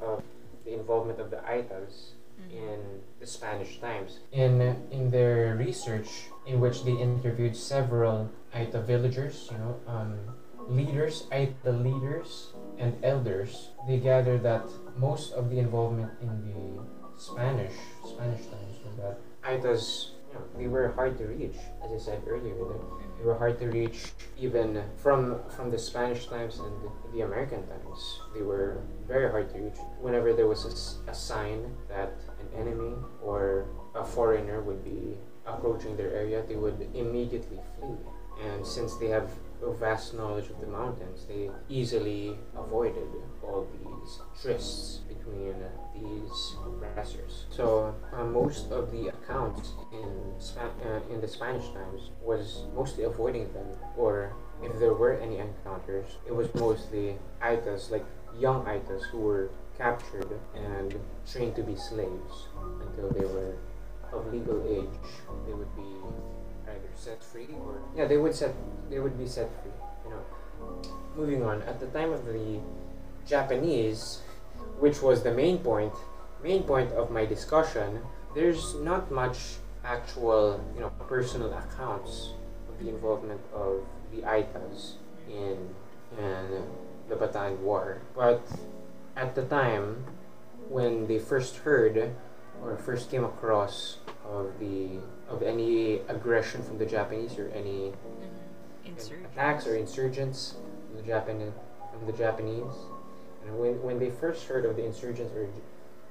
of 0.00 0.22
the 0.64 0.74
involvement 0.74 1.18
of 1.20 1.30
the 1.30 1.38
Aitas 1.38 2.12
in 2.50 3.00
the 3.20 3.26
Spanish 3.26 3.78
Times. 3.80 4.20
In 4.32 4.60
in 4.90 5.10
their 5.10 5.56
research, 5.56 6.28
in 6.46 6.60
which 6.60 6.84
they 6.84 6.92
interviewed 6.92 7.56
several 7.56 8.30
Aita 8.54 8.84
villagers, 8.84 9.48
you 9.50 9.58
know, 9.58 9.80
um, 9.86 10.18
leaders, 10.68 11.26
Aita 11.32 11.72
leaders 11.72 12.52
and 12.78 12.96
elders, 13.02 13.70
they 13.86 13.98
gathered 13.98 14.42
that 14.42 14.64
most 14.96 15.32
of 15.32 15.50
the 15.50 15.58
involvement 15.58 16.12
in 16.20 16.32
the 16.48 16.84
Spanish 17.16 17.74
Spanish 18.04 18.44
Times 18.46 18.76
was 18.84 18.96
that 18.96 19.18
Aitas, 19.42 20.10
they 20.56 20.66
were 20.66 20.92
hard 20.92 21.18
to 21.18 21.24
reach, 21.24 21.56
as 21.84 21.92
I 21.92 21.98
said 21.98 22.22
earlier. 22.26 22.54
They 23.18 23.24
were 23.24 23.38
hard 23.38 23.58
to 23.60 23.66
reach 23.66 24.12
even 24.36 24.82
from 24.96 25.40
from 25.56 25.70
the 25.70 25.78
Spanish 25.78 26.26
Times 26.26 26.58
and 26.58 26.72
the, 26.82 26.90
the 27.12 27.20
American 27.22 27.66
Times. 27.66 28.20
They 28.34 28.42
were 28.42 28.82
very 29.06 29.30
hard 29.30 29.52
to 29.54 29.58
reach. 29.60 29.78
Whenever 30.00 30.32
there 30.32 30.46
was 30.46 30.64
a 31.06 31.14
sign 31.14 31.74
that 31.88 32.12
an 32.40 32.48
enemy 32.60 32.94
or 33.22 33.66
a 33.94 34.04
foreigner 34.04 34.60
would 34.60 34.84
be 34.84 35.16
approaching 35.46 35.96
their 35.96 36.12
area, 36.12 36.42
they 36.46 36.56
would 36.56 36.88
immediately 36.94 37.60
flee. 37.78 37.96
And 38.42 38.66
since 38.66 38.96
they 38.96 39.08
have 39.08 39.30
a 39.62 39.72
vast 39.72 40.14
knowledge 40.14 40.50
of 40.50 40.60
the 40.60 40.66
mountains, 40.66 41.24
they 41.26 41.50
easily 41.68 42.36
avoided 42.56 43.08
all 43.42 43.66
these 43.72 44.20
trysts 44.40 44.98
between 45.08 45.54
these 45.94 46.56
oppressors. 46.66 47.46
So 47.50 47.94
uh, 48.12 48.24
most 48.24 48.70
of 48.70 48.90
the 48.90 49.08
accounts 49.08 49.72
in 49.92 50.34
Spa- 50.38 50.74
uh, 50.84 51.00
in 51.12 51.20
the 51.20 51.28
Spanish 51.28 51.68
times 51.72 52.10
was 52.22 52.64
mostly 52.74 53.04
avoiding 53.04 53.52
them, 53.52 53.66
or 53.96 54.32
if 54.62 54.78
there 54.78 54.94
were 54.94 55.14
any 55.14 55.38
encounters, 55.38 56.06
it 56.26 56.34
was 56.34 56.52
mostly 56.54 57.16
Aitas, 57.42 57.90
like 57.90 58.04
young 58.38 58.64
Aitas 58.64 59.02
who 59.10 59.18
were 59.18 59.50
captured 59.78 60.28
and 60.54 60.94
trained 61.30 61.56
to 61.56 61.62
be 61.62 61.76
slaves 61.76 62.48
until 62.80 63.10
they 63.10 63.24
were 63.26 63.54
of 64.12 64.32
legal 64.32 64.62
age. 64.68 65.00
They 65.46 65.52
would 65.52 65.74
be 65.76 65.82
either 66.74 66.90
set 66.94 67.22
free 67.22 67.48
or 67.64 67.80
yeah, 67.96 68.06
they 68.06 68.16
would 68.16 68.34
set 68.34 68.54
they 68.90 68.98
would 68.98 69.18
be 69.18 69.26
set 69.26 69.48
free. 69.62 69.72
You 70.04 70.10
know. 70.10 70.22
Moving 71.16 71.42
on, 71.42 71.62
at 71.62 71.78
the 71.80 71.86
time 71.86 72.12
of 72.12 72.26
the 72.26 72.60
Japanese, 73.26 74.20
which 74.78 75.00
was 75.00 75.22
the 75.22 75.32
main 75.32 75.58
point, 75.58 75.92
main 76.42 76.64
point 76.64 76.92
of 76.92 77.10
my 77.10 77.24
discussion, 77.24 78.00
there's 78.34 78.74
not 78.76 79.10
much 79.10 79.38
actual, 79.84 80.60
you 80.74 80.80
know, 80.80 80.90
personal 81.06 81.52
accounts 81.52 82.30
of 82.68 82.84
the 82.84 82.90
involvement 82.90 83.40
of 83.54 83.84
the 84.12 84.22
Aitas 84.22 84.94
in 85.28 85.74
in 86.18 86.64
the 87.08 87.14
Bataan 87.14 87.58
War. 87.58 88.02
But 88.14 88.42
at 89.16 89.34
the 89.34 89.44
time 89.44 90.04
when 90.68 91.06
they 91.06 91.18
first 91.18 91.56
heard 91.56 92.14
or 92.62 92.76
first 92.76 93.10
came 93.10 93.24
across 93.24 93.98
of 94.24 94.58
the 94.58 94.98
of 95.28 95.42
any 95.42 96.00
aggression 96.08 96.62
from 96.62 96.78
the 96.78 96.86
Japanese 96.86 97.38
or 97.38 97.48
any 97.54 97.92
Insert. 98.86 99.24
attacks 99.32 99.66
or 99.66 99.74
insurgents 99.76 100.54
from 100.88 100.96
the 100.96 101.02
Japan 101.02 101.52
from 101.92 102.06
the 102.06 102.12
Japanese. 102.12 102.74
And 103.46 103.58
when, 103.58 103.82
when 103.82 103.98
they 103.98 104.10
first 104.10 104.44
heard 104.46 104.64
of 104.64 104.76
the 104.76 104.84
insurgents 104.84 105.32
or, 105.34 105.48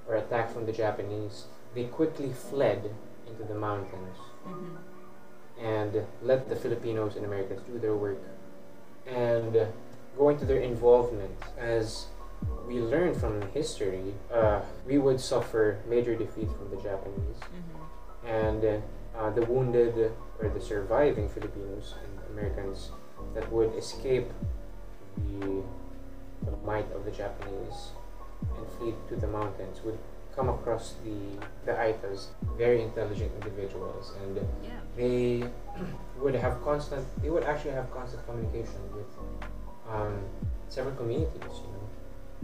or 0.07 0.15
attack 0.15 0.51
from 0.51 0.65
the 0.65 0.71
Japanese, 0.71 1.45
they 1.75 1.85
quickly 1.85 2.31
fled 2.33 2.93
into 3.27 3.43
the 3.43 3.55
mountains 3.55 4.17
Mm-hmm. 4.47 5.63
and 5.65 6.05
let 6.21 6.49
the 6.49 6.55
Filipinos 6.57 7.15
and 7.15 7.23
Americans 7.25 7.61
do 7.65 7.79
their 7.79 7.95
work. 7.95 8.19
And 9.07 9.67
going 10.17 10.37
to 10.39 10.45
their 10.45 10.59
involvement, 10.59 11.31
as 11.57 12.07
we 12.67 12.81
learn 12.81 13.13
from 13.13 13.41
history, 13.53 14.13
uh, 14.33 14.59
we 14.85 14.97
would 14.97 15.21
suffer 15.21 15.79
major 15.87 16.13
defeat 16.15 16.49
from 16.57 16.69
the 16.71 16.75
Japanese 16.83 17.37
Mm-hmm. 17.39 18.27
and 18.27 18.65
uh, 18.65 18.77
the 19.35 19.45
wounded 19.45 20.11
or 20.41 20.49
the 20.49 20.61
surviving 20.61 21.29
Filipinos 21.29 21.95
and 22.03 22.11
Americans 22.37 22.89
that 23.33 23.49
would 23.51 23.73
escape 23.75 24.27
the, 25.17 25.63
the 26.45 26.51
might 26.65 26.91
of 26.93 27.05
the 27.05 27.11
Japanese 27.11 27.91
and 28.57 28.67
flee 28.77 28.93
to 29.09 29.15
the 29.15 29.27
mountains 29.27 29.81
would 29.85 29.97
come 30.35 30.49
across 30.49 30.95
the 31.05 31.37
the 31.65 31.71
Aitas, 31.71 32.33
very 32.57 32.81
intelligent 32.81 33.31
individuals, 33.41 34.13
and 34.23 34.37
Yeah. 34.37 34.79
they 34.97 35.45
would 36.19 36.33
have 36.35 36.61
constant. 36.63 37.05
They 37.21 37.29
would 37.29 37.43
actually 37.43 37.73
have 37.77 37.91
constant 37.93 38.25
communication 38.25 38.81
with 38.97 39.07
um, 39.89 40.25
several 40.69 40.95
communities. 40.95 41.61
You 41.61 41.69
know, 41.77 41.85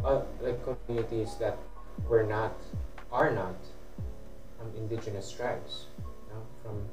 uh, 0.07 0.21
like 0.39 0.61
communities 0.63 1.35
that 1.39 1.57
were 2.07 2.23
not 2.23 2.53
are 3.11 3.31
not 3.33 3.57
um, 4.61 4.69
indigenous 4.77 5.31
tribes. 5.31 5.87
From 6.69 6.85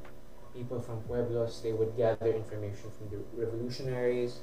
people 0.55 0.81
from 0.81 1.03
pueblos, 1.03 1.61
they 1.63 1.75
would 1.75 1.97
gather 1.99 2.33
information 2.33 2.91
from 2.97 3.11
the 3.11 3.19
revolutionaries 3.37 4.39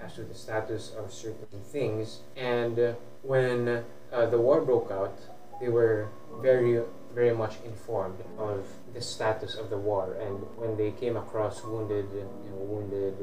as 0.00 0.14
to 0.14 0.22
the 0.22 0.34
status 0.34 0.92
of 0.96 1.12
certain 1.12 1.60
things. 1.72 2.20
And 2.36 2.78
uh, 2.78 2.92
when 3.22 3.82
uh, 4.12 4.26
the 4.26 4.38
war 4.38 4.60
broke 4.60 4.92
out, 4.92 5.18
they 5.60 5.68
were 5.68 6.08
very, 6.40 6.82
very 7.14 7.34
much 7.34 7.54
informed 7.64 8.20
of 8.38 8.64
the 8.94 9.00
status 9.00 9.56
of 9.56 9.70
the 9.70 9.78
war. 9.78 10.16
And 10.20 10.38
when 10.56 10.76
they 10.76 10.92
came 10.92 11.16
across 11.16 11.64
wounded, 11.64 12.06
you 12.12 12.50
know, 12.50 12.62
wounded 12.72 13.16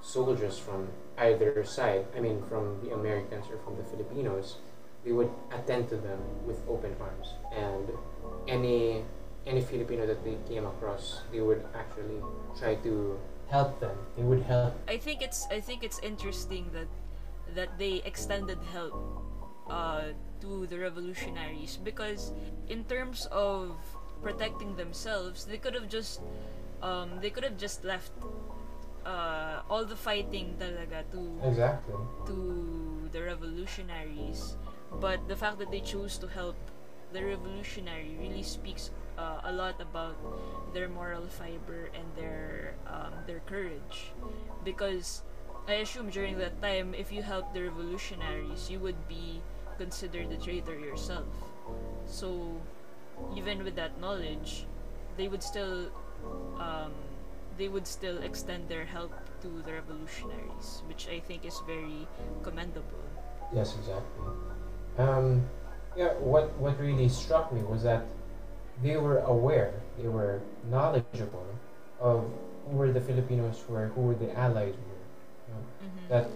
soldiers 0.00 0.58
from 0.58 0.88
either 1.16 1.64
side, 1.64 2.06
I 2.16 2.20
mean, 2.20 2.40
from 2.48 2.78
the 2.84 2.94
Americans 2.94 3.46
or 3.50 3.58
from 3.64 3.76
the 3.76 3.84
Filipinos, 3.84 4.58
they 5.04 5.10
would 5.10 5.30
attend 5.50 5.88
to 5.88 5.96
them 5.96 6.20
with 6.46 6.60
open 6.68 6.94
arms. 7.00 7.34
And 7.52 7.90
any 8.46 9.04
any 9.46 9.60
Filipino 9.60 10.06
that 10.06 10.24
they 10.24 10.36
came 10.48 10.66
across, 10.66 11.22
they 11.32 11.40
would 11.40 11.64
actually 11.74 12.20
try 12.58 12.74
to 12.76 13.18
help 13.48 13.80
them. 13.80 13.96
They 14.16 14.22
would 14.22 14.42
help. 14.42 14.74
I 14.88 14.96
think 14.96 15.22
it's 15.22 15.46
I 15.50 15.60
think 15.60 15.82
it's 15.82 15.98
interesting 16.00 16.70
that 16.72 16.88
that 17.54 17.78
they 17.78 18.02
extended 18.04 18.58
help 18.72 18.94
uh, 19.70 20.12
to 20.40 20.66
the 20.66 20.78
revolutionaries 20.78 21.76
because 21.76 22.32
in 22.68 22.84
terms 22.84 23.26
of 23.32 23.76
protecting 24.22 24.76
themselves, 24.76 25.44
they 25.44 25.56
could 25.56 25.74
have 25.74 25.88
just 25.88 26.20
um, 26.82 27.18
they 27.20 27.30
could 27.30 27.44
have 27.44 27.56
just 27.56 27.84
left 27.84 28.12
uh, 29.06 29.62
all 29.70 29.84
the 29.84 29.96
fighting 29.96 30.54
talaga 30.58 31.04
to 31.12 31.20
Exactly. 31.48 31.96
to 32.26 33.08
the 33.12 33.22
revolutionaries. 33.22 34.56
But 35.00 35.28
the 35.28 35.36
fact 35.36 35.58
that 35.58 35.70
they 35.70 35.80
chose 35.80 36.16
to 36.18 36.26
help 36.28 36.56
the 37.12 37.24
revolutionary 37.24 38.16
really 38.20 38.42
speaks 38.42 38.90
uh, 39.18 39.40
a 39.44 39.52
lot 39.52 39.80
about 39.80 40.16
their 40.72 40.88
moral 40.88 41.26
fiber 41.26 41.90
and 41.92 42.06
their 42.14 42.74
um, 42.86 43.12
their 43.26 43.40
courage. 43.50 44.14
Because 44.64 45.22
I 45.66 45.84
assume 45.84 46.10
during 46.10 46.38
that 46.38 46.62
time, 46.62 46.94
if 46.94 47.12
you 47.12 47.22
helped 47.22 47.52
the 47.52 47.62
revolutionaries, 47.62 48.70
you 48.70 48.78
would 48.78 49.08
be 49.08 49.42
considered 49.76 50.30
a 50.32 50.38
traitor 50.38 50.78
yourself. 50.78 51.28
So 52.06 52.56
even 53.34 53.64
with 53.64 53.76
that 53.76 54.00
knowledge, 54.00 54.64
they 55.16 55.28
would 55.28 55.42
still 55.42 55.90
um, 56.58 56.94
they 57.58 57.68
would 57.68 57.86
still 57.86 58.22
extend 58.22 58.68
their 58.68 58.84
help 58.84 59.12
to 59.42 59.48
the 59.66 59.72
revolutionaries, 59.72 60.82
which 60.86 61.08
I 61.08 61.20
think 61.20 61.44
is 61.44 61.60
very 61.66 62.06
commendable. 62.42 63.02
Yes, 63.52 63.74
exactly. 63.78 64.24
Um, 64.98 65.46
yeah, 65.96 66.14
what 66.18 66.54
what 66.58 66.78
really 66.78 67.08
struck 67.08 67.52
me 67.52 67.62
was 67.62 67.82
that 67.82 68.06
they 68.82 68.96
were 68.96 69.18
aware, 69.20 69.74
they 69.98 70.08
were 70.08 70.40
knowledgeable 70.70 71.46
of 72.00 72.24
who 72.70 72.76
were 72.76 72.92
the 72.92 73.00
Filipinos 73.00 73.64
were, 73.68 73.86
who 73.94 74.00
were 74.02 74.14
the 74.14 74.30
allies 74.38 74.74
were. 74.74 75.04
You 75.48 75.54
know, 75.54 75.62
Mm-hmm. 75.78 76.08
that 76.12 76.26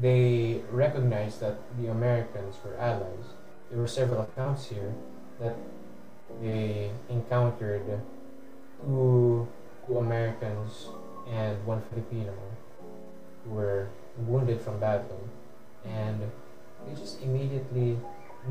they 0.00 0.60
recognized 0.70 1.40
that 1.40 1.56
the 1.78 1.88
Americans 1.88 2.56
were 2.64 2.76
allies. 2.78 3.26
There 3.70 3.78
were 3.78 3.86
several 3.88 4.22
accounts 4.22 4.66
here 4.68 4.92
that 5.40 5.56
they 6.40 6.90
encountered 7.08 8.00
two, 8.82 9.46
two 9.86 9.98
Americans 9.98 10.88
and 11.28 11.64
one 11.66 11.82
Filipino 11.90 12.32
who 13.44 13.54
were 13.54 13.88
wounded 14.26 14.60
from 14.60 14.78
battle, 14.80 15.20
and 15.84 16.20
they 16.86 16.94
just 16.94 17.20
immediately 17.22 17.98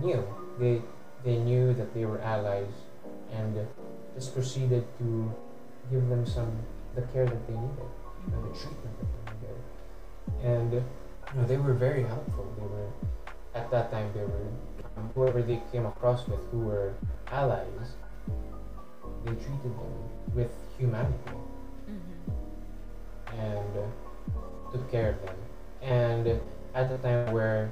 knew 0.02 0.24
they 0.60 0.82
they 1.24 1.38
knew 1.38 1.74
that 1.74 1.94
they 1.94 2.06
were 2.06 2.20
allies, 2.22 2.72
and 3.32 3.68
just 4.16 4.34
proceeded 4.34 4.86
to 5.00 5.32
give 5.92 6.08
them 6.10 6.26
some 6.26 6.52
the 6.96 7.02
care 7.14 7.26
that 7.26 7.48
they 7.48 7.54
needed, 7.54 7.90
and 8.32 8.44
the 8.44 8.58
treatment 8.58 8.94
that 9.00 9.08
they 9.14 9.24
needed, 9.34 9.60
and 10.44 10.74
you 10.74 11.42
know, 11.42 11.46
they 11.48 11.58
were 11.58 11.74
very 11.74 12.04
helpful. 12.04 12.46
They 12.58 12.66
were 12.66 12.90
at 13.54 13.70
that 13.72 13.92
time 13.92 14.12
they 14.14 14.22
were 14.22 14.48
um, 14.98 15.10
whoever 15.16 15.42
they 15.42 15.62
came 15.72 15.86
across 15.86 16.28
with 16.28 16.40
who 16.52 16.60
were 16.60 16.94
allies, 17.32 17.96
they 19.26 19.32
treated 19.32 19.74
them 19.80 19.94
with 20.34 20.52
humanity 20.78 21.36
Mm-hmm. 21.90 23.40
and 23.40 23.78
uh, 23.78 24.72
took 24.72 24.92
care 24.92 25.10
of 25.12 25.22
them. 25.26 25.36
And 25.82 26.40
at 26.76 26.90
the 26.90 26.98
time 27.00 27.32
where 27.34 27.72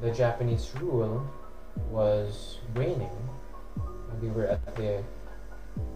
the 0.00 0.10
Japanese 0.10 0.72
rule 0.80 1.24
was 1.90 2.58
waning, 2.74 3.28
and 4.10 4.20
they 4.20 4.28
were 4.28 4.46
at 4.46 4.76
the 4.76 5.02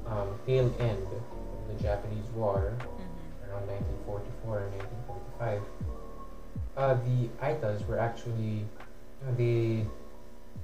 um, 0.06 0.28
tail 0.46 0.72
end 0.78 1.06
of 1.06 1.76
the 1.76 1.82
Japanese 1.82 2.26
War 2.34 2.74
Mm-hmm. 2.78 3.50
around 3.50 3.66
1944 3.68 4.58
and 4.58 4.72
1945, 5.38 5.62
uh, 6.76 6.94
the 7.04 7.28
Aitas 7.44 7.86
were 7.86 7.98
actually 7.98 8.64
you 9.22 9.34
they 9.36 9.86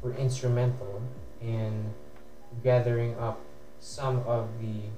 were 0.02 0.14
instrumental 0.14 1.02
in 1.40 1.94
gathering 2.64 3.14
up 3.18 3.40
some 3.78 4.18
of 4.26 4.48
the 4.61 4.90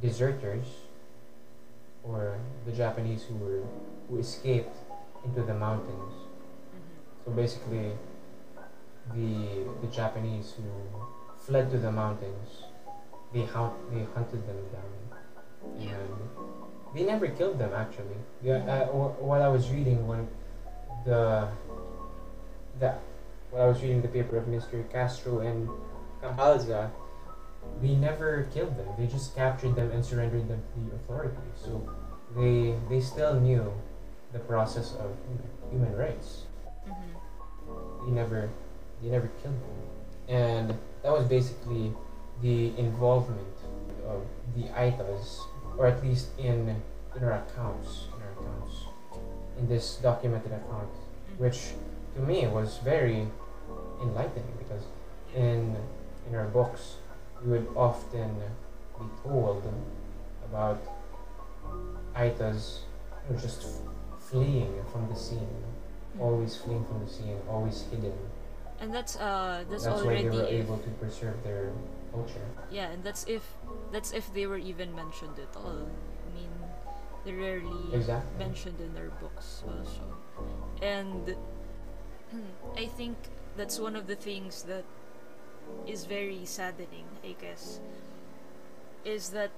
deserters 0.00 0.66
or 2.04 2.38
the 2.66 2.72
Japanese 2.72 3.24
who 3.24 3.34
were 3.36 3.62
who 4.08 4.18
escaped 4.18 4.76
into 5.24 5.42
the 5.42 5.54
mountains. 5.54 6.14
Mm-hmm. 6.14 7.24
So 7.24 7.30
basically, 7.32 7.92
the 9.12 9.64
the 9.82 9.88
Japanese 9.88 10.54
who 10.56 10.64
fled 11.36 11.70
to 11.70 11.78
the 11.78 11.90
mountains, 11.92 12.64
they 13.32 13.42
hunt 13.44 13.72
they 13.92 14.04
hunted 14.14 14.46
them 14.46 14.60
down, 14.72 14.92
Yeah. 15.78 15.90
and 15.92 16.14
they 16.94 17.02
never 17.04 17.28
killed 17.28 17.58
them 17.58 17.72
actually. 17.74 18.16
Yeah, 18.42 18.64
uh, 18.64 18.86
wh- 18.86 19.22
while 19.22 19.42
I 19.42 19.48
was 19.48 19.70
reading 19.70 20.06
one, 20.06 20.28
the 21.04 21.48
the 22.78 22.94
while 23.50 23.62
I 23.62 23.66
was 23.66 23.82
reading 23.82 24.02
the 24.02 24.08
paper 24.08 24.36
of 24.36 24.46
Mr. 24.46 24.82
Castro 24.90 25.38
and 25.40 25.68
Cabalza, 26.22 26.90
they 27.80 27.94
never 27.94 28.44
killed 28.54 28.76
them. 28.76 28.88
They 28.98 29.06
just 29.06 29.34
captured 29.36 29.76
them 29.76 29.90
and 29.92 30.04
surrendered 30.04 30.48
them 30.48 30.62
to 30.74 30.80
the 30.90 30.96
authorities. 30.96 31.54
So 31.62 31.82
they 32.36 32.74
they 32.88 33.00
still 33.00 33.38
knew 33.38 33.72
the 34.32 34.40
process 34.40 34.94
of 34.98 35.12
human 35.70 35.94
rights 35.96 36.46
Mm-hmm. 36.84 38.04
he 38.06 38.10
never 38.12 38.50
he 39.04 39.10
never 39.10 39.28
killed 39.42 39.54
them. 39.54 40.36
And 40.36 40.78
that 41.02 41.12
was 41.12 41.26
basically 41.28 41.92
the 42.42 42.76
involvement 42.78 43.56
of 44.08 44.22
the 44.56 44.62
Aitas 44.72 45.40
or 45.78 45.86
at 45.86 46.02
least 46.02 46.28
in 46.38 46.82
in 47.16 47.22
our 47.22 47.32
accounts 47.32 48.08
in 48.14 48.22
our 48.22 48.32
accounts 48.32 48.74
in 49.58 49.68
this 49.68 49.96
documented 49.96 50.52
account 50.52 50.88
mm-hmm. 50.88 51.42
which 51.42 51.72
to 52.14 52.20
me 52.22 52.46
was 52.46 52.78
very 52.78 53.26
enlightening 54.02 54.52
because 54.58 54.84
in 55.34 55.76
in 56.28 56.34
our 56.34 56.48
books 56.48 56.96
we 57.44 57.52
would 57.52 57.68
often 57.76 58.34
be 58.98 59.06
told 59.22 59.62
about 60.44 60.80
Aitas 62.16 62.80
just 63.40 63.62
f- 63.62 64.20
fleeing 64.30 64.74
from 64.92 65.08
the 65.08 65.16
scene 65.16 65.38
mm-hmm. 65.38 66.22
always 66.22 66.56
fleeing 66.56 66.84
from 66.84 67.04
the 67.04 67.10
scene 67.10 67.38
always 67.48 67.82
hidden 67.90 68.12
And 68.84 68.92
that's 68.92 69.16
uh 69.16 69.64
that's, 69.70 69.84
that's 69.84 70.04
why 70.04 70.12
already 70.12 70.24
they 70.24 70.30
were 70.36 70.44
if, 70.44 70.64
able 70.66 70.78
to 70.78 70.90
preserve 71.00 71.42
their 71.42 71.72
culture. 72.12 72.46
yeah, 72.70 72.90
and 72.90 73.02
that's 73.02 73.24
if 73.26 73.42
that's 73.92 74.12
if 74.12 74.32
they 74.34 74.46
were 74.46 74.58
even 74.58 74.94
mentioned 74.94 75.38
at 75.38 75.56
all. 75.56 75.88
I 76.26 76.28
mean, 76.34 76.52
they're 77.24 77.36
rarely 77.36 77.94
Exactly. 77.94 78.38
mentioned 78.38 78.80
in 78.80 78.94
their 78.94 79.10
books 79.10 79.64
also. 79.66 80.04
And 80.82 81.36
I 82.76 82.86
think 82.86 83.16
that's 83.56 83.78
one 83.80 83.96
of 83.96 84.06
the 84.06 84.16
things 84.16 84.64
that 84.64 84.84
is 85.86 86.06
very 86.06 86.44
saddening, 86.44 87.06
I 87.24 87.34
guess, 87.40 87.80
is 89.04 89.30
that 89.30 89.50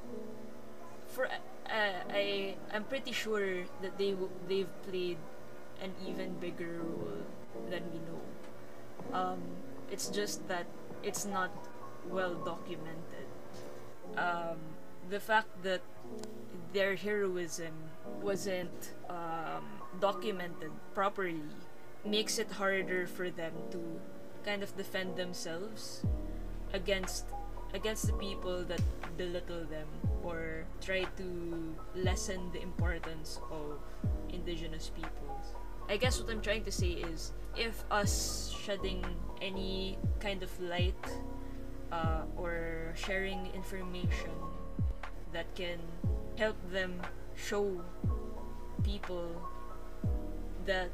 for 1.07 1.27
uh, 1.27 2.01
I 2.11 2.57
I'm 2.73 2.85
pretty 2.85 3.13
sure 3.13 3.65
that 3.83 3.99
they 3.99 4.11
w- 4.13 4.31
they've 4.49 4.73
played 4.83 5.19
an 5.83 5.95
even 6.07 6.35
bigger 6.41 6.81
role 6.83 7.25
than 7.71 7.83
we 7.93 7.99
know. 8.01 8.21
Um, 9.13 9.41
it's 9.91 10.09
just 10.09 10.47
that 10.49 10.67
it's 11.03 11.25
not 11.25 11.51
well 12.09 12.35
documented. 12.35 13.27
Um, 14.17 14.59
the 15.11 15.21
fact 15.21 15.49
that 15.63 15.83
their 16.73 16.95
heroism 16.95 17.75
wasn't 18.23 18.93
um, 19.09 19.65
documented 20.01 20.71
properly 20.95 21.43
makes 22.05 22.39
it 22.39 22.51
harder 22.53 23.07
for 23.07 23.31
them 23.31 23.53
to 23.71 23.81
kind 24.45 24.63
of 24.63 24.77
defend 24.77 25.17
themselves 25.17 26.05
against 26.73 27.27
against 27.75 28.07
the 28.07 28.13
people 28.15 28.63
that 28.65 28.81
belittle 29.19 29.65
them 29.67 29.89
or 30.23 30.65
try 30.81 31.05
to 31.17 31.75
lessen 31.95 32.51
the 32.53 32.63
importance 32.63 33.41
of 33.51 33.79
indigenous 34.31 34.91
peoples. 34.95 35.53
I 35.89 35.97
guess 35.97 36.21
what 36.21 36.31
I'm 36.31 36.41
trying 36.41 36.65
to 36.65 36.73
say 36.73 36.99
is 36.99 37.33
if 37.57 37.85
us 37.91 38.53
shedding 38.65 39.05
any 39.41 39.99
kind 40.19 40.43
of 40.43 40.51
light 40.61 40.99
uh, 41.93 42.23
or 42.37 42.93
sharing 42.97 43.47
information 43.55 44.35
that 45.33 45.47
can 45.55 45.79
help 46.37 46.57
them 46.73 47.01
show 47.37 47.81
people 48.83 49.31
that 50.67 50.91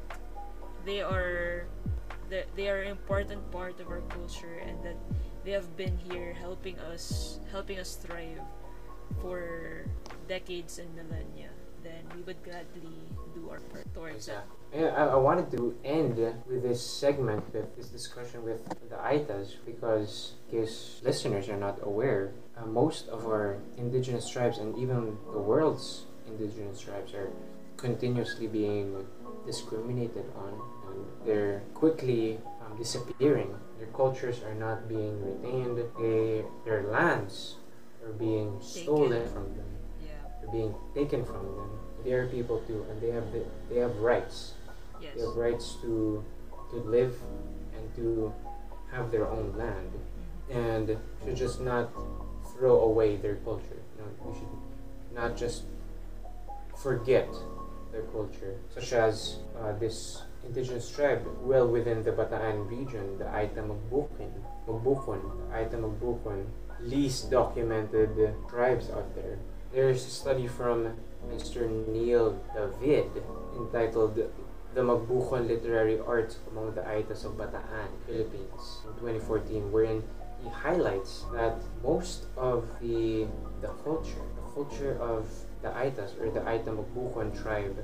they 0.85 1.01
are 1.01 1.65
that 2.29 2.47
they 2.55 2.69
are 2.69 2.81
an 2.81 2.91
important 2.91 3.41
part 3.51 3.79
of 3.79 3.89
our 3.89 4.01
culture 4.13 4.61
and 4.65 4.77
that 4.83 4.97
they 5.43 5.51
have 5.51 5.75
been 5.75 5.97
here 5.97 6.33
helping 6.33 6.77
us 6.79 7.39
helping 7.51 7.79
us 7.79 7.95
thrive 7.95 8.41
for 9.21 9.85
decades 10.27 10.79
and 10.79 10.93
millennia 10.95 11.49
then 11.83 12.03
we 12.15 12.21
would 12.21 12.41
gladly 12.43 13.01
do 13.59 13.65
our 13.65 13.71
part 13.71 13.93
towards 13.93 14.29
Yeah, 14.73 14.87
I, 14.87 15.05
I 15.05 15.15
wanted 15.15 15.51
to 15.51 15.77
end 15.83 16.17
with 16.17 16.63
this 16.63 16.81
segment 16.81 17.53
with 17.53 17.75
this 17.75 17.87
discussion 17.87 18.43
with 18.43 18.67
the 18.89 18.95
Aitas 18.95 19.55
because, 19.65 20.33
in 20.51 20.59
case 20.61 21.01
listeners 21.03 21.49
are 21.49 21.57
not 21.57 21.79
aware, 21.83 22.31
uh, 22.57 22.65
most 22.65 23.07
of 23.09 23.25
our 23.25 23.57
indigenous 23.77 24.29
tribes 24.29 24.57
and 24.57 24.77
even 24.77 25.17
the 25.31 25.39
world's 25.39 26.05
indigenous 26.27 26.81
tribes 26.81 27.13
are 27.13 27.29
continuously 27.77 28.47
being 28.47 29.05
discriminated 29.45 30.25
on 30.37 30.53
and 30.87 31.05
they're 31.25 31.61
quickly 31.73 32.39
um, 32.61 32.77
disappearing. 32.77 33.53
Their 33.77 33.87
cultures 33.87 34.41
are 34.43 34.55
not 34.55 34.87
being 34.87 35.19
retained. 35.21 35.77
They, 35.99 36.45
their 36.65 36.83
lands 36.83 37.55
are 38.05 38.13
being 38.13 38.61
stolen 38.61 39.23
Taken. 39.23 39.33
from 39.33 39.43
them. 39.57 39.65
yeah 40.01 40.13
They're 40.41 40.51
being 40.51 40.75
taken 40.93 41.25
from 41.25 41.43
them. 41.43 41.69
They 42.03 42.13
are 42.13 42.27
people 42.27 42.59
too, 42.67 42.85
and 42.89 42.99
they 43.01 43.09
have 43.11 43.31
the, 43.31 43.45
they 43.69 43.79
have 43.79 43.95
rights. 43.97 44.53
yes 45.01 45.15
They 45.15 45.21
have 45.21 45.35
rights 45.35 45.77
to 45.81 46.23
to 46.71 46.75
live 46.77 47.15
and 47.77 47.95
to 47.95 48.33
have 48.91 49.11
their 49.11 49.27
own 49.27 49.53
land, 49.57 49.91
and 50.49 50.97
should 51.23 51.35
just 51.35 51.61
not 51.61 51.89
throw 52.53 52.81
away 52.81 53.15
their 53.15 53.35
culture. 53.47 53.79
You 53.95 54.03
know, 54.03 54.09
we 54.25 54.33
should 54.37 54.55
not 55.13 55.37
just 55.37 55.63
forget 56.75 57.29
their 57.91 58.03
culture, 58.11 58.57
such 58.73 58.93
as 58.93 59.37
uh, 59.59 59.71
this 59.79 60.23
indigenous 60.45 60.89
tribe 60.91 61.23
well 61.41 61.67
within 61.67 62.03
the 62.03 62.11
Bataan 62.11 62.69
region, 62.69 63.17
the 63.17 63.25
Aita 63.25 63.63
Magbukin, 63.63 64.31
Magbukon, 64.67 65.21
the 65.21 65.55
Aita 65.55 65.77
Magbukon, 65.79 66.45
least 66.81 67.31
documented 67.31 68.33
tribes 68.49 68.89
out 68.89 69.15
there. 69.15 69.37
There's 69.71 70.05
a 70.05 70.09
study 70.09 70.47
from 70.47 70.93
Mr. 71.31 71.67
Neil 71.87 72.39
David 72.81 73.23
entitled 73.55 74.15
The 74.73 74.81
Magbukon 74.81 75.47
Literary 75.47 75.99
Arts 75.99 76.37
Among 76.49 76.73
the 76.73 76.81
Aitas 76.81 77.25
of 77.25 77.37
Bataan, 77.37 77.89
Philippines, 78.05 78.81
in 78.85 78.93
2014, 78.99 79.71
wherein 79.71 80.03
he 80.43 80.49
highlights 80.49 81.25
that 81.33 81.55
most 81.83 82.25
of 82.35 82.67
the 82.81 83.27
the 83.61 83.69
culture, 83.85 84.25
the 84.35 84.45
culture 84.53 84.97
of 84.99 85.29
the 85.61 85.69
Aitas 85.69 86.19
or 86.19 86.29
the 86.29 86.41
Aita 86.41 86.75
Magbukon 86.75 87.31
tribe 87.41 87.77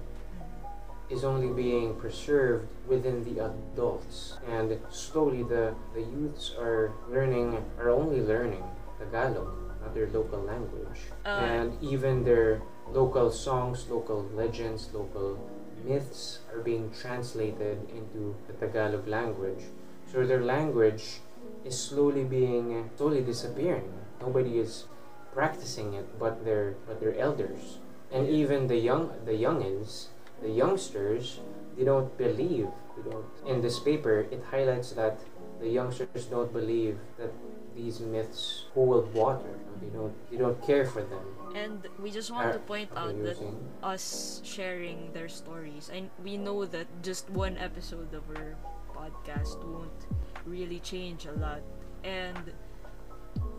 is 1.10 1.24
only 1.24 1.50
being 1.50 1.96
preserved 1.96 2.68
within 2.88 3.24
the 3.24 3.40
adults 3.44 4.38
and 4.48 4.78
slowly 4.92 5.42
the, 5.44 5.74
the 5.96 6.02
youths 6.02 6.54
are 6.60 6.92
learning 7.10 7.58
are 7.80 7.90
only 7.90 8.22
learning 8.22 8.64
Tagalog, 9.00 9.48
not 9.82 9.96
their 9.96 10.08
local 10.08 10.40
language. 10.42 11.00
Uh, 11.26 11.30
and 11.30 11.78
even 11.82 12.24
their 12.24 12.62
local 12.94 13.32
songs, 13.32 13.88
local 13.90 14.28
legends, 14.34 14.90
local 14.94 15.38
myths 15.86 16.40
are 16.52 16.60
being 16.60 16.92
translated 16.92 17.78
into 17.96 18.36
the 18.48 18.54
Tagalog 18.54 19.08
language. 19.08 19.66
So 20.12 20.26
their 20.26 20.44
language 20.44 21.22
is 21.64 21.78
slowly 21.78 22.24
being 22.24 22.90
slowly 22.98 23.22
disappearing. 23.22 23.94
Nobody 24.22 24.60
is 24.60 24.86
practicing 25.34 25.94
it 25.94 26.20
but 26.20 26.44
their 26.46 26.76
but 26.88 27.00
their 27.00 27.16
elders. 27.18 27.78
And 28.12 28.28
even 28.28 28.68
the 28.68 28.78
young 28.78 29.12
the 29.26 29.34
youngins, 29.34 30.08
the 30.42 30.50
youngsters, 30.50 31.40
they 31.78 31.84
don't 31.84 32.18
believe. 32.18 32.68
They 32.98 33.12
don't 33.12 33.26
in 33.46 33.62
this 33.62 33.80
paper 33.80 34.26
it 34.32 34.44
highlights 34.52 34.92
that 34.94 35.20
the 35.60 35.70
youngsters 35.70 36.26
don't 36.26 36.52
believe 36.52 36.98
that 37.18 37.32
these 37.76 38.00
myths 38.00 38.66
hold 38.74 39.14
water. 39.14 39.54
They 39.82 39.90
don't 39.90 40.14
they 40.32 40.38
don't 40.38 40.60
care 40.66 40.86
for 40.86 41.02
them. 41.02 41.39
And 41.60 41.88
we 42.00 42.10
just 42.10 42.32
want 42.32 42.54
to 42.54 42.60
point 42.60 42.90
out 42.96 43.16
that 43.24 43.38
us 43.84 44.42
sharing 44.44 45.12
their 45.12 45.28
stories 45.28 45.92
and 45.94 46.10
we 46.24 46.38
know 46.38 46.64
that 46.66 46.88
just 47.04 47.30
one 47.30 47.58
episode 47.58 48.14
of 48.14 48.24
our 48.32 48.56
podcast 48.96 49.60
won't 49.64 50.02
really 50.46 50.80
change 50.80 51.26
a 51.26 51.34
lot. 51.34 51.62
And 52.04 52.52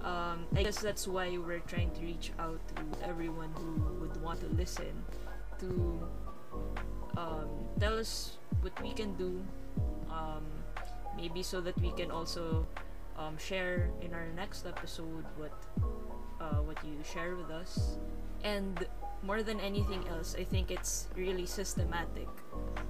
um, 0.02 0.46
I 0.56 0.62
guess 0.62 0.80
that's 0.80 1.06
why 1.06 1.36
we're 1.36 1.60
trying 1.60 1.90
to 1.92 2.00
reach 2.00 2.32
out 2.38 2.60
to 2.76 2.82
everyone 3.06 3.52
who 3.54 4.00
would 4.00 4.20
want 4.22 4.40
to 4.40 4.48
listen 4.48 5.04
to 5.60 6.08
um, 7.16 7.48
tell 7.78 7.98
us 7.98 8.38
what 8.62 8.72
we 8.82 8.92
can 8.92 9.14
do 9.14 9.40
um, 10.10 10.44
maybe 11.16 11.42
so 11.42 11.60
that 11.60 11.78
we 11.80 11.90
can 11.92 12.10
also 12.10 12.66
um, 13.18 13.36
share 13.36 13.90
in 14.00 14.14
our 14.14 14.26
next 14.34 14.66
episode 14.66 15.24
what 15.36 15.52
uh, 16.40 16.60
what 16.64 16.76
you 16.84 16.96
share 17.04 17.36
with 17.36 17.50
us 17.50 17.98
and 18.44 18.86
more 19.22 19.42
than 19.42 19.60
anything 19.60 20.02
else 20.08 20.34
i 20.38 20.44
think 20.44 20.70
it's 20.70 21.08
really 21.16 21.44
systematic 21.46 22.28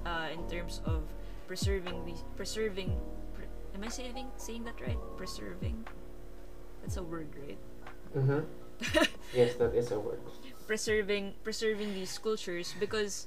uh, 0.07 0.29
in 0.33 0.41
terms 0.49 0.81
of 0.87 1.03
preserving 1.47 2.05
the 2.07 2.15
preserving 2.37 2.95
pre- 3.35 3.51
am 3.75 3.83
i 3.83 3.89
saying 3.89 4.27
saying 4.37 4.63
that 4.65 4.79
right 4.81 4.99
preserving 5.17 5.85
that's 6.83 6.97
a 6.97 7.03
word 7.03 7.29
right 7.47 7.59
Mm-hmm. 8.11 8.43
yes, 9.35 9.55
that 9.55 9.75
is 9.75 9.93
a 9.93 10.01
word. 10.01 10.19
preserving 10.67 11.35
preserving 11.45 11.95
these 11.95 12.17
cultures 12.19 12.75
because 12.81 13.27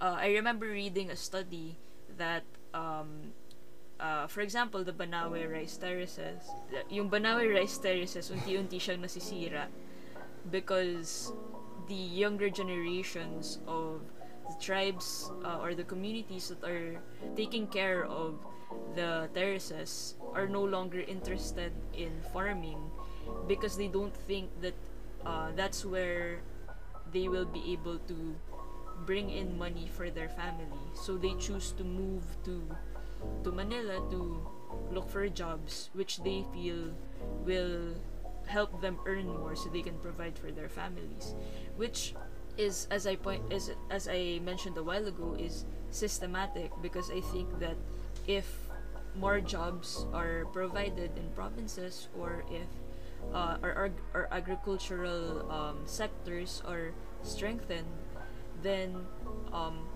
uh, 0.00 0.16
I 0.18 0.34
remember 0.34 0.66
reading 0.66 1.10
a 1.10 1.16
study 1.16 1.78
that 2.18 2.42
um, 2.74 3.30
uh, 4.04 4.26
for 4.28 4.40
example 4.42 4.84
the 4.84 4.92
Banawe 4.92 5.48
rice 5.48 5.76
terraces 5.80 6.44
yung 6.92 7.08
Banawe 7.08 7.48
rice 7.48 7.80
terraces 7.80 8.28
unti-unti 8.28 8.76
siyang 8.76 9.00
nasisira 9.00 9.72
because 10.52 11.32
the 11.88 11.96
younger 11.96 12.52
generations 12.52 13.58
of 13.64 14.04
the 14.48 14.56
tribes 14.60 15.32
uh, 15.44 15.64
or 15.64 15.72
the 15.72 15.84
communities 15.84 16.52
that 16.52 16.60
are 16.68 17.00
taking 17.32 17.66
care 17.66 18.04
of 18.04 18.36
the 18.94 19.28
terraces 19.32 20.14
are 20.34 20.46
no 20.46 20.62
longer 20.62 21.00
interested 21.00 21.72
in 21.96 22.12
farming 22.32 22.78
because 23.48 23.76
they 23.76 23.88
don't 23.88 24.14
think 24.28 24.48
that 24.60 24.74
uh, 25.24 25.48
that's 25.56 25.84
where 25.84 26.40
they 27.12 27.28
will 27.28 27.46
be 27.46 27.72
able 27.72 27.98
to 28.04 28.36
bring 29.06 29.30
in 29.30 29.56
money 29.58 29.88
for 29.88 30.10
their 30.10 30.28
family. 30.28 30.84
So 30.94 31.16
they 31.16 31.34
choose 31.34 31.72
to 31.78 31.84
move 31.84 32.22
to 32.44 32.62
to 33.42 33.52
Manila 33.52 34.00
to 34.10 34.46
look 34.90 35.08
for 35.08 35.28
jobs 35.28 35.90
which 35.94 36.22
they 36.22 36.44
feel 36.52 36.92
will 37.44 37.94
help 38.46 38.80
them 38.80 38.98
earn 39.06 39.26
more 39.26 39.56
so 39.56 39.68
they 39.70 39.82
can 39.82 39.98
provide 39.98 40.38
for 40.38 40.50
their 40.50 40.68
families. 40.68 41.34
Which 41.76 42.14
is 42.56 42.86
as 42.90 43.06
I 43.06 43.16
point 43.16 43.42
is 43.50 43.72
as 43.90 44.06
I 44.06 44.38
mentioned 44.44 44.78
a 44.78 44.82
while 44.82 45.06
ago 45.06 45.34
is 45.38 45.64
systematic 45.90 46.70
because 46.82 47.10
I 47.10 47.20
think 47.32 47.58
that 47.58 47.76
if 48.26 48.46
more 49.14 49.40
jobs 49.40 50.06
are 50.12 50.44
provided 50.52 51.10
in 51.16 51.30
provinces 51.34 52.08
or 52.18 52.44
if 52.50 52.66
uh, 53.32 53.56
our, 53.62 53.90
agricultural 54.32 55.50
um, 55.50 55.78
sectors 55.86 56.62
are 56.66 56.92
strengthened, 57.22 57.88
then 58.62 59.06
um, 59.52 59.86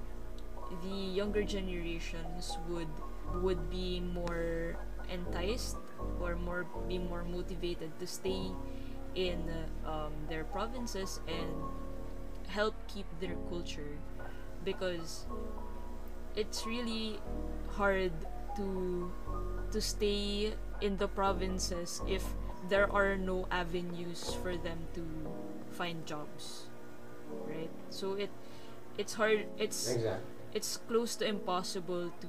the 0.82 0.96
younger 1.12 1.42
generations 1.42 2.56
would 2.68 2.88
would 3.34 3.70
be 3.70 4.00
more 4.00 4.76
enticed 5.10 5.76
or 6.20 6.36
more 6.36 6.66
be 6.88 6.98
more 6.98 7.24
motivated 7.24 7.90
to 7.98 8.06
stay 8.06 8.50
in 9.14 9.42
um, 9.84 10.12
their 10.28 10.44
provinces 10.44 11.20
and 11.26 11.50
help 12.48 12.74
keep 12.88 13.06
their 13.20 13.36
culture 13.48 13.98
because 14.64 15.26
it's 16.36 16.66
really 16.66 17.18
hard 17.76 18.12
to 18.56 19.10
to 19.72 19.80
stay 19.80 20.54
in 20.80 20.96
the 20.96 21.08
provinces 21.08 22.00
if 22.06 22.24
there 22.68 22.90
are 22.92 23.16
no 23.16 23.46
avenues 23.50 24.34
for 24.42 24.56
them 24.56 24.78
to 24.94 25.02
find 25.70 26.06
jobs 26.06 26.66
right 27.46 27.70
so 27.90 28.14
it 28.14 28.30
it's 28.98 29.14
hard 29.14 29.46
it's 29.58 29.90
Exactly. 29.92 30.24
it's 30.54 30.76
close 30.88 31.16
to 31.16 31.26
impossible 31.26 32.10
to 32.20 32.28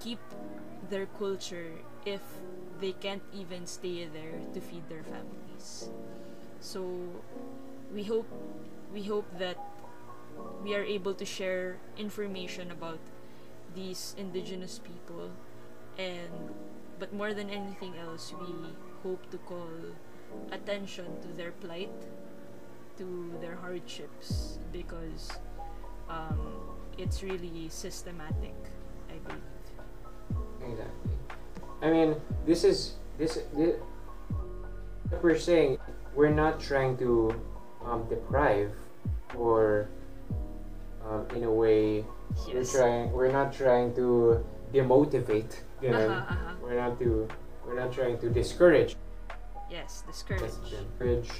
keep 0.00 0.18
their 0.90 1.06
culture 1.18 1.72
if 2.04 2.20
they 2.80 2.92
can't 2.92 3.22
even 3.32 3.66
stay 3.66 4.06
there 4.06 4.40
to 4.52 4.60
feed 4.60 4.88
their 4.88 5.02
families. 5.02 5.90
So 6.60 6.84
we 7.92 8.04
hope 8.04 8.28
we 8.92 9.02
hope 9.02 9.26
that 9.38 9.58
we 10.62 10.74
are 10.74 10.84
able 10.84 11.14
to 11.14 11.24
share 11.24 11.78
information 11.96 12.70
about 12.70 12.98
these 13.74 14.14
indigenous 14.18 14.78
people. 14.78 15.30
And 15.98 16.50
but 16.98 17.12
more 17.12 17.34
than 17.34 17.50
anything 17.50 17.94
else 17.98 18.32
we 18.38 18.54
hope 19.02 19.30
to 19.30 19.38
call 19.38 19.68
attention 20.52 21.06
to 21.22 21.28
their 21.28 21.52
plight 21.52 21.92
to 22.96 23.32
their 23.40 23.56
hardships 23.56 24.58
because 24.72 25.30
um, 26.08 26.38
it's 26.98 27.22
really 27.22 27.68
systematic 27.68 28.54
i 29.10 29.18
believe 29.26 29.53
Exactly. 30.68 31.12
I 31.82 31.90
mean, 31.90 32.16
this 32.46 32.64
is 32.64 32.94
this, 33.18 33.38
this 33.54 33.76
what 35.08 35.22
we're 35.22 35.38
saying. 35.38 35.78
We're 36.14 36.30
not 36.30 36.60
trying 36.60 36.96
to 36.98 37.34
um, 37.84 38.06
deprive 38.08 38.72
or 39.36 39.88
um, 41.04 41.26
in 41.34 41.44
a 41.44 41.50
way 41.50 42.04
we're 42.52 42.64
trying. 42.64 43.12
We're 43.12 43.32
not 43.32 43.52
trying 43.52 43.94
to 43.96 44.44
demotivate. 44.72 45.56
You 45.82 45.90
know? 45.90 46.08
uh-huh, 46.08 46.32
uh-huh. 46.32 46.54
We're 46.62 46.76
not 46.76 46.98
to. 47.00 47.28
We're 47.66 47.78
not 47.78 47.92
trying 47.92 48.18
to 48.18 48.30
discourage. 48.30 48.96
yes 49.70 50.04
discourage 50.06 50.52
Discourage 50.70 51.30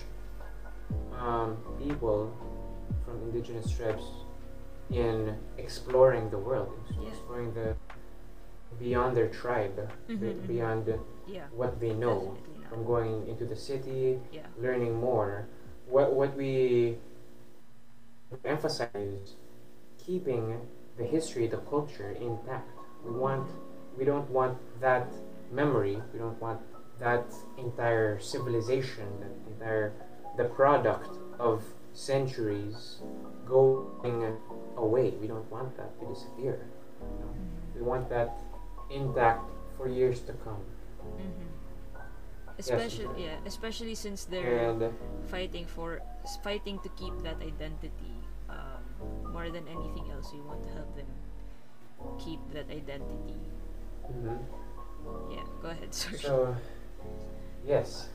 um, 1.21 1.57
people 1.79 2.33
from 3.05 3.21
indigenous 3.23 3.71
tribes 3.71 4.05
in 4.91 5.37
exploring 5.59 6.31
the 6.31 6.39
world, 6.39 6.73
Yeah. 6.91 7.09
exploring 7.09 7.55
the 7.55 7.77
beyond 8.79 9.17
their 9.17 9.29
tribe, 9.29 9.77
be- 10.09 10.15
Mhm, 10.15 10.35
mhm. 10.41 10.47
beyond 10.47 10.99
yeah 11.27 11.47
what 11.57 11.81
they 11.81 11.93
know, 11.95 12.37
from 12.69 12.85
going 12.85 13.27
into 13.29 13.45
the 13.47 13.57
city, 13.57 14.21
yeah 14.33 14.47
learning 14.59 14.95
more. 14.95 15.47
What 15.89 16.13
what 16.15 16.35
we 16.37 16.99
emphasize 18.45 19.37
keeping 19.99 20.61
the 20.97 21.05
history, 21.05 21.47
the 21.47 21.59
culture 21.59 22.11
intact. 22.11 22.69
We 23.05 23.11
want 23.13 23.49
we 23.97 24.05
don't 24.05 24.29
want 24.31 24.59
that 24.81 25.09
memory. 25.53 26.03
We 26.13 26.19
don't 26.19 26.41
want 26.41 26.61
that 26.99 27.27
entire 27.59 28.19
civilization, 28.19 29.07
that 29.21 29.35
entire 29.53 29.93
the 30.37 30.45
product 30.45 31.11
of 31.39 31.63
centuries 31.93 33.01
going 33.47 34.37
away. 34.77 35.11
We 35.21 35.27
don't 35.29 35.49
want 35.51 35.77
that 35.77 35.99
to 36.01 36.07
disappear. 36.07 36.67
you 37.01 37.19
know. 37.21 37.33
We 37.77 37.83
want 37.83 38.09
that 38.09 38.31
intact 38.95 39.45
for 39.77 39.89
years 39.89 40.21
to 40.23 40.33
come. 40.45 40.63
hmm 41.19 41.51
especially 42.59 43.09
yeah 43.25 43.37
especially 43.47 43.95
since 43.95 44.25
they're 44.25 44.69
And 44.69 44.93
fighting 45.27 45.67
for 45.67 46.03
fighting 46.43 46.79
to 46.81 46.89
keep 46.91 47.15
that 47.23 47.37
identity 47.43 48.15
um, 48.49 48.83
more 49.33 49.51
than 49.51 49.67
anything 49.69 50.11
else 50.13 50.33
we 50.33 50.41
want 50.41 50.63
to 50.65 50.71
help 50.71 50.95
them 50.97 51.07
keep 52.19 52.41
that 52.53 52.71
identity 52.71 53.41
mhm. 54.11 54.39
yeah 55.31 55.45
go 55.63 55.69
ahead 55.71 55.95
sorry 55.95 56.19
So, 56.19 56.57
yes, 57.67 58.09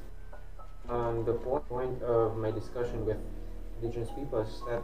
um, 0.89 1.25
the 1.25 1.33
point 1.33 2.01
of 2.03 2.37
my 2.37 2.51
discussion 2.51 3.05
with 3.05 3.17
indigenous 3.81 4.09
people 4.11 4.39
is 4.41 4.61
that 4.67 4.83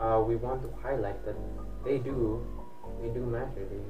uh, 0.00 0.20
we 0.20 0.36
want 0.36 0.62
to 0.62 0.70
highlight 0.82 1.24
that 1.24 1.36
they 1.84 1.98
do 1.98 2.44
they 3.02 3.08
do 3.08 3.24
matter. 3.26 3.64
They 3.70 3.80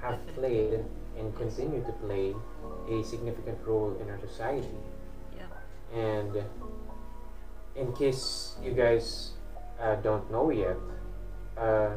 have 0.00 0.18
played 0.34 0.84
and 1.18 1.36
continue 1.36 1.84
to 1.84 1.92
play 1.92 2.34
a 2.88 3.02
significant 3.04 3.58
role 3.66 3.96
in 4.00 4.08
our 4.08 4.18
society. 4.20 4.68
Yeah. 5.36 5.98
And 5.98 6.44
in 7.76 7.92
case 7.92 8.56
you 8.62 8.72
guys 8.72 9.32
uh, 9.80 9.96
don't 9.96 10.30
know 10.30 10.50
yet, 10.50 10.76
uh, 11.56 11.90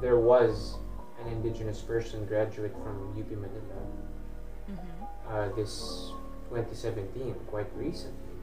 there 0.00 0.18
was 0.18 0.74
an 1.24 1.32
indigenous 1.32 1.80
person 1.80 2.24
graduate 2.26 2.72
from 2.84 3.14
UP 3.18 3.30
Manila 3.30 3.82
Mm-hmm. 4.70 5.34
uh, 5.34 5.48
this 5.56 6.12
2017, 6.50 7.34
quite 7.48 7.66
recently. 7.74 8.36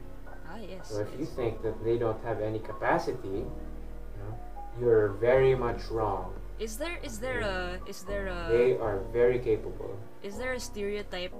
Ah, 0.48 0.58
yes. 0.58 0.88
So 0.90 0.98
if 0.98 1.08
you 1.18 1.24
think 1.24 1.62
that 1.62 1.84
they 1.84 1.98
don't 1.98 2.22
have 2.24 2.40
any 2.40 2.58
capacity, 2.58 3.28
you 3.28 4.18
know, 4.18 4.38
you're 4.80 5.08
very 5.20 5.54
much 5.54 5.86
wrong. 5.88 6.34
Is 6.58 6.78
there 6.80 6.96
is 7.04 7.20
there 7.20 7.40
a 7.44 7.76
is 7.84 8.02
there 8.08 8.28
a 8.32 8.48
They 8.48 8.80
are 8.80 9.04
very 9.12 9.38
capable. 9.38 9.92
is 10.24 10.40
there 10.40 10.56
a 10.56 10.60
stereotype 10.60 11.36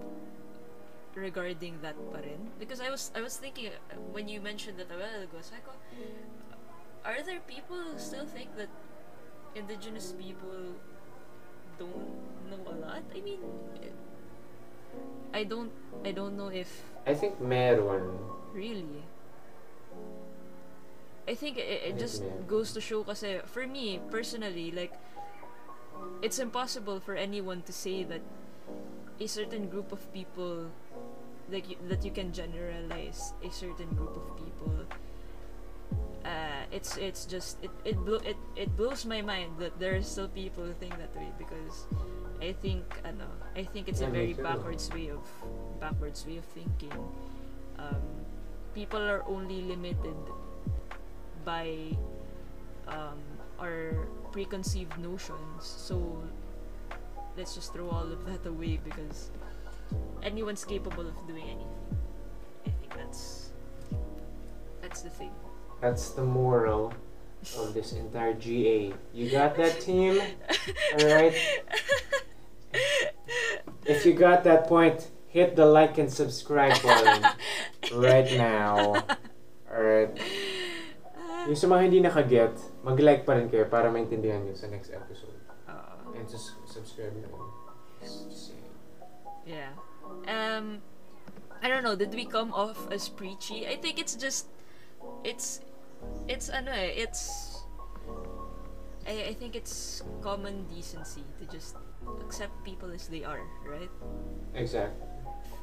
regarding 1.17 1.81
that 1.81 1.97
pa 2.12 2.21
rin? 2.21 2.53
Because 2.61 2.85
I 2.85 2.93
was 2.93 3.09
I 3.17 3.25
was 3.25 3.41
thinking 3.41 3.73
uh, 3.73 3.97
when 4.12 4.29
you 4.29 4.45
mentioned 4.45 4.77
that 4.77 4.93
a 4.93 4.99
while 5.01 5.25
ago, 5.25 5.41
ko, 5.64 5.73
are 7.01 7.25
there 7.25 7.41
people 7.49 7.81
who 7.81 7.97
still 7.97 8.29
think 8.29 8.53
that 8.61 8.69
indigenous 9.57 10.12
people 10.12 10.77
don't 11.81 12.12
know 12.53 12.61
a 12.69 12.77
lot? 12.77 13.03
I 13.09 13.21
mean, 13.25 13.41
I 15.33 15.49
don't 15.49 15.73
I 16.05 16.12
don't 16.12 16.37
know 16.37 16.53
if 16.53 16.69
I 17.09 17.17
think 17.17 17.41
meron. 17.41 18.21
Really? 18.53 19.06
I 21.29 21.35
think 21.35 21.59
it, 21.59 21.83
it 21.95 21.99
just 21.99 22.22
goes 22.47 22.72
to 22.72 22.81
show 22.81 23.03
kasi 23.03 23.41
for 23.47 23.66
me 23.66 23.99
personally 24.11 24.70
like 24.70 24.95
it's 26.22 26.39
impossible 26.39 27.01
for 27.01 27.14
anyone 27.14 27.62
to 27.62 27.72
say 27.72 28.05
that 28.05 28.20
a 29.20 29.27
certain 29.27 29.68
group 29.68 29.93
of 29.93 30.01
people 30.12 30.66
like 31.51 31.70
you, 31.70 31.77
that 31.89 32.05
you 32.05 32.11
can 32.11 32.33
generalize 32.33 33.33
a 33.45 33.51
certain 33.51 33.89
group 33.95 34.16
of 34.16 34.27
people 34.37 34.74
uh, 36.24 36.64
it's 36.72 36.97
it's 36.97 37.24
just 37.24 37.62
it 37.62 37.70
it, 37.85 37.97
blo- 38.05 38.22
it 38.24 38.37
it 38.57 38.77
blows 38.77 39.05
my 39.07 39.22
mind 39.22 39.53
that 39.59 39.79
there 39.79 39.95
are 39.97 40.03
still 40.03 40.29
people 40.29 40.64
who 40.64 40.72
think 40.74 40.97
that 40.99 41.14
way 41.14 41.31
because 41.39 41.87
I 42.43 42.53
think 42.53 42.85
ano, 43.05 43.27
I 43.57 43.62
think 43.64 43.89
it's 43.89 44.01
Yeah, 44.03 44.09
a 44.09 44.11
very 44.11 44.35
backwards 44.35 44.91
way 44.93 45.09
of 45.09 45.22
backwards 45.81 46.27
way 46.27 46.37
of 46.39 46.45
thinking. 46.53 46.93
Um, 47.79 48.03
people 48.74 49.01
are 49.01 49.22
only 49.29 49.62
limited 49.62 50.16
by 51.47 51.97
um, 52.88 53.22
our 53.62 54.09
preconceived 54.32 54.99
notions 54.99 55.62
so 55.62 56.22
let's 57.38 57.55
just 57.55 57.72
throw 57.72 57.88
all 57.88 58.12
of 58.12 58.26
that 58.26 58.44
away 58.44 58.78
because 58.84 59.30
anyone's 60.22 60.64
capable 60.64 61.07
of 61.07 61.14
doing 61.26 61.44
anything 61.44 61.97
I 62.66 62.70
think 62.70 62.92
that's 62.94 63.53
that's 64.82 65.01
the 65.03 65.11
thing 65.11 65.32
That's 65.80 66.11
the 66.11 66.24
moral 66.24 66.92
of 67.55 67.74
this 67.74 67.92
entire 67.92 68.34
GA. 68.34 68.92
You 69.14 69.30
got 69.30 69.57
that 69.57 69.80
team? 69.80 70.20
Alright? 71.01 71.34
If 73.84 74.05
you 74.05 74.14
got 74.14 74.42
that 74.44 74.66
point, 74.66 75.11
hit 75.28 75.55
the 75.55 75.64
like 75.64 75.99
and 75.99 76.12
subscribe 76.12 76.82
button 76.82 77.22
right 77.94 78.32
now. 78.36 79.05
Alright? 79.72 80.18
Yung 81.47 81.55
sa 81.55 81.70
mga 81.70 81.82
hindi 81.86 81.99
nakaget, 82.03 82.55
mag-like 82.82 83.22
pa 83.22 83.38
rin 83.38 83.47
kayo 83.47 83.70
para 83.70 83.86
maintindihan 83.86 84.42
nyo 84.42 84.55
sa 84.55 84.66
next 84.66 84.90
episode. 84.90 85.38
Uh, 85.70 85.94
And 86.18 86.26
just 86.26 86.59
subscribe 86.66 87.14
na 87.14 87.30
rin. 87.30 87.47
Yeah. 89.47 89.70
Um 90.26 90.82
I 91.62 91.70
don't 91.70 91.86
know, 91.86 91.94
did 91.94 92.12
we 92.12 92.26
come 92.26 92.51
off 92.53 92.76
as 92.90 93.09
preachy? 93.09 93.66
I 93.66 93.78
think 93.78 93.99
it's 93.99 94.18
just 94.18 94.51
it's 95.22 95.62
it's 96.26 96.51
ano 96.51 96.74
eh, 96.74 96.99
it's 96.99 97.55
I, 99.07 99.30
I 99.30 99.34
think 99.38 99.55
it's 99.55 100.03
common 100.20 100.66
decency 100.66 101.22
to 101.38 101.44
just 101.47 101.78
accept 102.20 102.53
people 102.66 102.90
as 102.90 103.07
they 103.07 103.22
are, 103.22 103.47
right? 103.62 103.90
Exactly. 104.55 105.07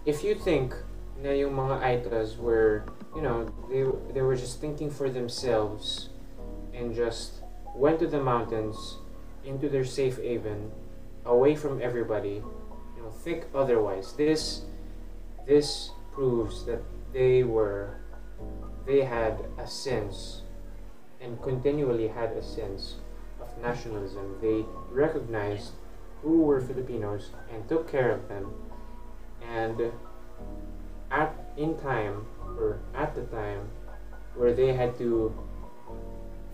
If 0.07 0.23
you 0.23 0.35
think 0.35 0.75
na 1.21 1.29
yung 1.31 1.53
mga 1.53 1.81
Aitas 1.81 2.37
were, 2.37 2.85
you 3.15 3.21
know, 3.21 3.45
they, 3.69 3.83
they 4.13 4.21
were 4.21 4.35
just 4.35 4.59
thinking 4.59 4.89
for 4.89 5.09
themselves 5.09 6.09
and 6.73 6.95
just 6.95 7.43
went 7.75 7.99
to 7.99 8.07
the 8.07 8.21
mountains, 8.21 8.97
into 9.45 9.69
their 9.69 9.85
safe 9.85 10.17
haven, 10.17 10.71
away 11.25 11.55
from 11.55 11.81
everybody, 11.81 12.41
you 12.95 13.01
know, 13.01 13.09
think 13.09 13.45
otherwise. 13.53 14.13
This, 14.13 14.63
this 15.45 15.91
proves 16.13 16.65
that 16.65 16.81
they 17.13 17.43
were, 17.43 17.99
they 18.85 19.03
had 19.03 19.37
a 19.57 19.67
sense 19.67 20.41
and 21.21 21.41
continually 21.41 22.07
had 22.07 22.31
a 22.31 22.43
sense 22.43 22.95
of 23.39 23.47
nationalism. 23.61 24.35
They 24.41 24.65
recognized 24.89 25.71
who 26.21 26.41
were 26.41 26.61
Filipinos 26.61 27.31
and 27.51 27.67
took 27.67 27.89
care 27.89 28.11
of 28.11 28.27
them. 28.27 28.53
And 29.41 29.91
at 31.13 31.37
in 31.55 31.77
time 31.77 32.25
or 32.57 32.79
at 32.95 33.13
the 33.13 33.21
time 33.29 33.69
where 34.35 34.53
they 34.53 34.73
had 34.73 34.97
to 34.97 35.29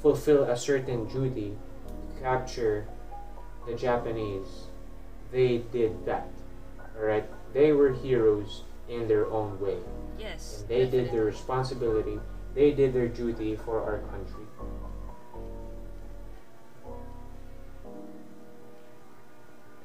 fulfill 0.01 0.43
a 0.43 0.57
certain 0.57 1.07
duty 1.07 1.55
to 2.09 2.21
capture 2.21 2.87
the 3.65 3.73
Japanese, 3.73 4.67
they 5.31 5.63
did 5.71 6.05
that. 6.05 6.27
Alright? 6.97 7.25
They 7.53 7.71
were 7.71 7.93
heroes 7.93 8.63
in 8.89 9.07
their 9.07 9.31
own 9.31 9.59
way. 9.59 9.77
Yes. 10.19 10.59
And 10.59 10.69
they 10.69 10.85
did 10.85 11.11
their 11.11 11.23
responsibility. 11.23 12.19
They 12.53 12.71
did 12.71 12.93
their 12.93 13.07
duty 13.07 13.55
for 13.55 13.81
our 13.81 13.99
country. 14.11 14.43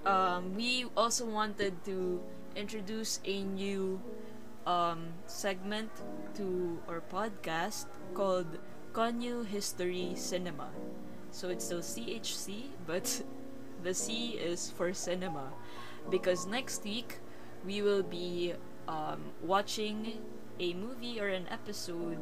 um, 0.07 0.55
we 0.55 0.87
also 0.97 1.25
wanted 1.25 1.73
to 1.85 2.21
introduce 2.57 3.21
a 3.25 3.43
new 3.43 4.01
um, 4.67 5.15
segment 5.27 5.91
to 6.35 6.79
our 6.89 7.01
podcast 7.01 7.87
called 8.15 8.59
Conyo 8.93 9.45
History 9.45 10.13
Cinema. 10.17 10.71
So 11.31 11.49
it's 11.49 11.65
still 11.65 11.81
CHC, 11.81 12.71
but 12.87 13.23
the 13.83 13.95
C 13.95 14.39
is 14.39 14.71
for 14.71 14.93
cinema. 14.95 15.53
Because 16.11 16.47
next 16.47 16.85
week 16.85 17.19
we 17.65 17.83
will 17.83 18.03
be 18.03 18.55
um, 18.89 19.21
watching 19.43 20.21
a 20.61 20.75
movie 20.75 21.21
or 21.21 21.29
an 21.29 21.47
episode 21.51 22.19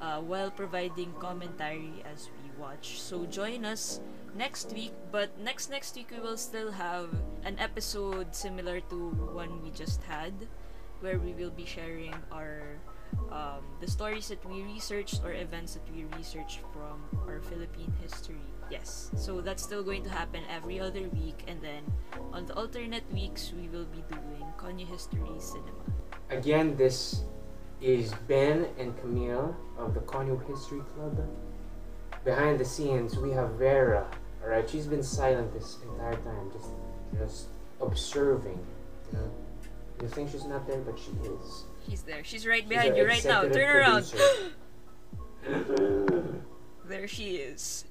uh, 0.00 0.20
while 0.20 0.50
providing 0.50 1.12
commentary 1.18 2.02
as 2.10 2.30
we 2.42 2.50
watch. 2.60 3.00
So 3.00 3.26
join 3.26 3.64
us 3.64 4.00
next 4.34 4.72
week, 4.72 4.92
but 5.10 5.38
next 5.38 5.70
next 5.70 5.96
week 5.96 6.10
we 6.10 6.20
will 6.20 6.36
still 6.36 6.70
have 6.72 7.10
an 7.44 7.58
episode 7.58 8.34
similar 8.34 8.80
to 8.88 9.10
one 9.34 9.62
we 9.62 9.70
just 9.70 10.02
had, 10.04 10.32
where 11.00 11.18
we 11.18 11.32
will 11.32 11.50
be 11.50 11.64
sharing 11.64 12.14
our 12.32 12.78
um, 13.30 13.64
the 13.80 13.88
stories 13.88 14.28
that 14.28 14.44
we 14.44 14.62
researched 14.62 15.20
or 15.24 15.32
events 15.32 15.74
that 15.74 15.84
we 15.94 16.04
researched 16.16 16.60
from 16.72 17.00
our 17.26 17.40
Philippine 17.40 17.92
history. 18.02 18.40
Yes, 18.70 19.10
so 19.16 19.40
that's 19.40 19.62
still 19.62 19.82
going 19.82 20.04
to 20.04 20.10
happen 20.10 20.42
every 20.50 20.78
other 20.78 21.08
week, 21.08 21.42
and 21.48 21.60
then 21.62 21.82
on 22.32 22.44
the 22.44 22.54
alternate 22.54 23.10
weeks 23.12 23.52
we 23.56 23.68
will 23.68 23.86
be 23.86 24.04
doing 24.12 24.44
Conyo 24.58 24.86
History 24.86 25.24
Cinema. 25.38 25.84
Again, 26.30 26.76
this 26.76 27.24
is 27.80 28.12
Ben 28.26 28.66
and 28.78 28.98
Camille 29.00 29.56
of 29.78 29.94
the 29.94 30.00
Conyo 30.00 30.36
History 30.46 30.80
Club. 30.94 31.26
Behind 32.24 32.58
the 32.58 32.64
scenes, 32.64 33.16
we 33.16 33.30
have 33.30 33.52
Vera. 33.52 34.06
Alright, 34.42 34.68
she's 34.68 34.86
been 34.86 35.02
silent 35.02 35.52
this 35.52 35.78
entire 35.82 36.14
time, 36.14 36.50
just 36.52 36.70
just 37.18 37.46
observing. 37.80 38.58
You 39.12 39.18
know, 39.18 39.30
you 40.02 40.08
think 40.08 40.30
she's 40.30 40.44
not 40.44 40.66
there, 40.66 40.78
but 40.78 40.98
she 40.98 41.10
is. 41.28 41.64
He's 41.80 42.02
there. 42.02 42.22
She's 42.24 42.46
right 42.46 42.68
behind 42.68 42.92
our 42.92 42.98
you 42.98 43.06
right 43.06 43.24
now. 43.24 43.48
Turn 43.48 43.76
around. 43.76 44.14
There 46.88 47.06
she 47.06 47.36
is. 47.36 47.84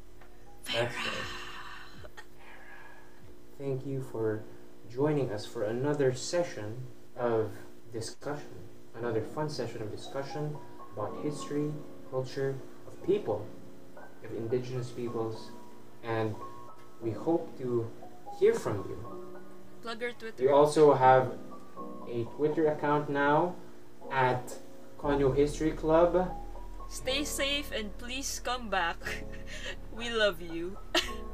Thank 3.60 3.86
you 3.86 4.02
for 4.12 4.44
joining 4.92 5.32
us 5.32 5.46
for 5.46 5.64
another 5.64 6.14
session 6.16 6.78
of 7.16 7.52
discussion. 7.94 8.50
Another 8.96 9.22
fun 9.22 9.50
session 9.50 9.84
of 9.84 9.92
discussion 9.92 10.56
about 10.94 11.16
history, 11.24 11.72
culture, 12.10 12.56
of 12.88 13.06
people, 13.06 13.46
of 14.24 14.36
indigenous 14.36 14.90
peoples, 14.90 15.52
and 16.04 16.34
we 17.02 17.12
hope 17.12 17.56
to 17.60 17.88
hear 18.40 18.56
from 18.56 18.78
you. 18.90 18.98
Plug 19.84 20.00
Twitter. 20.00 20.44
We 20.44 20.50
also 20.50 20.94
have 20.96 21.38
a 22.10 22.24
Twitter 22.36 22.68
account 22.68 23.10
now 23.10 23.56
at 24.12 24.54
Conyo 25.00 25.36
History 25.36 25.72
Club. 25.72 26.32
Stay 26.90 27.24
safe 27.24 27.72
and 27.72 27.96
please 27.98 28.40
come 28.44 28.70
back. 28.70 28.98
we 29.96 30.10
love 30.10 30.42
you. 30.42 30.78